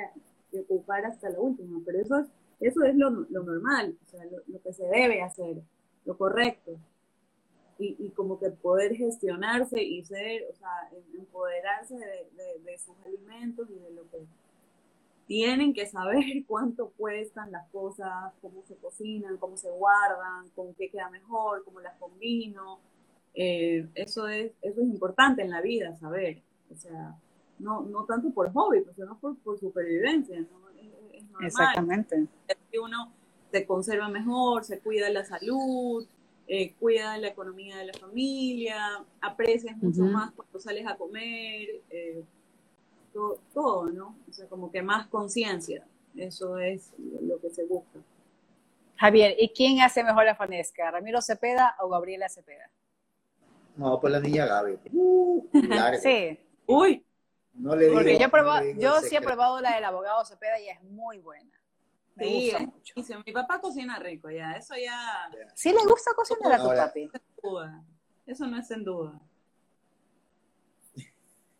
ocupar 0.60 1.04
hasta 1.04 1.30
la 1.30 1.40
última. 1.40 1.80
Pero 1.84 2.00
eso 2.00 2.18
es, 2.18 2.26
eso 2.60 2.82
es 2.84 2.96
lo, 2.96 3.10
lo 3.10 3.42
normal, 3.42 3.96
o 4.04 4.10
sea, 4.10 4.24
lo, 4.24 4.62
que 4.62 4.72
se 4.72 4.86
debe 4.86 5.22
hacer, 5.22 5.62
lo 6.04 6.16
correcto 6.16 6.78
y, 7.78 7.96
y, 7.98 8.10
como 8.10 8.38
que 8.38 8.50
poder 8.50 8.94
gestionarse 8.94 9.82
y 9.82 10.04
ser, 10.04 10.44
o 10.50 10.54
sea, 10.54 10.70
em, 10.92 11.20
empoderarse 11.20 11.96
de, 11.96 12.60
de, 12.64 12.78
sus 12.78 12.94
alimentos 13.04 13.68
y 13.68 13.74
de 13.74 13.90
lo 13.90 14.08
que 14.10 14.18
tienen 15.26 15.74
que 15.74 15.86
saber 15.86 16.24
cuánto 16.46 16.90
cuestan 16.96 17.50
las 17.50 17.68
cosas, 17.70 18.32
cómo 18.40 18.62
se 18.64 18.76
cocinan, 18.76 19.38
cómo 19.38 19.56
se 19.56 19.70
guardan, 19.70 20.48
con 20.54 20.74
qué 20.74 20.90
queda 20.90 21.10
mejor, 21.10 21.64
cómo 21.64 21.80
las 21.80 21.98
combino. 21.98 22.78
Eh, 23.34 23.88
eso, 23.94 24.28
es, 24.28 24.52
eso 24.62 24.80
es 24.80 24.86
importante 24.86 25.42
en 25.42 25.50
la 25.50 25.60
vida, 25.60 25.96
saber. 25.96 26.42
O 26.70 26.76
sea, 26.76 27.16
no, 27.58 27.82
no 27.82 28.04
tanto 28.04 28.30
por 28.30 28.52
hobby, 28.52 28.84
sino 28.94 29.18
por, 29.18 29.36
por 29.38 29.58
supervivencia. 29.58 30.40
¿no? 30.40 30.70
Es, 31.12 31.24
normal. 31.24 31.46
Exactamente. 31.46 32.26
Que 32.70 32.78
uno 32.78 33.12
se 33.50 33.66
conserva 33.66 34.08
mejor, 34.08 34.64
se 34.64 34.80
cuida 34.80 35.08
la 35.10 35.24
salud, 35.24 36.06
eh, 36.46 36.74
cuida 36.74 37.16
la 37.18 37.28
economía 37.28 37.78
de 37.78 37.86
la 37.86 37.92
familia, 37.94 39.04
aprecias 39.20 39.76
mucho 39.78 40.02
más 40.02 40.32
cuando 40.32 40.58
sales 40.58 40.86
a 40.86 40.96
comer, 40.96 41.68
eh, 41.90 42.24
todo, 43.52 43.90
¿no? 43.90 44.16
O 44.28 44.32
sea, 44.32 44.46
como 44.48 44.70
que 44.70 44.82
más 44.82 45.06
conciencia, 45.06 45.86
eso 46.16 46.58
es 46.58 46.92
lo 46.98 47.40
que 47.40 47.50
se 47.50 47.64
busca. 47.64 48.00
Javier, 48.96 49.36
¿y 49.38 49.48
quién 49.50 49.80
hace 49.80 50.04
mejor 50.04 50.24
la 50.24 50.34
fanesca? 50.34 50.90
¿Ramiro 50.90 51.20
Cepeda 51.20 51.76
o 51.80 51.88
Gabriela 51.88 52.28
Cepeda? 52.28 52.70
No, 53.76 54.00
pues 54.00 54.12
la 54.12 54.20
niña 54.20 54.46
Gaby. 54.46 54.78
sí. 56.02 56.38
Uy. 56.66 57.03
No 57.54 57.76
le 57.76 57.90
Porque 57.90 58.18
yo, 58.18 58.28
yo 58.76 59.00
sí 59.00 59.16
he 59.16 59.20
probado 59.20 59.60
la 59.60 59.74
del 59.76 59.84
abogado 59.84 60.24
Cepeda 60.24 60.58
y 60.58 60.68
es 60.68 60.82
muy 60.82 61.18
buena 61.18 61.50
sí, 62.18 62.52
Mi 63.26 63.32
papá 63.32 63.60
cocina 63.60 63.98
rico, 63.98 64.30
ya, 64.30 64.52
eso 64.52 64.74
ya. 64.76 65.30
¿Sí 65.54 65.70
le 65.70 65.84
gusta 65.84 66.12
cocinar 66.14 66.52
a 66.52 66.58
tu 66.58 66.68
papi? 66.68 67.10
Eso 68.26 68.46
no 68.46 68.58
es 68.58 68.70
en 68.70 68.84
duda. 68.84 69.20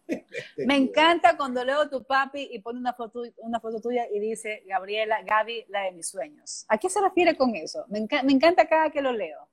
Me 0.59 0.77
encanta 0.77 1.37
cuando 1.37 1.65
leo 1.65 1.89
tu 1.89 2.05
papi 2.05 2.49
y 2.53 2.59
pone 2.61 2.79
una 2.79 2.93
foto, 2.93 3.23
una 3.39 3.61
foto 3.61 3.81
tuya 3.81 4.07
y 4.11 4.19
dice 4.19 4.63
Gabriela, 4.67 5.23
Gaby, 5.23 5.67
la 5.69 5.83
de 5.83 5.93
mis 5.93 6.09
sueños. 6.09 6.65
¿A 6.69 6.79
qué 6.79 6.89
se 6.89 7.01
refiere 7.01 7.37
con 7.37 7.55
eso? 7.55 7.85
Me, 7.89 8.07
me 8.25 8.33
encanta 8.33 8.69
cada 8.69 8.91
que 8.91 9.03
lo 9.03 9.13
leo. 9.13 9.49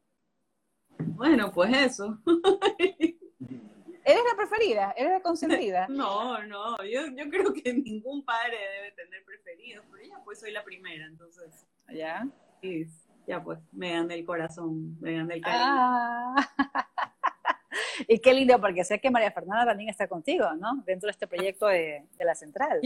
Bueno, 0.98 1.52
pues 1.52 1.74
eso. 1.74 2.20
¿Eres 4.12 4.24
la 4.30 4.36
preferida? 4.36 4.94
¿Eres 4.98 5.12
la 5.14 5.22
consentida? 5.22 5.88
No, 5.90 6.44
no, 6.46 6.78
yo, 6.84 7.02
yo 7.16 7.30
creo 7.30 7.54
que 7.54 7.74
ningún 7.74 8.24
padre 8.26 8.58
debe 8.76 8.92
tener 8.92 9.24
preferidos, 9.24 9.86
pero 9.90 10.04
ya 10.04 10.22
pues 10.24 10.40
soy 10.40 10.52
la 10.52 10.64
primera, 10.64 11.06
entonces. 11.06 11.66
¿Ya? 11.94 12.28
Sí, 12.62 12.88
ya 13.28 13.44
pues, 13.44 13.60
me 13.72 13.94
dan 13.94 14.12
el 14.12 14.26
corazón, 14.26 15.00
me 15.00 15.16
dan 15.16 15.32
el 15.32 15.42
cariño. 15.42 15.64
Ah. 15.64 16.36
y 18.08 18.20
qué 18.20 18.34
lindo, 18.34 18.60
porque 18.60 18.84
sé 18.84 19.00
que 19.00 19.12
María 19.12 19.32
Fernanda 19.32 19.66
también 19.66 19.90
está 19.90 20.08
contigo, 20.08 20.54
¿no? 20.56 20.84
Dentro 20.86 21.08
de 21.08 21.12
este 21.12 21.28
proyecto 21.28 21.68
de, 21.68 22.06
de 22.18 22.26
la 22.26 22.36
central. 22.36 22.82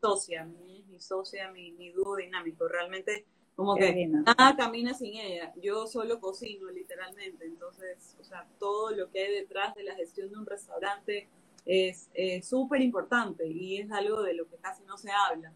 socia, 0.00 0.44
mi, 0.44 0.84
mi 0.88 1.00
socia, 1.00 1.50
mi, 1.50 1.72
mi 1.72 1.90
dúo 1.92 2.16
dinámico. 2.16 2.66
Realmente 2.68 3.26
como 3.56 3.74
que 3.74 4.06
nada 4.06 4.54
camina 4.54 4.92
sin 4.92 5.16
ella. 5.16 5.52
Yo 5.56 5.86
solo 5.86 6.20
cocino, 6.20 6.70
literalmente. 6.70 7.46
Entonces, 7.46 8.14
o 8.20 8.24
sea, 8.24 8.46
todo 8.58 8.90
lo 8.90 9.10
que 9.10 9.24
hay 9.24 9.32
detrás 9.32 9.74
de 9.74 9.82
la 9.82 9.94
gestión 9.94 10.30
de 10.30 10.36
un 10.36 10.46
restaurante 10.46 11.26
es 11.64 12.10
súper 12.42 12.82
importante 12.82 13.46
y 13.48 13.78
es 13.78 13.90
algo 13.90 14.22
de 14.22 14.34
lo 14.34 14.46
que 14.48 14.56
casi 14.56 14.84
no 14.84 14.98
se 14.98 15.10
habla. 15.10 15.52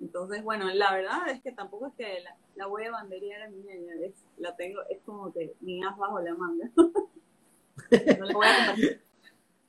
Entonces, 0.00 0.42
bueno, 0.42 0.68
la 0.72 0.92
verdad 0.92 1.28
es 1.28 1.42
que 1.42 1.52
tampoco 1.52 1.86
es 1.88 1.94
que 1.94 2.24
la, 2.56 2.66
voy 2.66 2.84
a 2.86 2.90
banderear 2.90 3.42
a 3.42 3.48
mi 3.50 3.58
niña, 3.58 3.92
es, 4.02 4.14
la 4.38 4.56
tengo, 4.56 4.80
es 4.90 4.98
como 5.04 5.32
que 5.32 5.54
mi 5.60 5.84
as 5.84 5.96
bajo 5.96 6.18
la 6.20 6.34
manga. 6.34 6.70
no 8.18 8.24
la 8.24 8.34
voy 8.34 8.46
a 8.46 8.56
compartir. 8.56 9.02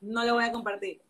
No 0.02 0.24
la 0.24 0.34
voy 0.34 0.44
a 0.46 0.52
compartir. 0.52 1.02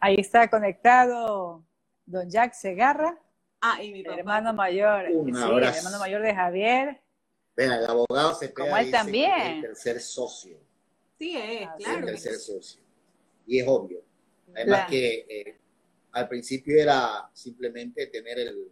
Ahí 0.00 0.16
está 0.18 0.48
conectado 0.48 1.64
don 2.06 2.30
Jack 2.30 2.54
Segarra. 2.54 3.20
Ah, 3.60 3.82
y 3.82 3.92
mi 3.92 4.02
papá. 4.02 4.14
El 4.14 4.20
hermano 4.20 4.52
mayor. 4.52 5.06
sí, 5.06 5.14
el 5.14 5.64
hermano 5.64 5.98
mayor 5.98 6.22
de 6.22 6.34
Javier. 6.34 7.00
Vea, 7.56 7.76
el 7.76 7.86
abogado 7.86 8.34
se 8.34 8.52
Como 8.52 8.76
él 8.76 8.90
también. 8.90 9.40
el 9.40 9.62
tercer 9.62 10.00
socio. 10.00 10.58
Sí, 11.18 11.36
es, 11.36 11.68
claro. 11.78 12.00
El 12.00 12.06
tercer 12.06 12.34
socio. 12.34 12.82
Y 13.46 13.60
es 13.60 13.66
obvio. 13.66 14.02
Además 14.54 14.88
que 14.88 15.26
eh, 15.28 15.58
al 16.12 16.28
principio 16.28 16.80
era 16.80 17.28
simplemente 17.32 18.06
tener 18.08 18.38
el, 18.38 18.70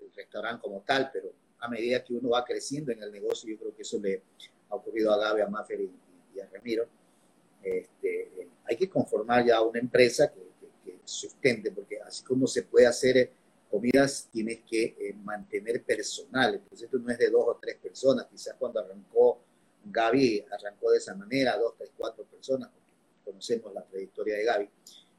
el 0.00 0.14
restaurante 0.14 0.62
como 0.62 0.80
tal, 0.80 1.10
pero 1.12 1.32
a 1.60 1.68
medida 1.68 2.02
que 2.04 2.14
uno 2.14 2.30
va 2.30 2.44
creciendo 2.44 2.92
en 2.92 3.02
el 3.02 3.10
negocio, 3.10 3.50
yo 3.50 3.58
creo 3.58 3.74
que 3.74 3.82
eso 3.82 3.98
le 3.98 4.22
ha 4.70 4.74
ocurrido 4.74 5.12
a 5.12 5.18
Gaby, 5.18 5.42
a 5.42 5.46
Maffer 5.48 5.80
y, 5.80 6.40
a 6.40 6.46
Ramiro. 6.52 6.86
Este, 7.62 8.22
eh, 8.22 8.48
hay 8.64 8.76
que 8.76 8.88
conformar 8.88 9.44
ya 9.44 9.60
una 9.60 9.80
empresa 9.80 10.32
que, 10.32 10.40
que, 10.60 10.68
que, 10.84 10.98
sustente, 11.04 11.72
porque 11.72 12.00
así 12.00 12.22
como 12.22 12.46
se 12.46 12.62
puede 12.62 12.86
hacer 12.86 13.32
comidas 13.70 14.28
tienes 14.32 14.60
que 14.68 14.96
eh, 14.98 15.14
mantener 15.24 15.82
personal. 15.82 16.54
Entonces 16.54 16.86
esto 16.86 16.98
no 16.98 17.10
es 17.10 17.18
de 17.18 17.30
dos 17.30 17.44
o 17.46 17.58
tres 17.60 17.76
personas. 17.76 18.26
Quizás 18.26 18.54
cuando 18.58 18.80
arrancó 18.80 19.40
Gaby 19.84 20.44
arrancó 20.50 20.90
de 20.90 20.98
esa 20.98 21.14
manera, 21.14 21.56
dos, 21.56 21.74
tres, 21.76 21.90
cuatro 21.96 22.24
personas, 22.24 22.70
porque 22.70 22.92
conocemos 23.24 23.72
la 23.72 23.82
trayectoria 23.84 24.36
de 24.36 24.44
Gaby, 24.44 24.68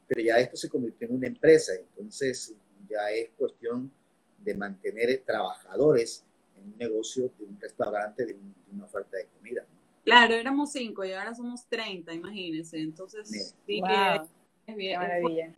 pero 0.06 0.20
ya 0.22 0.38
esto 0.38 0.56
se 0.56 0.68
convirtió 0.68 1.08
en 1.08 1.16
una 1.16 1.26
empresa, 1.26 1.72
entonces 1.74 2.54
ya 2.88 3.10
es 3.10 3.30
cuestión 3.36 3.90
de 4.38 4.54
mantener 4.54 5.22
trabajadores 5.24 6.24
en 6.56 6.72
un 6.72 6.78
negocio 6.78 7.30
de 7.38 7.44
un 7.44 7.60
restaurante, 7.60 8.26
de, 8.26 8.36
una 8.72 8.84
oferta 8.84 9.16
de 9.16 9.26
comida. 9.26 9.64
Claro, 10.04 10.34
éramos 10.34 10.72
cinco 10.72 11.04
y 11.04 11.12
ahora 11.12 11.34
somos 11.34 11.66
30, 11.68 12.12
imagínense. 12.14 12.78
Entonces, 12.78 13.28
sí 13.66 13.82
que 13.82 14.20
es 14.66 14.76
bien. 14.76 14.98
maravilla. 14.98 15.54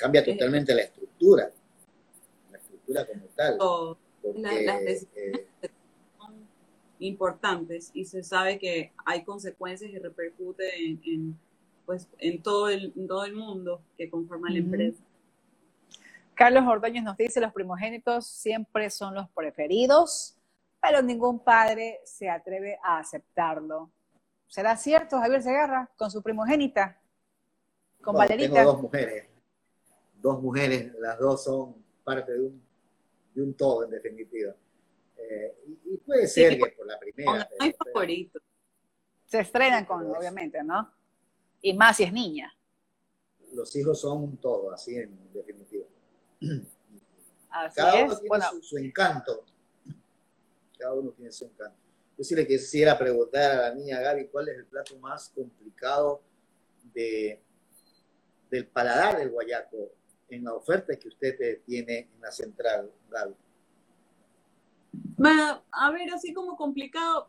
Cambia 0.00 0.24
totalmente 0.24 0.74
la 0.74 0.82
estructura, 0.82 1.50
la 2.50 2.58
estructura 2.58 3.06
como 3.06 3.24
tal. 3.36 3.58
las 4.64 4.80
decisiones 4.80 5.40
eh, 5.62 5.70
son 6.18 6.48
importantes 6.98 7.90
y 7.92 8.06
se 8.06 8.22
sabe 8.22 8.58
que 8.58 8.92
hay 9.04 9.24
consecuencias 9.24 9.90
y 9.90 9.98
repercute 9.98 10.64
en, 10.82 11.38
pues, 11.84 12.08
en, 12.18 12.42
todo, 12.42 12.68
el, 12.70 12.94
todo 13.06 13.24
el 13.24 13.34
mundo 13.34 13.82
que 13.98 14.08
conforma 14.08 14.50
la 14.50 14.58
empresa. 14.58 15.02
Carlos 16.34 16.64
Ordóñez 16.66 17.02
nos 17.02 17.18
dice, 17.18 17.38
los 17.38 17.52
primogénitos 17.52 18.26
siempre 18.26 18.88
son 18.88 19.14
los 19.14 19.28
preferidos, 19.28 20.38
pero 20.80 21.02
ningún 21.02 21.38
padre 21.38 22.00
se 22.04 22.30
atreve 22.30 22.78
a 22.82 22.98
aceptarlo. 22.98 23.90
¿Será 24.46 24.74
cierto, 24.76 25.18
Javier 25.20 25.42
Segarra, 25.42 25.90
con 25.96 26.10
su 26.10 26.22
primogénita? 26.22 26.98
Con 28.00 28.16
Valerita. 28.16 28.54
Tengo 28.54 28.72
dos 28.72 28.82
mujeres, 28.82 29.29
dos 30.20 30.42
mujeres, 30.42 30.92
las 30.98 31.18
dos 31.18 31.44
son 31.44 31.74
parte 32.04 32.32
de 32.32 32.40
un, 32.40 32.62
de 33.34 33.42
un 33.42 33.54
todo, 33.54 33.84
en 33.84 33.90
definitiva. 33.90 34.54
Eh, 35.16 35.56
y, 35.84 35.96
puede 35.98 36.26
ser 36.26 36.58
que 36.58 36.72
por 36.76 36.86
la 36.86 36.98
primera. 36.98 37.48
Hay 37.58 37.72
favorito. 37.72 38.40
Se 39.26 39.40
estrenan 39.40 39.84
con, 39.84 40.10
obviamente, 40.10 40.62
¿no? 40.64 40.92
Y 41.62 41.74
más 41.74 41.96
si 41.96 42.04
es 42.04 42.12
niña. 42.12 42.52
Los 43.52 43.74
hijos 43.76 44.00
son 44.00 44.24
un 44.24 44.36
todo, 44.38 44.72
así 44.72 44.96
en 44.96 45.32
definitiva. 45.32 45.86
Así 47.50 47.76
Cada 47.76 48.00
es. 48.00 48.04
uno 48.04 48.18
tiene 48.18 48.62
su, 48.62 48.78
encanto. 48.78 49.44
Cada 50.78 50.94
uno 50.94 51.10
tiene 51.10 51.32
su 51.32 51.44
encanto. 51.44 51.76
Yo 52.16 52.24
sí 52.24 52.34
le 52.34 52.46
quisiera 52.46 52.98
preguntar 52.98 53.50
a 53.50 53.68
la 53.68 53.74
niña 53.74 54.00
Gaby 54.00 54.28
cuál 54.28 54.48
es 54.48 54.58
el 54.58 54.66
plato 54.66 54.96
más 54.98 55.30
complicado 55.30 56.22
de, 56.94 57.40
del 58.50 58.66
paladar 58.66 59.18
del 59.18 59.30
guayaco 59.30 59.92
en 60.30 60.44
la 60.44 60.54
oferta 60.54 60.96
que 60.96 61.08
usted 61.08 61.62
tiene 61.64 62.08
en 62.14 62.20
la 62.20 62.30
central, 62.30 62.90
Gaby. 63.10 63.34
A 65.72 65.90
ver, 65.90 66.10
así 66.12 66.32
como 66.32 66.56
complicado, 66.56 67.28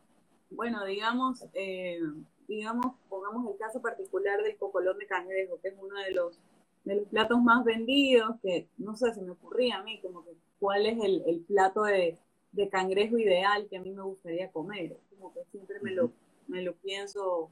bueno, 0.49 0.85
digamos, 0.85 1.45
eh, 1.53 1.99
digamos, 2.47 2.95
pongamos 3.09 3.51
el 3.51 3.57
caso 3.57 3.81
particular 3.81 4.41
del 4.41 4.57
cocolón 4.57 4.97
de 4.97 5.07
cangrejo, 5.07 5.59
que 5.61 5.69
es 5.69 5.75
uno 5.79 5.95
de 5.99 6.11
los 6.11 6.39
de 6.83 6.95
los 6.95 7.07
platos 7.07 7.41
más 7.41 7.63
vendidos, 7.63 8.39
que 8.41 8.67
no 8.77 8.95
sé, 8.95 9.13
se 9.13 9.21
me 9.21 9.31
ocurría 9.31 9.77
a 9.77 9.83
mí, 9.83 9.99
como 10.01 10.23
que 10.25 10.31
cuál 10.59 10.85
es 10.85 10.97
el, 11.03 11.23
el 11.27 11.41
plato 11.41 11.83
de, 11.83 12.17
de, 12.51 12.69
cangrejo 12.69 13.17
ideal 13.17 13.67
que 13.69 13.77
a 13.77 13.81
mí 13.81 13.91
me 13.91 14.01
gustaría 14.01 14.51
comer. 14.51 14.97
Como 15.11 15.33
que 15.33 15.41
siempre 15.51 15.79
me 15.81 15.91
lo, 15.91 16.11
me 16.47 16.61
lo 16.63 16.73
pienso, 16.73 17.51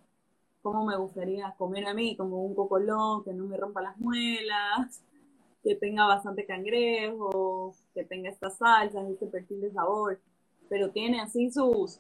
cómo 0.62 0.86
me 0.86 0.98
gustaría 0.98 1.54
comer 1.58 1.88
a 1.88 1.94
mí, 1.94 2.16
como 2.18 2.44
un 2.44 2.56
cocolón 2.56 3.24
que 3.24 3.34
no 3.34 3.46
me 3.46 3.58
rompa 3.58 3.82
las 3.82 3.98
muelas, 3.98 5.04
que 5.64 5.76
tenga 5.76 6.06
bastante 6.08 6.46
cangrejo, 6.46 7.76
que 7.94 8.04
tenga 8.04 8.30
estas 8.30 8.58
salsas, 8.58 9.10
este 9.10 9.28
perfil 9.28 9.62
de 9.62 9.72
sabor, 9.72 10.20
pero 10.70 10.92
tiene 10.92 11.20
así 11.20 11.52
sus, 11.52 12.00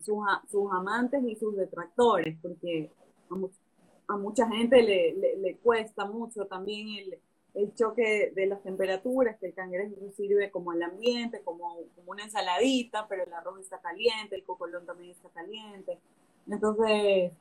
sus, 0.00 0.18
sus 0.50 0.72
amantes 0.72 1.22
y 1.24 1.36
sus 1.36 1.56
detractores, 1.56 2.36
porque 2.40 2.90
a 4.08 4.16
mucha 4.16 4.48
gente 4.48 4.82
le, 4.82 5.36
le, 5.36 5.56
cuesta 5.58 6.04
mucho 6.04 6.46
también 6.46 6.88
el, 6.88 7.18
el, 7.54 7.74
choque 7.74 8.32
de 8.34 8.46
las 8.46 8.62
temperaturas, 8.62 9.38
que 9.38 9.46
el 9.46 9.54
cangrejo 9.54 9.94
sirve 10.16 10.50
como 10.50 10.72
el 10.72 10.82
ambiente, 10.82 11.42
como, 11.42 11.76
como 11.94 12.12
una 12.12 12.24
ensaladita, 12.24 13.06
pero 13.08 13.24
el 13.24 13.32
arroz 13.32 13.60
está 13.60 13.80
caliente, 13.80 14.34
el 14.34 14.44
cocolón 14.44 14.86
también 14.86 15.10
está 15.10 15.28
caliente. 15.28 15.98
Entonces, 16.48 17.32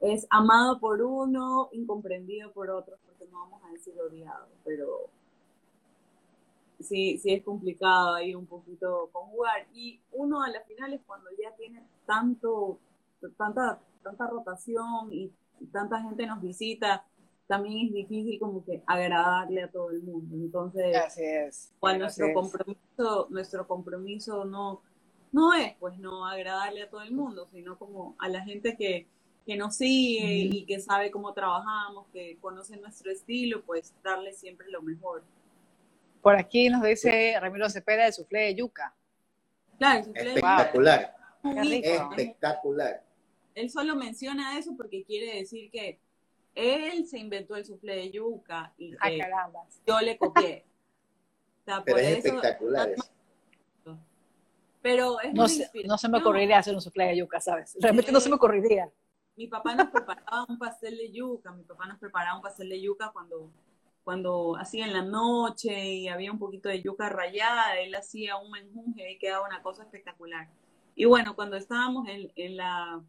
es 0.00 0.26
amado 0.30 0.80
por 0.80 1.00
uno, 1.00 1.68
incomprendido 1.72 2.52
por 2.52 2.84
porque 2.84 3.11
no 3.32 3.40
vamos 3.40 3.62
a 3.64 3.72
decir 3.72 3.94
odiado, 4.00 4.46
pero 4.64 5.08
sí, 6.80 7.18
sí 7.18 7.32
es 7.32 7.42
complicado 7.42 8.14
ahí 8.14 8.34
un 8.34 8.46
poquito 8.46 9.08
conjugar. 9.12 9.66
Y 9.74 10.00
uno 10.12 10.42
a 10.42 10.50
las 10.50 10.66
finales, 10.66 11.00
cuando 11.06 11.30
ya 11.42 11.54
tiene 11.56 11.82
tanto, 12.06 12.78
tanta, 13.36 13.80
tanta 14.02 14.26
rotación 14.26 15.12
y 15.12 15.32
tanta 15.72 16.02
gente 16.02 16.26
nos 16.26 16.40
visita, 16.42 17.04
también 17.46 17.88
es 17.88 17.92
difícil 17.92 18.38
como 18.38 18.64
que 18.64 18.82
agradarle 18.86 19.62
a 19.62 19.70
todo 19.70 19.90
el 19.90 20.02
mundo. 20.02 20.36
Entonces, 20.36 20.96
Así 20.96 21.22
es. 21.22 21.72
nuestro 21.98 22.32
compromiso, 22.32 23.26
nuestro 23.30 23.66
compromiso 23.66 24.44
no, 24.44 24.80
no 25.32 25.52
es 25.54 25.74
pues 25.78 25.98
no 25.98 26.26
agradarle 26.26 26.82
a 26.82 26.90
todo 26.90 27.02
el 27.02 27.12
mundo, 27.12 27.48
sino 27.52 27.78
como 27.78 28.16
a 28.18 28.28
la 28.28 28.42
gente 28.42 28.76
que, 28.76 29.06
que 29.44 29.56
nos 29.56 29.76
sigue 29.76 30.34
y 30.34 30.64
que 30.64 30.80
sabe 30.80 31.10
cómo 31.10 31.32
trabajamos, 31.32 32.06
que 32.12 32.38
conoce 32.40 32.76
nuestro 32.76 33.10
estilo, 33.10 33.62
pues 33.62 33.94
darle 34.02 34.32
siempre 34.32 34.70
lo 34.70 34.82
mejor. 34.82 35.24
Por 36.20 36.36
aquí 36.36 36.68
nos 36.68 36.82
dice 36.82 37.36
Ramiro 37.40 37.68
Cepeda 37.68 38.04
de 38.04 38.12
suflé 38.12 38.40
de 38.40 38.54
yuca. 38.54 38.94
Claro, 39.78 39.98
el 39.98 40.04
suflé 40.04 40.28
Espectacular. 40.28 41.16
De 41.42 41.80
Espectacular 41.80 43.02
él 43.54 43.70
solo 43.70 43.96
menciona 43.96 44.58
eso 44.58 44.74
porque 44.76 45.04
quiere 45.04 45.38
decir 45.38 45.70
que 45.70 45.98
él 46.54 47.06
se 47.06 47.18
inventó 47.18 47.56
el 47.56 47.64
suflé 47.64 47.96
de 47.96 48.10
yuca 48.10 48.72
y 48.76 48.94
ah, 49.00 49.08
que 49.08 49.20
yo 49.86 50.00
le 50.00 50.18
copié. 50.18 50.64
Pero 51.84 51.98
es 51.98 52.24
espectacular 52.24 52.90
Pero 54.82 55.20
es 55.20 55.32
no, 55.32 55.46
se, 55.46 55.70
no 55.84 55.96
se 55.96 56.08
me 56.08 56.18
ocurriría 56.18 56.58
hacer 56.58 56.74
un 56.74 56.80
suflé 56.80 57.06
de 57.06 57.18
yuca, 57.18 57.40
¿sabes? 57.40 57.76
Realmente 57.80 58.10
no 58.10 58.20
se 58.20 58.28
me 58.28 58.34
ocurriría. 58.34 58.90
Mi 59.36 59.46
papá 59.46 59.74
nos 59.74 59.88
preparaba 59.90 60.44
un 60.48 60.58
pastel 60.58 60.96
de 60.98 61.10
yuca, 61.10 61.52
mi 61.52 61.64
papá 61.64 61.86
nos 61.86 61.98
preparaba 61.98 62.36
un 62.36 62.42
pastel 62.42 62.68
de 62.68 62.82
yuca 62.82 63.10
cuando, 63.12 63.50
cuando 64.04 64.56
hacía 64.56 64.84
en 64.84 64.92
la 64.92 65.02
noche 65.02 65.94
y 65.94 66.08
había 66.08 66.30
un 66.30 66.38
poquito 66.38 66.68
de 66.68 66.82
yuca 66.82 67.08
rayada, 67.08 67.78
él 67.80 67.94
hacía 67.94 68.36
un 68.36 68.50
menjunje 68.50 69.12
y 69.12 69.18
quedaba 69.18 69.46
una 69.46 69.62
cosa 69.62 69.84
espectacular. 69.84 70.48
Y 70.94 71.06
bueno, 71.06 71.34
cuando 71.34 71.56
estábamos 71.56 72.06
en, 72.08 72.30
en, 72.36 72.58
la, 72.58 73.02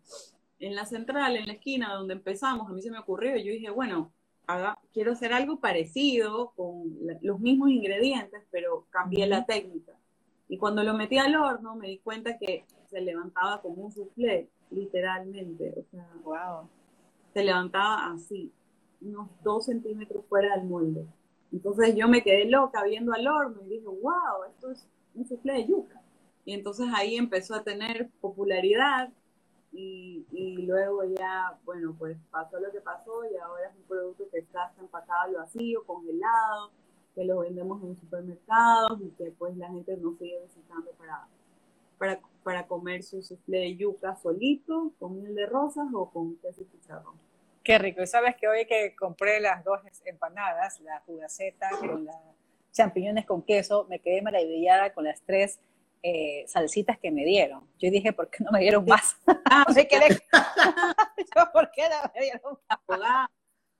en 0.60 0.76
la 0.76 0.86
central, 0.86 1.36
en 1.36 1.46
la 1.48 1.54
esquina 1.54 1.94
donde 1.94 2.14
empezamos, 2.14 2.70
a 2.70 2.74
mí 2.74 2.82
se 2.82 2.90
me 2.90 3.00
ocurrió, 3.00 3.36
yo 3.36 3.52
dije, 3.52 3.70
bueno, 3.70 4.14
haga, 4.48 4.80
quiero 4.94 5.12
hacer 5.12 5.34
algo 5.34 5.60
parecido 5.60 6.54
con 6.56 6.98
los 7.22 7.40
mismos 7.42 7.70
ingredientes, 7.70 8.44
pero 8.50 8.88
cambié 8.92 9.28
la 9.28 9.46
técnica. 9.46 9.94
Y 10.48 10.58
cuando 10.58 10.84
lo 10.84 10.94
metí 10.94 11.18
al 11.18 11.36
horno 11.36 11.76
me 11.76 11.88
di 11.90 12.00
cuenta 12.00 12.38
que 12.38 12.66
se 12.90 13.02
levantaba 13.02 13.62
como 13.62 13.84
un 13.84 13.92
soufflé, 13.92 14.50
literalmente. 14.74 15.74
O 15.78 15.84
sea, 15.92 16.08
wow. 16.24 16.70
se 17.34 17.44
levantaba 17.44 18.12
así, 18.12 18.52
unos 19.02 19.30
dos 19.44 19.66
centímetros 19.66 20.26
fuera 20.28 20.56
del 20.56 20.68
molde. 20.68 21.06
Entonces 21.52 21.96
yo 21.96 22.08
me 22.08 22.24
quedé 22.24 22.46
loca 22.46 22.84
viendo 22.84 23.14
al 23.14 23.28
horno 23.28 23.62
y 23.66 23.70
dije, 23.70 23.86
wow, 23.86 24.44
esto 24.50 24.72
es 24.72 24.88
un 25.14 25.28
soufflé 25.28 25.54
de 25.54 25.68
yuca. 25.68 26.02
Y 26.46 26.54
entonces 26.54 26.88
ahí 26.94 27.16
empezó 27.16 27.56
a 27.56 27.64
tener 27.64 28.10
popularidad 28.20 29.10
y, 29.72 30.26
y, 30.32 30.58
luego 30.64 31.04
ya, 31.04 31.58
bueno, 31.66 31.96
pues 31.98 32.18
pasó 32.30 32.60
lo 32.60 32.72
que 32.72 32.80
pasó 32.82 33.24
y 33.26 33.36
ahora 33.38 33.70
es 33.70 33.76
un 33.76 33.84
producto 33.84 34.26
que 34.30 34.40
está 34.40 34.72
empacado 34.80 35.24
al 35.24 35.34
vacío, 35.34 35.84
congelado, 35.86 36.72
que 37.16 37.26
lo 37.26 37.40
vendemos 37.40 37.82
en 37.84 37.96
supermercados 37.98 39.02
y 39.02 39.10
que 39.12 39.32
pues 39.32 39.56
la 39.58 39.70
gente 39.70 39.98
nos 39.98 40.18
sigue 40.18 40.40
visitando 40.44 40.92
para, 40.92 41.28
para, 41.98 42.20
para 42.44 42.68
comer 42.68 43.04
su 43.04 43.24
soufflé 43.24 43.60
de 43.60 43.76
yuca 43.76 44.16
solito, 44.16 44.94
con 45.00 45.20
miel 45.20 45.36
de 45.36 45.46
rosas 45.46 45.88
o 45.94 46.10
con 46.10 46.36
queso 46.38 46.62
y 46.62 46.68
chicharrón. 46.68 47.18
Qué 47.64 47.78
rico. 47.78 48.02
Y 48.02 48.08
sabes 48.08 48.36
que 48.36 48.48
hoy 48.48 48.66
que 48.66 48.96
compré 48.96 49.40
las 49.40 49.64
dos 49.64 49.80
empanadas, 50.06 50.80
la 50.82 51.02
fugaceta 51.02 51.70
con 51.80 52.06
las 52.06 52.18
champiñones 52.72 53.26
con 53.26 53.42
queso, 53.42 53.86
me 53.90 54.00
quedé 54.00 54.22
maravillada 54.22 54.94
con 54.94 55.06
las 55.06 55.22
tres 55.22 55.60
eh, 56.02 56.44
salsitas 56.48 57.00
que 57.00 57.12
me 57.12 57.24
dieron. 57.24 57.66
Yo 57.80 57.90
dije, 57.90 58.12
¿por 58.12 58.30
qué 58.30 58.44
no 58.44 58.52
me 58.52 58.60
dieron 58.60 58.84
más? 58.86 59.16
Ah, 59.46 59.64
me 59.76 59.88
quedé... 59.88 60.10
Yo, 61.36 61.52
¿por 61.54 61.72
qué 61.72 61.84
no 61.84 62.12
me 62.14 62.22
dieron 62.22 62.60
más? 62.70 62.80
Abogado, 62.88 63.28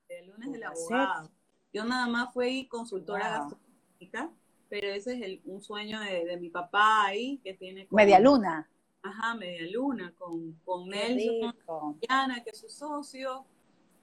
el 0.08 0.28
lunes 0.28 0.52
del 0.54 0.64
abogado. 0.64 1.30
Yo 1.74 1.84
nada 1.84 2.08
más 2.08 2.32
fui 2.34 2.68
consultora 2.68 3.30
gastronómica, 3.30 4.32
pero 4.74 4.88
ese 4.88 5.14
es 5.14 5.22
el, 5.22 5.42
un 5.46 5.62
sueño 5.62 6.00
de, 6.00 6.26
de, 6.26 6.38
mi 6.38 6.50
papá 6.50 7.06
ahí, 7.06 7.40
que 7.44 7.54
tiene... 7.54 7.86
Con, 7.86 7.96
media 7.96 8.20
luna. 8.20 8.68
Ajá, 9.04 9.36
media 9.36 9.70
luna, 9.72 10.12
con, 10.18 10.54
con 10.66 10.90
Nelson, 10.90 11.56
con 11.64 12.00
Diana, 12.00 12.44
que 12.44 12.50
es 12.50 12.60
su 12.60 12.70
socio, 12.70 13.46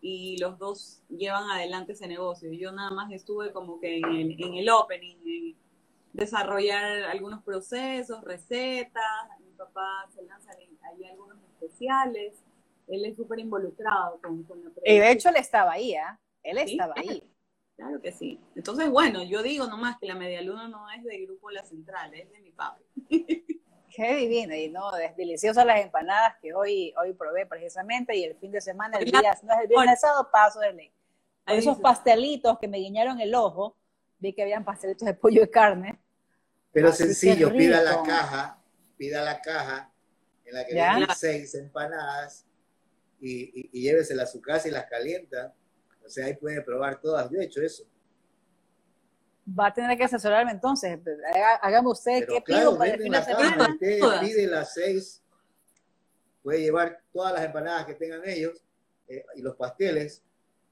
y 0.00 0.38
los 0.38 0.60
dos 0.60 1.02
llevan 1.08 1.50
adelante 1.50 1.94
ese 1.94 2.06
negocio. 2.06 2.52
Yo 2.52 2.70
nada 2.70 2.92
más 2.92 3.10
estuve 3.10 3.52
como 3.52 3.80
que 3.80 3.96
en 3.96 4.04
el, 4.04 4.40
en 4.40 4.54
el 4.54 4.70
opening, 4.70 5.16
en, 5.24 5.56
desarrollar 6.12 7.02
algunos 7.02 7.42
procesos, 7.42 8.22
recetas, 8.22 9.02
papá 9.58 10.08
se 10.14 10.22
lanzan 10.22 10.54
ahí 10.82 11.04
algunos 11.04 11.36
especiales. 11.52 12.34
Él 12.86 13.06
es 13.06 13.16
súper 13.16 13.40
involucrado 13.40 14.20
con, 14.22 14.44
con 14.44 14.62
la 14.62 14.70
Y 14.84 15.00
de 15.00 15.10
hecho 15.10 15.30
él 15.30 15.36
estaba 15.36 15.72
ahí, 15.72 15.94
¿eh? 15.94 16.18
Él 16.44 16.58
estaba 16.58 16.94
ahí. 16.96 17.28
Claro 17.80 17.98
que 17.98 18.12
sí. 18.12 18.38
Entonces, 18.54 18.90
bueno, 18.90 19.22
yo 19.22 19.42
digo 19.42 19.66
nomás 19.66 19.96
que 19.98 20.06
la 20.06 20.14
media 20.14 20.42
luna 20.42 20.68
no 20.68 20.90
es 20.90 21.02
de 21.02 21.24
Grupo 21.24 21.50
La 21.50 21.64
Central, 21.64 22.12
es 22.12 22.30
de 22.30 22.40
mi 22.40 22.52
papi. 22.52 22.84
Qué 23.96 24.16
divino, 24.16 24.54
y 24.54 24.68
no, 24.68 24.94
es 24.98 25.16
deliciosas 25.16 25.64
las 25.64 25.80
empanadas 25.80 26.34
que 26.42 26.52
hoy, 26.52 26.92
hoy 27.02 27.14
probé 27.14 27.46
precisamente, 27.46 28.14
y 28.14 28.24
el 28.24 28.36
fin 28.36 28.52
de 28.52 28.60
semana, 28.60 28.98
el 28.98 29.06
día, 29.06 29.22
no 29.42 29.54
es 29.54 29.60
el 29.62 29.66
viernes 29.66 29.98
sábado, 29.98 30.28
paso 30.30 30.60
de 30.60 30.74
ley. 30.74 30.92
esos 31.46 31.78
pastelitos 31.78 32.58
que 32.58 32.68
me 32.68 32.76
guiñaron 32.76 33.18
el 33.18 33.34
ojo, 33.34 33.74
vi 34.18 34.34
que 34.34 34.42
habían 34.42 34.62
pastelitos 34.62 35.06
de 35.06 35.14
pollo 35.14 35.42
y 35.42 35.48
carne. 35.48 35.98
Pero 36.72 36.92
sencillo, 36.92 37.50
pida 37.50 37.80
la 37.80 38.02
caja, 38.02 38.58
pida 38.98 39.22
la 39.22 39.40
caja 39.40 39.90
en 40.44 40.54
la 40.54 40.66
que 40.66 40.74
vienen 40.74 41.08
seis 41.16 41.54
empanadas 41.54 42.44
y, 43.20 43.70
y, 43.72 43.82
llévesela 43.82 44.24
a 44.24 44.26
su 44.26 44.42
casa 44.42 44.68
y 44.68 44.70
las 44.70 44.84
calienta. 44.84 45.54
O 46.04 46.08
sea, 46.08 46.26
ahí 46.26 46.34
puede 46.34 46.60
probar 46.62 47.00
todas. 47.00 47.30
Yo 47.30 47.38
he 47.38 47.44
hecho 47.44 47.62
eso 47.62 47.84
va 49.58 49.66
a 49.66 49.74
tener 49.74 49.96
que 49.96 50.04
asesorarme 50.04 50.52
entonces. 50.52 50.98
Hágame 51.62 51.88
usted 51.88 52.26
qué 52.26 52.40
pido 52.40 52.76
para 52.76 52.94
el 52.94 53.02
fin 53.02 53.12
de 53.12 53.22
semana. 53.22 53.68
Usted 53.72 54.00
pide 54.20 54.46
las 54.46 54.74
seis, 54.74 55.22
puede 56.42 56.60
llevar 56.60 57.00
todas 57.12 57.32
las 57.34 57.44
empanadas 57.44 57.86
que 57.86 57.94
tengan 57.94 58.22
ellos 58.26 58.62
eh, 59.08 59.24
y 59.34 59.42
los 59.42 59.56
pasteles, 59.56 60.22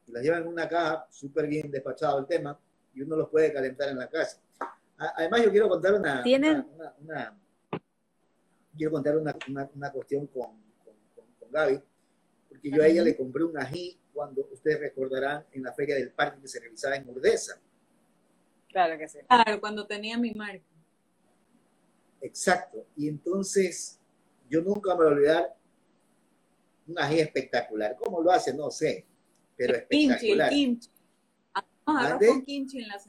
y 0.07 0.13
las 0.13 0.23
llevan 0.23 0.43
en 0.43 0.49
una 0.49 0.69
caja, 0.69 1.07
súper 1.11 1.47
bien 1.47 1.71
despachado 1.71 2.19
el 2.19 2.27
tema, 2.27 2.59
y 2.95 3.03
uno 3.03 3.17
los 3.17 3.29
puede 3.29 3.53
calentar 3.53 3.89
en 3.89 3.99
la 3.99 4.09
casa. 4.09 4.41
Además, 4.97 5.43
yo 5.43 5.51
quiero 5.51 5.69
contar 5.69 5.95
una, 5.95 6.25
una, 7.01 7.39
quiero 8.77 8.93
contar 8.93 9.17
una, 9.17 9.37
una 9.75 9.93
cuestión 9.93 10.27
con, 10.27 10.51
con, 10.85 10.95
con, 11.39 11.53
Gaby, 11.53 11.81
porque 12.49 12.71
yo 12.71 12.83
a 12.83 12.87
ella 12.87 13.03
le 13.03 13.17
compré 13.17 13.45
un 13.45 13.57
ají 13.57 13.99
cuando 14.19 14.49
ustedes 14.51 14.81
recordarán 14.81 15.47
en 15.53 15.63
la 15.63 15.73
feria 15.73 15.95
del 15.95 16.11
parque 16.11 16.41
que 16.41 16.49
se 16.49 16.59
realizaba 16.59 16.97
en 16.97 17.09
Urdesa. 17.09 17.61
Claro 18.67 18.99
que 18.99 19.07
sí. 19.07 19.21
Claro, 19.29 19.61
cuando 19.61 19.87
tenía 19.87 20.19
mi 20.19 20.35
marca. 20.35 20.65
Exacto. 22.21 22.85
Y 22.97 23.07
entonces, 23.07 24.01
yo 24.51 24.61
nunca 24.61 24.97
me 24.97 25.05
voy 25.05 25.07
a 25.07 25.11
olvidar 25.11 25.57
un 26.89 26.99
ají 26.99 27.21
espectacular. 27.21 27.95
¿Cómo 27.95 28.21
lo 28.21 28.33
hace? 28.33 28.53
No 28.53 28.73
sé, 28.73 29.07
pero 29.57 29.75
el 29.75 29.83
espectacular. 29.83 30.51
Kimchi, 30.51 30.67
el 30.67 30.71
kimchi. 30.81 30.91
Ah, 31.87 32.07
arroz 32.07 32.27
con 32.27 32.43
kimchi 32.43 32.79
en 32.79 32.89
la 32.89 33.01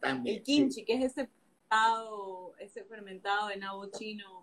También, 0.00 0.36
El 0.38 0.42
kimchi, 0.42 0.84
que 0.84 0.94
es 0.94 1.04
ese 1.04 1.28
fermentado, 1.28 2.56
ese 2.58 2.84
fermentado 2.86 3.48
de 3.50 3.56
nabo 3.56 3.86
chino 3.92 4.41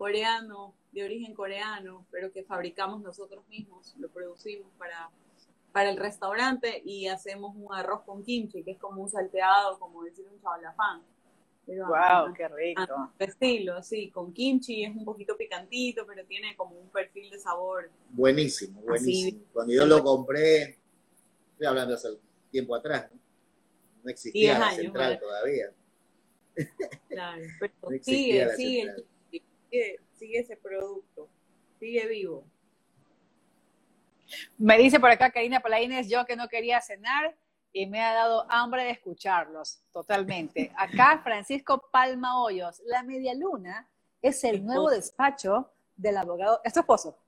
coreano, 0.00 0.72
de 0.92 1.04
origen 1.04 1.34
coreano, 1.34 2.06
pero 2.10 2.32
que 2.32 2.42
fabricamos 2.42 3.02
nosotros 3.02 3.46
mismos, 3.48 3.94
lo 3.98 4.08
producimos 4.08 4.72
para 4.78 5.10
para 5.72 5.90
el 5.90 5.98
restaurante 5.98 6.82
y 6.84 7.06
hacemos 7.06 7.54
un 7.54 7.72
arroz 7.72 8.02
con 8.02 8.24
kimchi, 8.24 8.62
que 8.62 8.72
es 8.72 8.78
como 8.78 9.02
un 9.02 9.10
salteado, 9.10 9.78
como 9.78 10.02
decir 10.04 10.26
un 10.32 10.40
chavalafán. 10.40 11.02
wow, 11.66 12.32
qué 12.34 12.48
rico. 12.48 13.12
estilo, 13.18 13.82
sí, 13.82 14.10
con 14.10 14.32
kimchi 14.32 14.84
es 14.84 14.94
un 14.94 15.04
poquito 15.04 15.36
picantito, 15.36 16.06
pero 16.06 16.24
tiene 16.24 16.56
como 16.56 16.76
un 16.76 16.88
perfil 16.88 17.30
de 17.30 17.38
sabor. 17.38 17.90
Buenísimo, 18.10 18.80
buenísimo. 18.80 19.42
Cuando 19.52 19.74
yo 19.74 19.86
lo 19.86 20.02
compré, 20.02 20.78
estoy 21.52 21.66
hablando 21.66 21.94
hace 21.94 22.08
tiempo 22.50 22.74
atrás, 22.74 23.10
¿no? 23.12 23.20
existía 24.10 24.58
la 24.58 24.72
central 24.72 25.20
todavía. 25.20 25.72
Claro, 27.08 27.42
pero 27.60 27.72
sigue, 28.02 28.56
sigue, 28.56 28.94
sigue, 29.70 30.00
sigue 30.14 30.38
ese 30.40 30.56
producto, 30.56 31.28
sigue 31.78 32.06
vivo. 32.08 32.44
Me 34.58 34.78
dice 34.78 35.00
por 35.00 35.10
acá 35.10 35.30
Karina 35.30 35.60
Palaines, 35.60 36.08
yo 36.08 36.24
que 36.24 36.36
no 36.36 36.48
quería 36.48 36.80
cenar 36.80 37.36
y 37.72 37.86
me 37.86 38.00
ha 38.00 38.12
dado 38.12 38.46
hambre 38.50 38.84
de 38.84 38.90
escucharlos, 38.90 39.82
totalmente. 39.92 40.72
Acá 40.76 41.20
Francisco 41.24 41.88
Palma 41.90 42.42
Hoyos, 42.42 42.82
la 42.86 43.02
media 43.02 43.34
luna 43.34 43.88
es 44.22 44.44
el 44.44 44.64
nuevo 44.64 44.90
despacho 44.90 45.72
del 45.96 46.16
abogado, 46.16 46.60
¿es 46.64 46.72
tu 46.72 46.80
esposo? 46.80 47.18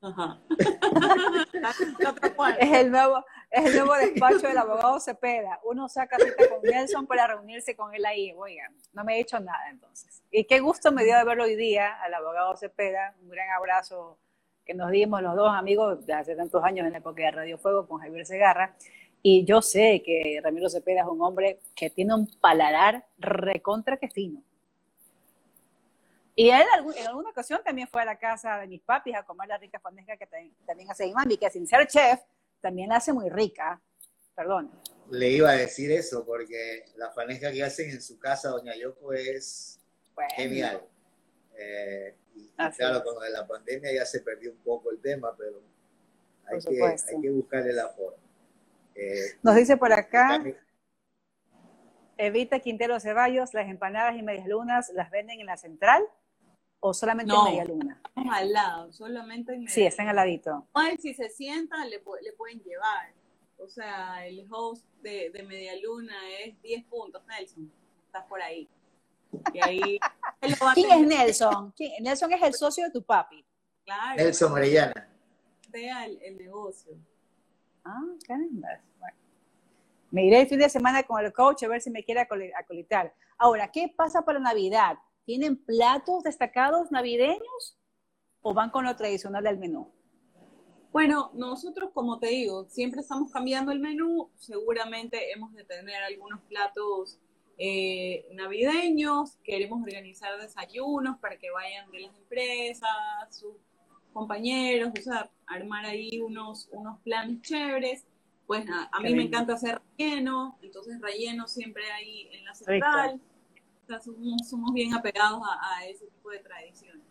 Ajá. 0.00 0.40
es, 2.58 2.72
el 2.72 2.90
nuevo, 2.90 3.24
es 3.50 3.64
el 3.66 3.76
nuevo 3.76 3.94
despacho 3.94 4.46
del 4.46 4.58
abogado 4.58 5.00
Cepeda. 5.00 5.60
Uno 5.64 5.88
saca 5.88 6.16
cita 6.18 6.48
con 6.48 6.62
Nelson 6.62 7.06
para 7.06 7.26
reunirse 7.26 7.74
con 7.74 7.94
él 7.94 8.04
ahí. 8.06 8.32
Oigan, 8.36 8.74
no 8.92 9.04
me 9.04 9.16
he 9.16 9.20
hecho 9.20 9.40
nada 9.40 9.68
entonces. 9.70 10.22
Y 10.30 10.44
qué 10.44 10.60
gusto 10.60 10.92
me 10.92 11.04
dio 11.04 11.16
de 11.16 11.24
verlo 11.24 11.44
hoy 11.44 11.56
día 11.56 12.00
al 12.00 12.14
abogado 12.14 12.56
Cepeda. 12.56 13.14
Un 13.22 13.28
gran 13.30 13.50
abrazo 13.50 14.18
que 14.64 14.74
nos 14.74 14.90
dimos 14.90 15.20
los 15.22 15.34
dos 15.34 15.50
amigos 15.52 16.06
de 16.06 16.12
hace 16.12 16.36
tantos 16.36 16.62
años 16.62 16.86
en 16.86 16.92
la 16.92 16.98
época 16.98 17.22
de 17.22 17.30
Radio 17.32 17.58
Fuego 17.58 17.88
con 17.88 18.00
Javier 18.00 18.24
Segarra. 18.24 18.76
Y 19.22 19.44
yo 19.44 19.60
sé 19.60 20.02
que 20.04 20.40
Ramiro 20.42 20.70
Cepeda 20.70 21.00
es 21.00 21.06
un 21.06 21.20
hombre 21.20 21.60
que 21.74 21.90
tiene 21.90 22.14
un 22.14 22.26
paladar 22.40 23.04
recontra 23.18 23.96
que 23.96 24.08
fino. 24.08 24.42
Y 26.36 26.48
él 26.48 26.62
en 26.96 27.06
alguna 27.06 27.30
ocasión 27.30 27.60
también 27.62 27.88
fue 27.88 28.00
a 28.00 28.04
la 28.06 28.16
casa 28.16 28.58
de 28.58 28.66
mis 28.66 28.80
papis 28.80 29.14
a 29.14 29.24
comer 29.24 29.48
la 29.48 29.58
rica 29.58 29.78
fanesca 29.78 30.16
que 30.16 30.26
también 30.64 30.90
hace 30.90 31.06
mi 31.06 31.12
mami, 31.12 31.36
que 31.36 31.50
sin 31.50 31.66
ser 31.66 31.86
chef, 31.86 32.20
también 32.60 32.88
la 32.88 32.96
hace 32.96 33.12
muy 33.12 33.28
rica. 33.28 33.80
Perdón. 34.34 34.70
Le 35.10 35.28
iba 35.28 35.50
a 35.50 35.56
decir 35.56 35.90
eso, 35.90 36.24
porque 36.24 36.84
la 36.96 37.10
fanesca 37.10 37.50
que 37.50 37.64
hacen 37.64 37.90
en 37.90 38.00
su 38.00 38.18
casa, 38.18 38.50
Doña 38.50 38.76
Yoko, 38.76 39.12
es 39.12 39.80
genial. 40.36 40.82
Eh, 41.58 42.14
claro, 42.76 43.02
con 43.02 43.14
la 43.32 43.46
pandemia 43.46 43.92
ya 43.92 44.04
se 44.04 44.20
perdió 44.20 44.52
un 44.52 44.58
poco 44.58 44.90
el 44.90 45.00
tema, 45.00 45.34
pero 45.36 45.60
hay, 46.46 46.58
que, 46.60 46.82
hay 46.82 47.20
que, 47.20 47.30
buscarle 47.30 47.72
la 47.72 47.88
forma. 47.88 48.22
Eh, 48.94 49.36
Nos 49.42 49.56
dice 49.56 49.76
por 49.76 49.92
acá, 49.92 50.42
Evita 52.16 52.60
Quintero 52.60 53.00
Ceballos, 53.00 53.52
las 53.52 53.68
empanadas 53.68 54.16
y 54.16 54.22
medias 54.22 54.46
lunas, 54.46 54.90
¿las 54.94 55.10
venden 55.10 55.40
en 55.40 55.46
la 55.46 55.56
central 55.56 56.02
o 56.80 56.94
solamente 56.94 57.32
en 57.32 57.44
media 57.44 57.64
luna? 57.64 58.02
al 58.14 58.52
lado, 58.52 58.92
solamente 58.92 59.52
en 59.52 59.60
media 59.60 59.74
Sí, 59.74 59.82
están 59.82 60.08
al 60.08 60.16
ladito. 60.16 60.66
si 60.98 61.14
se 61.14 61.28
sienta, 61.28 61.84
le, 61.84 62.02
le 62.22 62.32
pueden 62.32 62.60
llevar. 62.62 63.12
O 63.58 63.68
sea, 63.68 64.26
el 64.26 64.46
host 64.50 64.86
de, 65.02 65.30
de 65.30 65.42
media 65.42 65.72
luna 65.82 66.14
es 66.42 66.60
10 66.62 66.84
puntos, 66.84 67.22
Nelson. 67.26 67.70
Estás 68.06 68.24
por 68.24 68.40
ahí. 68.40 68.68
¿Quién 70.74 70.90
es 70.90 71.06
Nelson? 71.06 71.74
Nelson 72.00 72.32
es 72.32 72.42
el 72.42 72.54
socio 72.54 72.84
de 72.84 72.90
tu 72.90 73.02
papi. 73.02 73.44
Claro. 73.84 74.16
Nelson 74.16 74.52
Orellana. 74.52 75.08
Vea 75.68 76.06
el, 76.06 76.36
negocio. 76.36 76.96
Ah, 77.84 78.02
caramba. 78.26 78.68
Me 80.10 80.24
iré 80.24 80.40
el 80.40 80.48
fin 80.48 80.58
de 80.58 80.68
semana 80.68 81.04
con 81.04 81.24
el 81.24 81.32
coach 81.32 81.62
a 81.62 81.68
ver 81.68 81.80
si 81.80 81.90
me 81.90 82.02
quiere 82.02 82.20
acolitar. 82.20 83.14
Ahora, 83.38 83.70
¿qué 83.70 83.92
pasa 83.94 84.22
para 84.22 84.40
Navidad? 84.40 84.98
¿Tienen 85.30 85.56
platos 85.56 86.24
destacados 86.24 86.90
navideños 86.90 87.78
o 88.40 88.52
van 88.52 88.70
con 88.70 88.84
lo 88.84 88.96
tradicional 88.96 89.44
del 89.44 89.58
menú? 89.58 89.94
Bueno, 90.90 91.30
nosotros, 91.34 91.92
como 91.94 92.18
te 92.18 92.26
digo, 92.26 92.64
siempre 92.68 93.00
estamos 93.00 93.30
cambiando 93.30 93.70
el 93.70 93.78
menú. 93.78 94.32
Seguramente 94.38 95.30
hemos 95.30 95.54
de 95.54 95.62
tener 95.62 96.02
algunos 96.02 96.40
platos 96.48 97.20
eh, 97.58 98.26
navideños, 98.32 99.36
queremos 99.44 99.80
organizar 99.84 100.36
desayunos 100.40 101.16
para 101.20 101.38
que 101.38 101.52
vayan 101.52 101.88
de 101.92 102.00
las 102.00 102.16
empresas, 102.16 102.90
sus 103.30 103.54
compañeros, 104.12 104.90
o 104.98 105.00
sea, 105.00 105.30
armar 105.46 105.86
ahí 105.86 106.18
unos, 106.18 106.68
unos 106.72 106.98
planes 107.02 107.40
chéveres. 107.42 108.04
Pues 108.48 108.64
nada, 108.64 108.90
a 108.92 108.98
mí 108.98 109.14
me 109.14 109.22
encanta 109.22 109.52
hacer 109.52 109.80
relleno, 109.96 110.58
entonces 110.60 111.00
relleno 111.00 111.46
siempre 111.46 111.88
ahí 111.92 112.28
en 112.32 112.44
la 112.44 112.54
central. 112.54 113.20
O 113.20 113.39
somos, 113.98 114.72
bien 114.72 114.94
apegados 114.94 115.42
a, 115.44 115.84
ese 115.86 116.06
tipo 116.06 116.30
de 116.30 116.38
tradiciones. 116.38 117.04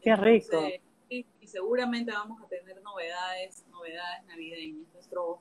Qué 0.00 0.16
rico. 0.16 0.62
y, 1.08 1.26
seguramente 1.46 2.12
vamos 2.12 2.40
a 2.42 2.46
tener 2.48 2.80
novedades, 2.82 3.64
novedades 3.70 4.24
navideñas. 4.26 4.92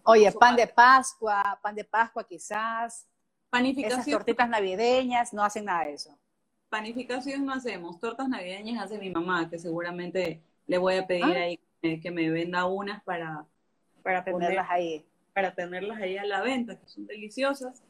Oye, 0.03 0.31
pan 0.33 0.55
de 0.55 0.67
Pascua, 0.67 1.59
pan 1.61 1.75
de 1.75 1.83
Pascua 1.83 2.25
quizás. 2.25 3.07
Panificación. 3.49 3.99
Esas 3.99 4.11
tortitas 4.11 4.49
navideñas, 4.49 5.33
no 5.33 5.43
hacen 5.43 5.65
nada 5.65 5.85
de 5.85 5.93
eso. 5.93 6.17
Panificación 6.69 7.45
no 7.45 7.53
hacemos, 7.53 7.99
tortas 7.99 8.29
navideñas 8.29 8.85
hace 8.85 8.97
mi 8.97 9.09
mamá, 9.09 9.49
que 9.49 9.59
seguramente 9.59 10.41
le 10.67 10.77
voy 10.77 10.95
a 10.95 11.05
pedir 11.05 11.25
ah. 11.25 11.43
ahí 11.43 11.59
que 11.81 12.11
me 12.11 12.29
venda 12.29 12.65
unas 12.65 13.03
para, 13.03 13.45
para 14.03 14.23
tenerlas 14.23 14.67
ahí. 14.69 15.05
Para 15.33 15.53
tenerlas 15.53 15.99
ahí 15.99 16.17
a 16.17 16.25
la 16.25 16.41
venta, 16.41 16.79
que 16.79 16.87
son 16.87 17.07
deliciosas. 17.07 17.83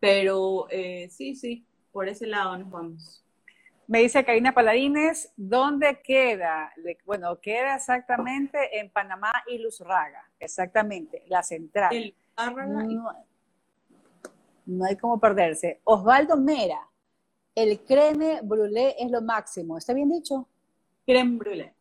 Pero 0.00 0.66
eh, 0.70 1.08
sí, 1.10 1.34
sí, 1.34 1.64
por 1.98 2.08
ese 2.08 2.28
lado 2.28 2.56
nos 2.56 2.70
vamos. 2.70 3.24
Me 3.88 3.98
dice 3.98 4.24
Karina 4.24 4.54
Paladines, 4.54 5.32
¿dónde 5.36 6.00
queda? 6.00 6.72
Bueno, 7.04 7.40
queda 7.40 7.74
exactamente 7.74 8.78
en 8.78 8.88
Panamá 8.88 9.32
y 9.48 9.58
Luzraga, 9.58 10.30
exactamente, 10.38 11.24
la 11.26 11.42
central. 11.42 11.92
El, 11.92 12.14
no 14.66 14.84
hay 14.84 14.96
como 14.96 15.18
perderse. 15.18 15.80
Osvaldo 15.82 16.36
Mera, 16.36 16.88
el 17.52 17.80
creme 17.80 18.42
brûlée 18.44 18.94
es 18.96 19.10
lo 19.10 19.20
máximo. 19.20 19.76
¿Está 19.76 19.92
bien 19.92 20.08
dicho? 20.08 20.46
Creme 21.04 21.36
brûlée. 21.36 21.72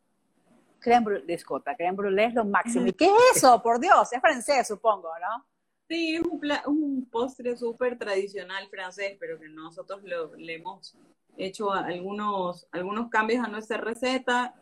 Creme 0.79 1.05
brûlée, 1.05 1.25
disculpa, 1.27 1.75
creme 1.75 1.95
brûlée 1.95 2.25
es 2.29 2.33
lo 2.33 2.43
máximo. 2.43 2.87
¿Y 2.87 2.93
qué 2.93 3.05
es 3.05 3.37
eso? 3.37 3.61
Por 3.61 3.79
Dios, 3.79 4.11
es 4.11 4.19
francés, 4.19 4.67
supongo, 4.67 5.09
¿no? 5.19 5.45
Sí, 5.89 6.15
es 6.15 6.21
un, 6.21 6.41
un 6.65 7.05
postre 7.09 7.55
súper 7.55 7.97
tradicional 7.97 8.67
francés, 8.69 9.15
pero 9.19 9.39
que 9.39 9.47
nosotros 9.47 10.01
lo, 10.03 10.35
le 10.35 10.55
hemos 10.55 10.97
hecho 11.37 11.71
algunos, 11.71 12.67
algunos 12.71 13.09
cambios 13.09 13.45
a 13.45 13.47
nuestra 13.47 13.77
receta. 13.77 14.55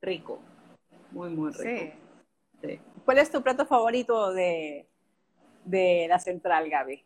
Rico, 0.00 0.40
muy, 1.10 1.30
muy 1.30 1.52
rico. 1.52 1.96
Sí. 2.62 2.80
¿Cuál 3.04 3.18
es 3.18 3.30
tu 3.30 3.42
plato 3.42 3.66
favorito 3.66 4.32
de, 4.32 4.88
de 5.64 6.06
la 6.08 6.18
central, 6.18 6.68
Gaby? 6.68 7.04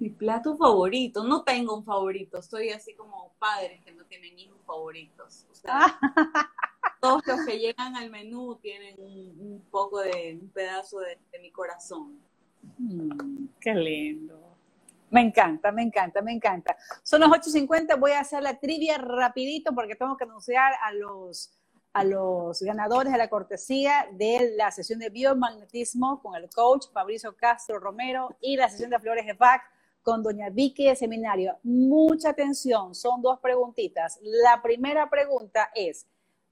Mi 0.00 0.10
plato 0.10 0.56
favorito, 0.56 1.24
no 1.24 1.42
tengo 1.42 1.76
un 1.76 1.84
favorito, 1.84 2.40
soy 2.40 2.70
así 2.70 2.94
como 2.94 3.34
padres 3.38 3.82
que 3.84 3.92
no 3.92 4.04
tienen 4.04 4.38
hijos 4.38 4.60
favoritos. 4.64 5.46
O 5.50 5.54
sea, 5.54 5.98
todos 7.00 7.26
los 7.26 7.44
que 7.46 7.58
llegan 7.58 7.96
al 7.96 8.10
menú 8.10 8.56
tienen 8.60 8.96
un, 8.98 9.64
poco 9.70 10.00
de, 10.00 10.38
un 10.40 10.48
pedazo 10.50 10.98
de, 11.00 11.18
mi 11.40 11.50
corazón. 11.50 12.18
Mm, 12.78 13.46
qué 13.60 13.74
lindo. 13.74 14.48
Me 15.10 15.22
encanta, 15.22 15.72
me 15.72 15.82
encanta, 15.82 16.20
me 16.20 16.32
encanta. 16.32 16.76
Son 17.02 17.20
las 17.20 17.30
8.50, 17.30 17.98
voy 17.98 18.12
a 18.12 18.20
hacer 18.20 18.42
la 18.42 18.58
trivia 18.58 18.98
rapidito 18.98 19.74
porque 19.74 19.94
tengo 19.94 20.16
que 20.16 20.24
anunciar 20.24 20.74
a 20.82 20.92
los, 20.92 21.50
a 21.92 22.04
los 22.04 22.60
ganadores 22.60 23.12
de 23.12 23.18
la 23.18 23.30
cortesía 23.30 24.06
de 24.12 24.54
la 24.56 24.70
sesión 24.70 24.98
de 24.98 25.08
biomagnetismo 25.08 26.20
con 26.20 26.34
el 26.34 26.50
coach 26.50 26.86
Fabricio 26.92 27.34
Castro 27.36 27.78
Romero 27.78 28.36
y 28.40 28.56
la 28.56 28.68
sesión 28.68 28.90
de 28.90 28.98
Flores 28.98 29.24
de 29.24 29.32
Bach 29.32 29.62
con 30.02 30.22
doña 30.22 30.50
Vicky 30.50 30.86
de 30.86 30.96
seminario. 30.96 31.58
Mucha 31.62 32.30
atención, 32.30 32.94
son 32.94 33.22
dos 33.22 33.40
preguntitas. 33.40 34.18
La 34.22 34.60
primera 34.62 35.08
pregunta 35.08 35.70
es, 35.74 36.06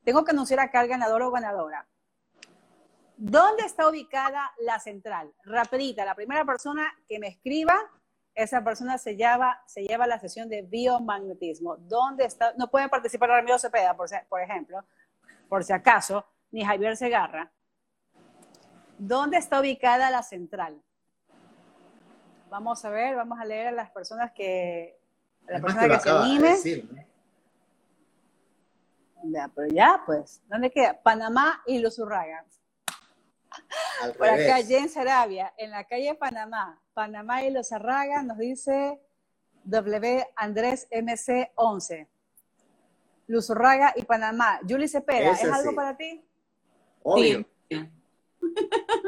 tengo 0.07 0.25
que 0.25 0.31
anunciar 0.31 0.61
acá 0.61 0.79
al 0.79 0.87
ganador 0.87 1.21
o 1.23 1.33
ganadora. 1.33 1.85
¿Dónde 3.17 3.65
está 3.65 3.89
ubicada 3.89 4.53
la 4.61 4.79
central? 4.79 5.35
Rapidita, 5.43 6.05
la 6.05 6.15
primera 6.15 6.45
persona 6.45 6.95
que 7.09 7.19
me 7.19 7.27
escriba, 7.27 7.77
esa 8.33 8.63
persona 8.63 8.99
se 8.99 9.17
lleva, 9.17 9.61
se 9.67 9.83
lleva 9.83 10.07
la 10.07 10.21
sesión 10.21 10.49
de 10.49 10.63
biomagnetismo. 10.63 11.77
¿Dónde 11.79 12.25
está? 12.25 12.55
No 12.57 12.71
puede 12.71 12.89
participar 12.89 13.31
Ramiro 13.31 13.59
Cepeda, 13.59 13.97
por, 13.97 14.09
por 14.29 14.41
ejemplo, 14.41 14.85
por 15.49 15.65
si 15.65 15.73
acaso, 15.73 16.25
ni 16.53 16.65
Javier 16.65 16.97
Segarra. 16.97 17.51
¿Dónde 18.99 19.39
está 19.39 19.59
ubicada 19.59 20.09
la 20.11 20.23
central? 20.23 20.81
Vamos 22.49 22.85
a 22.85 22.91
ver, 22.91 23.17
vamos 23.17 23.41
a 23.41 23.45
leer 23.45 23.67
a 23.69 23.73
las 23.73 23.91
personas 23.91 24.31
que, 24.31 25.01
a 25.49 25.53
la 25.55 25.61
persona 25.61 25.89
que 25.89 25.99
se 25.99 26.11
anime. 26.11 27.06
Ya, 29.25 29.51
pero 29.55 29.69
ya, 29.69 30.03
pues, 30.07 30.43
¿dónde 30.47 30.71
queda? 30.71 31.01
Panamá 31.03 31.63
y 31.67 31.79
Los 31.79 31.99
Urragas. 31.99 32.57
Por 34.19 34.29
acá, 34.29 34.61
en 34.61 34.91
Arabia, 34.99 35.55
en 35.57 35.71
la 35.71 35.85
calle 35.85 36.15
Panamá, 36.15 36.81
Panamá 36.95 37.43
y 37.43 37.51
Los 37.51 37.73
Arragas, 37.73 38.25
nos 38.25 38.39
dice 38.39 39.01
W 39.65 40.27
Andrés 40.37 40.87
MC 40.91 41.53
11. 41.55 42.09
Luz 43.29 43.51
Urraga 43.51 43.93
y 43.97 44.03
Panamá. 44.03 44.61
Julie 44.69 44.89
Cepeda, 44.89 45.33
¿es 45.33 45.45
algo 45.45 45.75
para 45.75 45.97
ti? 45.97 46.25
Obvio. 47.03 47.45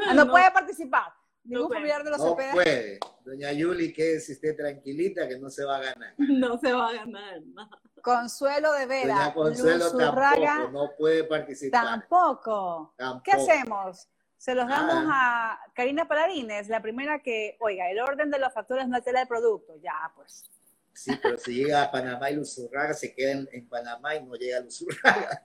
Ah, 0.07 0.13
no, 0.13 0.29
puede 0.29 0.51
participar. 0.51 1.13
Ningún 1.43 1.69
familiar 1.69 2.03
de 2.03 2.09
los 2.11 2.19
no 2.19 2.35
puede. 2.35 2.99
Doña 3.23 3.51
Yuli, 3.51 3.93
que 3.93 4.19
si 4.19 4.33
esté 4.33 4.53
tranquilita, 4.53 5.27
que 5.27 5.39
no 5.39 5.49
se 5.49 5.63
va 5.65 5.77
a 5.77 5.81
ganar. 5.81 6.13
No 6.17 6.59
se 6.59 6.73
va 6.73 6.89
a 6.89 6.93
ganar. 6.93 7.41
No. 7.41 7.69
Consuelo 8.01 8.73
de 8.73 8.85
Vera. 8.85 9.15
Doña 9.15 9.33
Consuelo 9.33 9.97
tampoco, 9.97 10.71
no 10.71 10.91
puede 10.97 11.23
participar. 11.23 11.83
Tampoco. 11.83 12.95
¿Qué 13.23 13.31
hacemos? 13.31 14.07
Se 14.37 14.55
los 14.55 14.67
damos 14.69 15.03
ah. 15.07 15.59
a 15.67 15.73
Karina 15.73 16.07
Paladines, 16.07 16.69
la 16.69 16.81
primera 16.81 17.21
que, 17.21 17.57
oiga, 17.59 17.89
el 17.91 17.99
orden 17.99 18.31
de 18.31 18.39
los 18.39 18.53
factores 18.53 18.87
no 18.87 18.95
altera 18.95 19.21
el 19.21 19.27
producto. 19.27 19.75
Ya, 19.81 20.11
pues. 20.15 20.49
Sí, 20.93 21.11
pero 21.21 21.37
si 21.37 21.55
llega 21.55 21.83
a 21.83 21.91
Panamá 21.91 22.29
y 22.29 22.35
Luzurraga, 22.35 22.93
se 22.93 23.13
queda 23.13 23.31
en, 23.31 23.67
Panamá 23.67 24.15
y 24.15 24.23
no 24.23 24.35
llega 24.35 24.57
a 24.57 24.61
Luzurraga. 24.61 25.43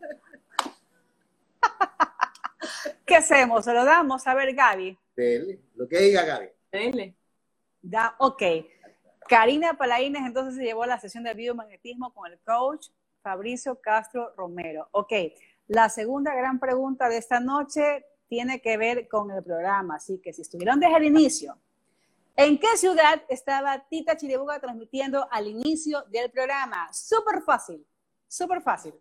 ¿Qué 3.07 3.17
hacemos? 3.17 3.65
Se 3.65 3.73
lo 3.73 3.85
damos 3.85 4.27
a 4.27 4.35
ver, 4.35 4.55
Gaby. 4.55 4.99
Dele, 5.17 5.61
lo 5.75 5.89
que 5.89 5.99
diga 5.99 6.25
Gaby. 6.25 6.49
Dele. 6.73 7.15
Da, 7.81 8.17
ok. 8.19 8.43
Karina 9.29 9.75
Palaines 9.75 10.23
entonces 10.27 10.57
se 10.57 10.65
llevó 10.65 10.85
la 10.87 11.01
sesión 11.01 11.25
de 11.25 11.35
biomagnetismo 11.35 12.13
con 12.13 12.31
el 12.31 12.39
coach 12.41 12.89
Fabricio 13.23 13.81
Castro 13.81 14.35
Romero. 14.37 14.89
Ok, 14.93 15.13
la 15.69 15.89
segunda 15.89 16.35
gran 16.35 16.59
pregunta 16.61 17.09
de 17.09 17.17
esta 17.17 17.41
noche 17.41 18.05
tiene 18.29 18.61
que 18.61 18.77
ver 18.77 19.09
con 19.09 19.31
el 19.31 19.43
programa, 19.43 19.97
así 19.97 20.19
que 20.19 20.33
si 20.33 20.43
estuvieron 20.43 20.79
desde 20.79 20.97
el 20.97 21.05
inicio, 21.05 21.57
¿en 22.37 22.59
qué 22.59 22.77
ciudad 22.77 23.23
estaba 23.29 23.87
Tita 23.89 24.17
Chiribuga 24.17 24.61
transmitiendo 24.61 25.27
al 25.31 25.47
inicio 25.47 26.03
del 26.11 26.31
programa? 26.31 26.93
Súper 26.93 27.41
fácil, 27.43 27.87
súper 28.29 28.61
fácil. 28.61 28.95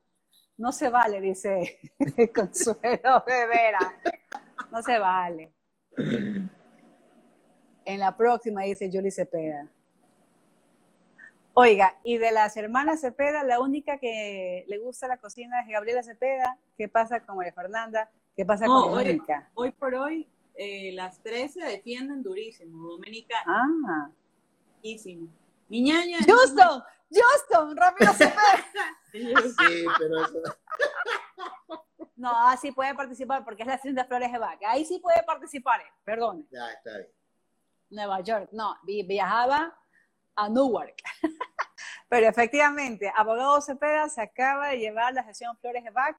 No 0.56 0.72
se 0.72 0.90
vale, 0.90 1.20
dice 1.20 1.80
Consuelo 2.34 3.24
de 3.28 3.48
Vera. 3.48 4.02
No 4.72 4.82
se 4.82 5.00
vale. 5.00 5.52
En 5.98 8.00
la 8.00 8.16
próxima, 8.16 8.64
dice 8.64 8.90
Julie 8.92 9.12
Cepeda. 9.12 9.68
Oiga, 11.56 11.96
y 12.04 12.18
de 12.18 12.32
las 12.32 12.58
hermanas 12.58 13.02
Cepeda, 13.02 13.44
la 13.44 13.60
única 13.60 14.00
que 14.00 14.66
le 14.68 14.80
gusta 14.80 15.08
la 15.08 15.18
cocina 15.18 15.62
es 15.62 15.68
Gabriela 15.68 16.02
Cepeda. 16.02 16.58
¿Qué 16.78 16.90
pasa 16.90 17.20
con 17.20 17.38
María 17.38 17.54
Fernanda? 17.54 18.10
¿Qué 18.36 18.44
pasa 18.44 18.66
con 18.66 18.90
Doménica? 18.90 19.52
Hoy, 19.54 19.72
por 19.72 19.94
hoy, 19.94 20.28
eh, 20.56 20.92
las 20.94 21.22
tres 21.22 21.54
se 21.54 21.64
defienden 21.64 22.24
durísimo. 22.24 22.88
Doménica. 22.88 23.36
Ah. 23.46 24.10
Durísimo. 24.78 25.28
Mi 25.70 25.84
ñaña. 25.84 26.18
Justin, 26.20 27.78
rápido 27.78 28.14
Cepeda. 28.14 28.66
sí, 29.12 29.86
pero 30.00 30.26
eso. 30.26 30.42
No, 32.24 32.48
así 32.48 32.72
puede 32.72 32.96
participar 32.96 33.44
porque 33.44 33.64
es 33.64 33.68
la 33.68 33.78
de 33.84 34.06
Flores 34.06 34.32
de 34.32 34.38
Vaca. 34.38 34.72
Ahí 34.72 34.86
sí 34.86 34.98
puede 35.00 35.22
participar, 35.24 35.82
perdón. 36.06 36.48
Ya, 36.50 36.72
está 36.72 36.98
bien. 37.00 37.10
Nueva 37.90 38.22
York, 38.22 38.48
no, 38.54 38.78
viajaba 38.86 39.78
a 40.34 40.48
Newark. 40.48 40.96
Pero 42.08 42.30
efectivamente, 42.30 43.12
abogado 43.14 43.60
Cepeda 43.60 44.08
se 44.08 44.22
acaba 44.22 44.70
de 44.70 44.78
llevar 44.78 45.14
la 45.14 45.26
sesión 45.26 45.58
Flores 45.58 45.84
de 45.84 45.90
Bach, 45.90 46.16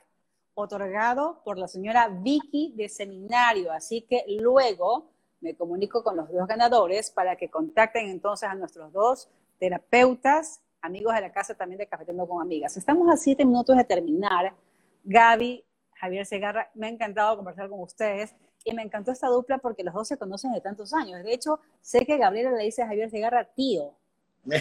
otorgado 0.53 1.41
por 1.43 1.59
la 1.59 1.69
señora 1.69 2.09
Vicky 2.09 2.75
de 2.77 2.91
Seminario. 2.91 3.73
Así 3.73 4.03
que 4.03 4.27
luego 4.29 5.11
me 5.41 5.57
comunico 5.57 6.05
con 6.05 6.19
los 6.19 6.31
dos 6.31 6.47
ganadores 6.47 7.11
para 7.11 7.37
que 7.37 7.49
contacten 7.49 8.11
entonces 8.11 8.47
a 8.47 8.55
nuestros 8.55 8.93
dos 8.93 9.31
terapeutas, 9.59 10.61
amigos 10.83 11.15
de 11.15 11.23
la 11.23 11.33
casa 11.33 11.55
también 11.55 11.79
de 11.79 11.87
Cafetendo 11.87 12.29
con 12.29 12.43
Amigas. 12.43 12.77
Estamos 12.77 13.09
a 13.11 13.17
siete 13.17 13.47
minutos 13.47 13.75
de 13.75 13.85
terminar. 13.85 14.55
Gaby, 15.03 15.65
Javier 15.97 16.27
Segarra, 16.27 16.71
me 16.75 16.87
ha 16.87 16.91
encantado 16.91 17.37
conversar 17.37 17.69
con 17.69 17.81
ustedes 17.81 18.35
y 18.65 18.75
me 18.75 18.83
encantó 18.83 19.13
esta 19.13 19.29
dupla 19.29 19.59
porque 19.59 19.85
los 19.85 19.95
dos 19.95 20.09
se 20.09 20.17
conocen 20.17 20.53
de 20.53 20.61
tantos 20.61 20.93
años. 20.95 21.23
De 21.23 21.33
hecho, 21.33 21.61
sé 21.81 22.07
que 22.07 22.17
Gabriela 22.17 22.53
le 22.53 22.65
dice 22.65 22.83
a 22.83 22.87
Javier 22.87 23.11
Segarra 23.11 23.45
tío. 23.45 23.95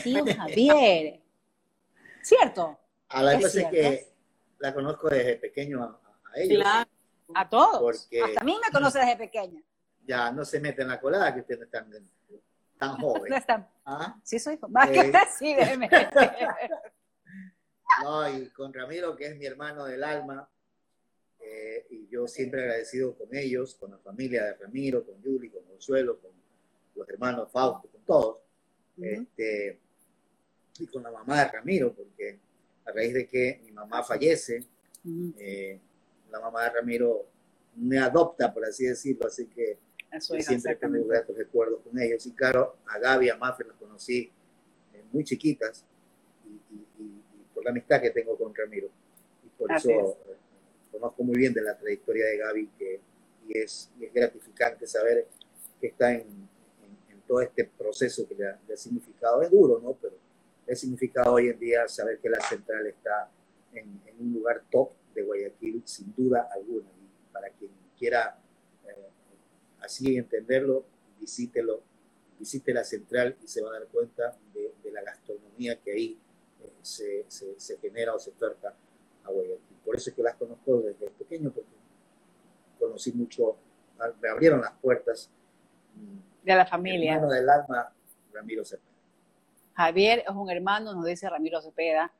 Tío 0.04 0.26
Javier. 0.38 1.22
¿Cierto? 2.22 2.78
A 3.10 3.24
la 3.24 3.40
cosa 3.40 3.62
es 3.62 3.68
que 3.68 4.14
la 4.60 4.74
conozco 4.74 5.10
desde 5.10 5.36
pequeño 5.36 5.84
a, 5.84 6.00
ellos. 6.36 6.62
Claro. 6.62 6.90
A 7.36 7.50
todos. 7.50 8.10
Hasta 8.26 8.42
a 8.42 8.44
mí 8.44 8.58
me 8.64 8.72
conoce 8.72 9.00
desde 9.00 9.18
pequeña. 9.18 9.62
Ya, 10.06 10.32
no 10.32 10.44
se 10.44 10.60
mete 10.60 10.82
en 10.82 10.90
la 10.90 11.00
colada 11.00 11.34
que 11.34 11.42
usted 11.42 11.58
no 11.58 11.66
es 11.66 11.72
tan, 12.78 12.98
joven. 12.98 13.32
No 13.32 13.42
tan... 13.42 13.68
¿Ah? 13.86 14.16
Sí, 14.24 14.40
soy 14.40 14.60
Más 14.70 14.90
que 14.90 15.00
eh, 15.00 15.14
sí, 15.38 15.54
déjeme. 15.54 15.90
no, 18.04 18.30
y 18.30 18.50
con 18.50 18.74
Ramiro, 18.74 19.16
que 19.16 19.28
es 19.28 19.38
mi 19.38 19.46
hermano 19.46 19.86
del 19.86 20.04
alma, 20.04 20.50
eh, 21.56 21.86
y 21.92 22.08
yo 22.10 22.28
siempre 22.28 22.62
agradecido 22.62 23.16
con 23.16 23.36
ellos, 23.36 23.76
con 23.76 23.92
la 23.92 23.98
familia 24.00 24.44
de 24.44 24.54
Ramiro, 24.56 25.06
con 25.06 25.22
Yuli, 25.22 25.50
con 25.50 25.64
Consuelo, 25.64 26.20
con 26.20 26.32
los 26.96 27.08
hermanos 27.10 27.52
Fausto, 27.52 27.88
con 27.90 28.02
todos 28.02 28.38
este, 28.98 29.80
y 30.80 30.88
con 30.88 31.04
la 31.04 31.12
mamá 31.12 31.44
de 31.44 31.52
Ramiro, 31.52 31.94
porque 31.94 32.40
a 32.86 32.92
raíz 32.92 33.14
de 33.14 33.28
que 33.28 33.62
mi 33.64 33.72
mamá 33.72 34.04
fallece, 34.04 34.64
eh, 35.38 35.80
la 36.32 36.40
mamá 36.40 36.64
de 36.64 36.70
Ramiro 36.72 37.28
me 37.76 38.00
adopta, 38.00 38.52
por 38.52 38.66
así 38.66 38.86
decirlo, 38.86 39.28
así 39.28 39.46
que 39.48 39.78
siempre 40.20 40.76
tengo 40.76 41.06
gratos 41.06 41.38
recuerdos 41.38 41.82
con 41.84 42.00
ellos. 42.00 42.26
Y 42.26 42.32
claro, 42.32 42.78
a 42.88 42.98
Gaby, 42.98 43.30
a 43.30 43.38
Mafre 43.38 43.68
las 43.68 43.78
conocí 43.78 44.32
eh, 44.94 45.04
muy 45.12 45.24
chiquitas 45.24 45.86
y, 46.46 47.54
por 47.54 47.64
la 47.64 47.70
amistad 47.70 48.02
que 48.02 48.10
tengo 48.10 48.36
con 48.38 48.54
Ramiro. 48.56 48.90
Y 49.46 49.50
por 49.50 49.72
eso 49.72 49.90
eh, 49.90 50.43
conozco 50.94 51.24
muy 51.24 51.38
bien 51.38 51.54
de 51.54 51.62
la 51.62 51.78
trayectoria 51.78 52.26
de 52.28 52.38
Gaby 52.38 52.70
que, 52.78 53.02
y, 53.48 53.58
es, 53.58 53.92
es 54.00 54.14
gratificante 54.14 54.88
saber 54.88 55.28
que 55.82 55.88
está 55.88 56.14
en, 56.14 56.54
todo 57.28 57.42
este 57.42 57.64
proceso 57.64 58.28
que 58.28 58.36
le 58.36 58.48
ha, 58.48 58.60
significado. 58.76 59.42
Es 59.42 59.50
duro, 59.50 59.80
¿no? 59.80 59.94
Pero 59.94 60.14
¿Qué 60.66 60.76
significa 60.76 61.30
hoy 61.30 61.50
en 61.50 61.60
día 61.60 61.88
saber 61.88 62.20
que 62.20 62.30
la 62.30 62.40
central 62.40 62.88
está 62.88 63.30
en, 63.74 64.02
un 64.20 64.34
lugar 64.34 64.64
top 64.72 64.92
de 65.14 65.24
Guayaquil, 65.24 65.82
sin 65.86 66.14
duda 66.16 66.50
alguna? 66.54 66.88
Y 66.90 67.34
para 67.34 67.50
quien 67.50 67.72
quiera 67.98 68.40
eh, 68.88 69.10
así 69.82 70.16
entenderlo, 70.16 70.86
visítelo, 71.20 71.82
visite 72.40 72.74
la 72.74 72.86
central 72.86 73.36
y 73.44 73.48
se 73.48 73.62
va 73.62 73.72
a 73.72 73.80
dar 73.80 73.88
cuenta 73.88 74.38
de, 74.54 74.72
la 74.92 75.02
gastronomía 75.02 75.82
que 75.82 75.92
ahí 75.92 76.20
eh, 76.62 76.72
se, 76.84 77.26
se, 77.28 77.78
genera 77.80 78.14
o 78.14 78.20
se 78.20 78.30
oferta 78.30 78.76
a 79.24 79.32
Guayaquil. 79.32 79.73
Por 79.86 79.96
eso 79.96 80.10
es 80.10 80.16
que 80.16 80.24
las 80.24 80.36
conozco 80.36 80.82
desde 80.82 81.10
pequeño, 81.12 81.52
porque 81.52 81.70
conocí 82.80 83.12
mucho, 83.14 83.56
me 84.22 84.30
abrieron 84.30 84.62
las 84.62 84.74
puertas. 84.74 85.30
De 86.44 86.56
la 86.56 86.66
familia. 86.66 87.16
Hermano 87.16 87.34
del 87.34 87.50
alma, 87.50 87.94
Ramiro 88.34 88.66
Cepeda. 88.66 88.92
Javier 89.76 90.24
es 90.28 90.36
un 90.36 90.50
hermano, 90.50 90.94
nos 90.94 91.06
dice 91.06 91.30
Ramiro 91.30 91.62
Cepeda. 91.62 92.12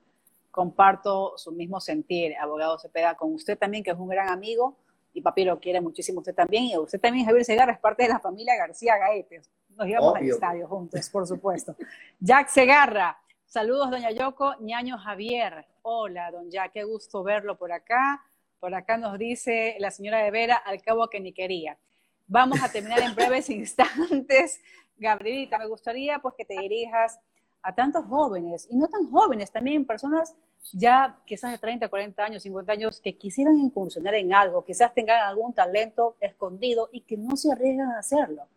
Comparto 0.52 1.38
su 1.38 1.52
mismo 1.52 1.80
sentir, 1.80 2.36
abogado 2.36 2.78
Cepeda, 2.78 3.16
con 3.16 3.34
usted 3.34 3.58
también, 3.58 3.84
que 3.84 3.92
es 3.92 3.98
un 3.98 4.08
gran 4.08 4.30
amigo, 4.30 4.78
y 5.14 5.22
papi 5.22 5.46
lo 5.46 5.60
quiere 5.60 5.82
muchísimo 5.82 6.20
usted 6.20 6.36
también, 6.36 6.66
y 6.66 6.78
usted 6.78 7.00
también, 7.00 7.26
Javier 7.26 7.46
Segarra, 7.46 7.74
es 7.74 7.80
parte 7.80 8.04
de 8.04 8.10
la 8.10 8.20
familia 8.20 8.56
García 8.56 8.98
Gaetes. 8.98 9.50
Nos 9.76 9.88
íbamos 9.88 10.16
al 10.16 10.30
estadio 10.30 10.68
juntos, 10.68 11.10
por 11.10 11.26
supuesto. 11.26 11.76
Jack 12.20 12.50
Segarra, 12.50 13.18
saludos, 13.46 13.90
doña 13.90 14.12
Yoko, 14.12 14.56
ñaño 14.60 14.98
Javier. 15.00 15.66
Hola, 15.86 16.32
don 16.32 16.50
Jack, 16.50 16.72
qué 16.72 16.86
gusto 16.86 17.24
verlo 17.24 17.58
por 17.58 17.74
acá. 17.74 18.24
Por 18.62 18.74
acá 18.74 18.96
nos 18.96 19.20
dice 19.20 19.76
la 19.80 19.92
señora 19.92 20.20
de 20.20 20.32
Vera, 20.32 20.56
al 20.56 20.82
cabo 20.82 21.10
que 21.10 21.20
ni 21.20 21.34
quería. 21.34 21.78
Vamos 22.26 22.64
a 22.64 22.72
terminar 22.72 23.02
en 23.02 23.14
breves 23.14 23.50
instantes. 23.50 24.62
Gabrielita, 24.96 25.60
me 25.60 25.68
gustaría 25.68 26.20
pues 26.20 26.36
que 26.38 26.46
te 26.46 26.58
dirijas 26.58 27.20
a 27.62 27.76
tantos 27.76 28.06
jóvenes, 28.06 28.66
y 28.72 28.78
no 28.78 28.88
tan 28.88 29.12
jóvenes, 29.12 29.52
también 29.52 29.86
personas 29.86 30.34
ya 30.72 31.20
quizás 31.26 31.52
de 31.52 31.58
30, 31.58 31.90
40 31.90 32.24
años, 32.24 32.44
50 32.44 32.72
años, 32.72 33.02
que 33.02 33.18
quisieran 33.18 33.58
incursionar 33.60 34.16
en 34.16 34.34
algo, 34.34 34.64
quizás 34.64 34.94
tengan 34.94 35.20
algún 35.20 35.54
talento 35.54 36.16
escondido 36.22 36.88
y 36.94 37.02
que 37.02 37.18
no 37.18 37.36
se 37.36 37.52
arriesgan 37.52 37.92
a 37.92 38.00
hacerlo. 38.00 38.48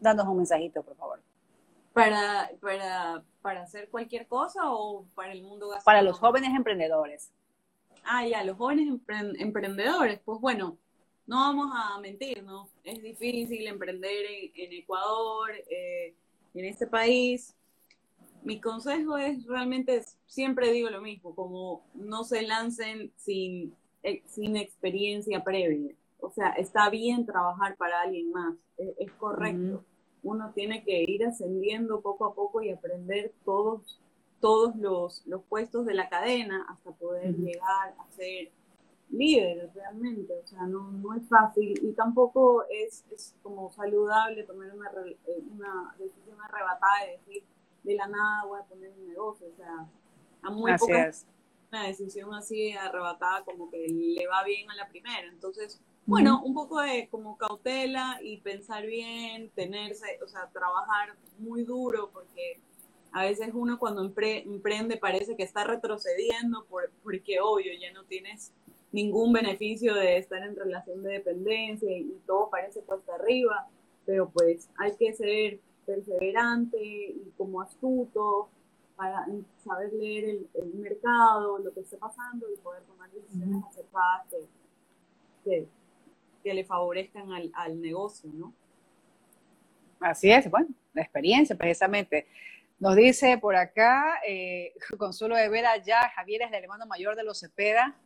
Danos 0.00 0.26
un 0.26 0.38
mensajito, 0.38 0.82
por 0.82 0.96
favor. 0.96 1.20
Para, 1.96 2.50
para, 2.60 3.24
para 3.40 3.62
hacer 3.62 3.88
cualquier 3.88 4.26
cosa 4.26 4.70
o 4.70 5.06
para 5.14 5.32
el 5.32 5.40
mundo 5.40 5.68
gastronómico? 5.68 5.84
Para 5.86 6.02
los 6.02 6.18
jóvenes 6.18 6.54
emprendedores. 6.54 7.32
Ah, 8.04 8.26
ya, 8.26 8.44
los 8.44 8.58
jóvenes 8.58 9.00
emprendedores, 9.38 10.20
pues 10.22 10.38
bueno, 10.38 10.76
no 11.26 11.36
vamos 11.36 11.70
a 11.74 11.98
mentir, 12.00 12.42
¿no? 12.42 12.68
Es 12.84 13.02
difícil 13.02 13.66
emprender 13.66 14.26
en, 14.54 14.72
Ecuador, 14.74 15.50
eh, 15.70 16.14
en 16.52 16.64
este 16.66 16.86
país. 16.86 17.54
Mi 18.42 18.60
consejo 18.60 19.16
es 19.16 19.46
realmente, 19.46 20.04
siempre 20.26 20.72
digo 20.72 20.90
lo 20.90 21.00
mismo, 21.00 21.34
como 21.34 21.82
no 21.94 22.24
se 22.24 22.42
lancen 22.42 23.10
sin, 23.16 23.74
eh, 24.02 24.22
sin 24.26 24.58
experiencia 24.58 25.42
previa. 25.42 25.94
O 26.20 26.30
sea, 26.30 26.50
está 26.50 26.90
bien 26.90 27.24
trabajar 27.24 27.74
para 27.76 28.02
alguien 28.02 28.30
más, 28.32 28.54
es, 28.76 29.10
correcto. 29.12 29.82
Uno 30.26 30.52
tiene 30.54 30.82
que 30.82 31.04
ir 31.06 31.24
ascendiendo 31.24 32.00
poco 32.00 32.26
a 32.26 32.34
poco 32.34 32.62
y 32.62 32.70
aprender 32.70 33.32
todos 33.44 34.00
todos 34.40 34.76
los, 34.76 35.26
los 35.26 35.42
puestos 35.44 35.86
de 35.86 35.94
la 35.94 36.08
cadena 36.08 36.66
hasta 36.68 36.92
poder 36.92 37.34
llegar 37.36 37.94
a 37.98 38.10
ser 38.12 38.50
líder 39.10 39.70
realmente, 39.74 40.32
o 40.34 40.46
sea, 40.46 40.62
no, 40.66 40.90
no 40.90 41.14
es 41.14 41.26
fácil 41.28 41.78
y 41.82 41.92
tampoco 41.92 42.64
es, 42.68 43.04
es 43.10 43.34
como 43.42 43.70
saludable 43.72 44.42
tomar 44.42 44.74
una, 44.74 44.90
eh, 44.90 45.42
una 45.52 45.94
decisión 45.98 46.40
arrebatada 46.42 47.06
de 47.06 47.12
decir 47.12 47.44
de 47.84 47.94
la 47.94 48.08
nada 48.08 48.44
voy 48.46 48.60
a 48.60 48.64
poner 48.64 48.92
un 48.98 49.08
negocio, 49.08 49.46
o 49.52 49.56
sea, 49.56 49.88
a 50.42 50.50
muy 50.50 50.76
pocas 50.76 51.26
una 51.70 51.86
decisión 51.86 52.34
así 52.34 52.72
arrebatada 52.72 53.44
como 53.44 53.70
que 53.70 53.86
le 53.88 54.26
va 54.26 54.44
bien 54.44 54.70
a 54.70 54.74
la 54.74 54.88
primera, 54.88 55.26
entonces, 55.28 55.80
bueno, 56.06 56.40
un 56.44 56.54
poco 56.54 56.80
de 56.80 57.08
como 57.10 57.36
cautela 57.36 58.18
y 58.22 58.38
pensar 58.38 58.86
bien, 58.86 59.50
tenerse, 59.50 60.18
o 60.24 60.28
sea, 60.28 60.48
trabajar 60.52 61.16
muy 61.38 61.64
duro 61.64 62.10
porque 62.12 62.60
a 63.12 63.24
veces 63.24 63.50
uno 63.54 63.78
cuando 63.78 64.02
emprende 64.02 64.96
parece 64.98 65.36
que 65.36 65.42
está 65.42 65.64
retrocediendo 65.64 66.66
porque 67.02 67.40
obvio 67.40 67.72
ya 67.80 67.92
no 67.92 68.04
tienes 68.04 68.52
ningún 68.92 69.32
beneficio 69.32 69.94
de 69.94 70.18
estar 70.18 70.42
en 70.42 70.54
relación 70.54 71.02
de 71.02 71.14
dependencia 71.14 71.90
y, 71.90 72.16
todo 72.26 72.50
parece 72.50 72.80
cuesta 72.82 73.14
arriba, 73.14 73.68
pero 74.04 74.30
pues 74.30 74.68
hay 74.78 74.96
que 74.96 75.12
ser 75.12 75.60
perseverante 75.84 76.78
y 76.82 77.32
como 77.36 77.60
astuto 77.60 78.48
para 78.96 79.26
saber 79.64 79.92
leer 79.92 80.46
el, 80.54 80.74
mercado, 80.74 81.58
lo 81.58 81.72
que 81.74 81.80
está 81.80 81.98
pasando 81.98 82.46
y 82.52 82.56
poder 82.58 82.82
tomar 82.84 83.10
decisiones 83.10 83.62
acertadas 83.64 84.26
que, 84.30 84.46
que, 85.44 85.68
le 86.54 86.64
favorezcan 86.64 87.32
al, 87.32 87.50
al 87.54 87.80
negocio, 87.80 88.30
¿no? 88.32 88.54
Así 90.00 90.30
es, 90.30 90.50
bueno, 90.50 90.68
la 90.92 91.02
experiencia 91.02 91.56
precisamente. 91.56 92.26
Nos 92.78 92.94
dice 92.94 93.38
por 93.38 93.56
acá, 93.56 94.20
eh, 94.26 94.74
Consuelo 94.98 95.36
de 95.36 95.48
Vera, 95.48 95.76
ya 95.78 96.08
Javier 96.10 96.42
es 96.42 96.48
el 96.48 96.64
hermano 96.64 96.86
mayor 96.86 97.16
de 97.16 97.24
los 97.24 97.40
Cepeda. 97.40 97.96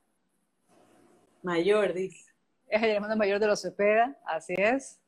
Mayor, 1.43 1.93
dice. 1.93 2.31
Es 2.69 2.83
el 2.83 2.91
hermano 2.91 3.17
mayor 3.17 3.41
de 3.41 3.49
los 3.49 3.63
Cepeda, 3.63 4.17
así 4.25 4.55
es. 4.57 5.01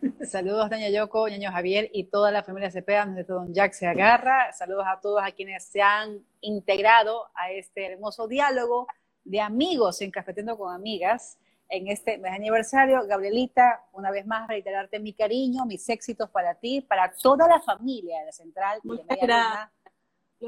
Saludos, 0.30 0.70
doña 0.70 0.88
Yoko, 0.88 1.28
ñaño 1.28 1.52
Javier 1.52 1.90
y 1.92 2.04
toda 2.04 2.30
la 2.30 2.42
familia 2.42 2.70
Cepeda, 2.70 3.04
donde 3.04 3.24
don 3.24 3.52
Jack 3.52 3.74
se 3.74 3.86
agarra. 3.86 4.50
Saludos 4.52 4.86
a 4.86 4.98
todos 5.00 5.20
a 5.22 5.30
quienes 5.32 5.64
se 5.64 5.82
han 5.82 6.24
integrado 6.40 7.28
a 7.34 7.50
este 7.50 7.92
hermoso 7.92 8.26
diálogo 8.26 8.86
de 9.24 9.40
amigos 9.42 10.00
en 10.00 10.10
Cafetendo 10.10 10.56
con 10.56 10.74
Amigas 10.74 11.38
en 11.70 11.86
este 11.88 12.18
mes 12.18 12.32
aniversario. 12.32 13.06
Gabrielita, 13.06 13.84
una 13.92 14.10
vez 14.10 14.26
más 14.26 14.46
reiterarte 14.48 14.98
mi 14.98 15.14
cariño, 15.14 15.64
mis 15.64 15.88
éxitos 15.88 16.28
para 16.28 16.54
ti, 16.54 16.80
para 16.82 17.12
toda 17.12 17.48
la 17.48 17.60
familia 17.60 18.18
de 18.20 18.26
la 18.26 18.32
Central 18.32 18.80
Muchas 18.82 19.06
gracias. 19.22 19.70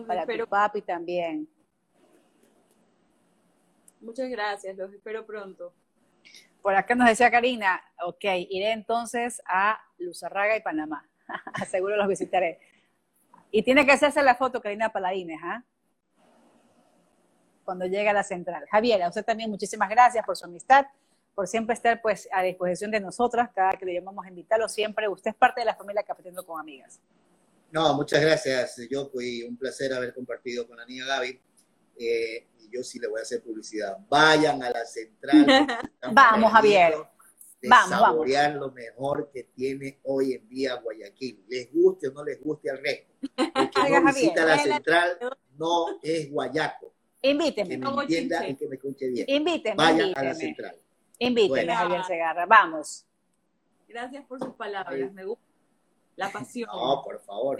para 0.06 0.26
tu 0.26 0.46
papi 0.48 0.82
también. 0.82 1.48
Muchas 4.00 4.28
gracias, 4.28 4.76
los 4.76 4.92
espero 4.92 5.24
pronto. 5.24 5.72
Por 6.60 6.74
acá 6.74 6.94
nos 6.94 7.08
decía 7.08 7.30
Karina, 7.30 7.80
ok, 8.04 8.24
iré 8.50 8.72
entonces 8.72 9.40
a 9.46 9.80
Luzarraga 9.98 10.56
y 10.56 10.60
Panamá. 10.60 11.08
Seguro 11.68 11.96
los 11.96 12.08
visitaré. 12.08 12.60
Y 13.52 13.62
tiene 13.62 13.86
que 13.86 13.92
hacerse 13.92 14.22
la 14.22 14.34
foto, 14.34 14.60
Karina 14.60 14.90
Paladines, 14.90 15.40
¿ah? 15.44 15.62
Cuando 17.64 17.86
llegue 17.86 18.08
a 18.08 18.12
la 18.12 18.24
central. 18.24 18.66
Javier, 18.68 19.02
a 19.02 19.08
usted 19.08 19.24
también 19.24 19.50
muchísimas 19.50 19.88
gracias 19.88 20.24
por 20.24 20.36
su 20.36 20.46
amistad 20.46 20.86
por 21.34 21.46
siempre 21.46 21.74
estar 21.74 22.00
pues 22.02 22.28
a 22.32 22.42
disposición 22.42 22.90
de 22.90 23.00
nosotras, 23.00 23.50
cada 23.54 23.72
que 23.72 23.86
le 23.86 23.94
llamamos 23.94 24.24
a 24.24 24.28
invitarlo, 24.28 24.68
siempre 24.68 25.08
usted 25.08 25.30
es 25.30 25.36
parte 25.36 25.60
de 25.60 25.66
la 25.66 25.74
familia 25.74 26.02
Cafetiendo 26.02 26.44
con 26.44 26.60
Amigas. 26.60 27.00
No, 27.70 27.94
muchas 27.94 28.20
gracias, 28.20 28.76
yo 28.90 29.08
fui 29.08 29.42
un 29.42 29.56
placer 29.56 29.92
haber 29.92 30.14
compartido 30.14 30.66
con 30.66 30.76
la 30.76 30.84
niña 30.84 31.06
Gaby. 31.06 31.40
Eh, 31.98 32.46
y 32.58 32.70
yo 32.70 32.82
sí 32.82 32.98
le 32.98 33.08
voy 33.08 33.20
a 33.20 33.22
hacer 33.22 33.42
publicidad. 33.42 33.98
Vayan 34.08 34.62
a 34.62 34.70
la 34.70 34.84
central. 34.84 35.46
vamos, 36.12 36.52
Javier. 36.52 36.94
Vamos, 37.64 37.90
saborear 37.90 38.56
lo 38.56 38.72
mejor 38.72 39.30
que 39.32 39.44
tiene 39.54 40.00
hoy 40.02 40.32
en 40.32 40.48
día 40.48 40.74
Guayaquil. 40.74 41.44
Les 41.48 41.72
guste 41.72 42.08
o 42.08 42.12
no 42.12 42.24
les 42.24 42.40
guste 42.40 42.70
al 42.70 42.78
resto. 42.78 43.12
El 43.36 43.70
que 43.70 43.90
no 44.00 44.04
visita 44.06 44.44
la 44.44 44.58
central 44.58 45.18
no 45.56 46.00
es 46.02 46.30
guayaco. 46.30 46.92
Invíteme. 47.22 47.78
Que 47.78 47.78
me 47.78 48.02
entienda 48.02 48.48
y 48.48 48.56
que 48.56 48.66
me 48.66 48.74
escuche 48.76 49.08
bien. 49.08 49.26
Invíteme. 49.28 49.76
Vayan 49.76 50.12
a 50.16 50.24
la 50.24 50.34
central. 50.34 50.81
Invíteme, 51.26 51.74
Javier 51.74 52.04
Segarra. 52.04 52.46
Vamos. 52.46 53.06
Gracias 53.88 54.24
por 54.24 54.38
sus 54.38 54.54
palabras. 54.54 55.12
Me 55.12 55.24
gusta 55.24 55.44
la 56.16 56.30
pasión. 56.30 56.68
No, 56.72 57.02
por 57.02 57.20
favor. 57.20 57.58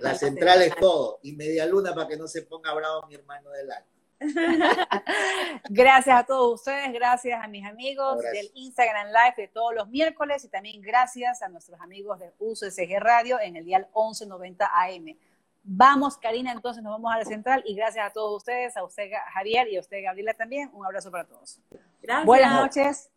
La 0.00 0.14
central 0.14 0.62
es 0.62 0.74
todo. 0.76 1.18
Y 1.22 1.32
media 1.32 1.66
luna 1.66 1.94
para 1.94 2.08
que 2.08 2.16
no 2.16 2.26
se 2.26 2.42
ponga 2.42 2.72
bravo 2.74 3.06
mi 3.06 3.14
hermano 3.14 3.50
del 3.50 3.70
alma. 3.70 3.86
gracias 5.70 6.20
a 6.20 6.26
todos 6.26 6.54
ustedes, 6.54 6.92
gracias 6.92 7.40
a 7.40 7.46
mis 7.46 7.64
amigos 7.64 8.18
del 8.20 8.50
Instagram 8.54 9.06
Live 9.08 9.34
de 9.36 9.46
todos 9.46 9.72
los 9.72 9.88
miércoles 9.88 10.44
y 10.44 10.48
también 10.48 10.82
gracias 10.82 11.40
a 11.40 11.48
nuestros 11.48 11.80
amigos 11.80 12.18
de 12.18 12.32
UCSG 12.40 12.98
Radio 12.98 13.38
en 13.40 13.54
el 13.54 13.64
dial 13.64 13.86
1190 13.94 14.68
AM. 14.74 15.16
Vamos, 15.62 16.16
Karina, 16.16 16.50
entonces 16.50 16.82
nos 16.82 16.92
vamos 16.92 17.12
a 17.12 17.18
la 17.18 17.24
central 17.24 17.62
y 17.64 17.76
gracias 17.76 18.06
a 18.06 18.12
todos 18.12 18.38
ustedes, 18.38 18.76
a 18.76 18.82
usted 18.82 19.08
Javier 19.34 19.68
y 19.68 19.76
a 19.76 19.80
usted 19.80 20.02
Gabriela 20.02 20.34
también. 20.34 20.70
Un 20.72 20.84
abrazo 20.84 21.12
para 21.12 21.24
todos. 21.24 21.60
Gracias. 22.08 22.24
Buenas 22.24 22.54
noches 22.54 23.10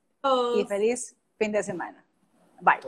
y 0.57 0.65
feliz 0.65 1.15
fin 1.37 1.53
de 1.53 1.63
semana. 1.63 2.03
Bye. 2.59 2.79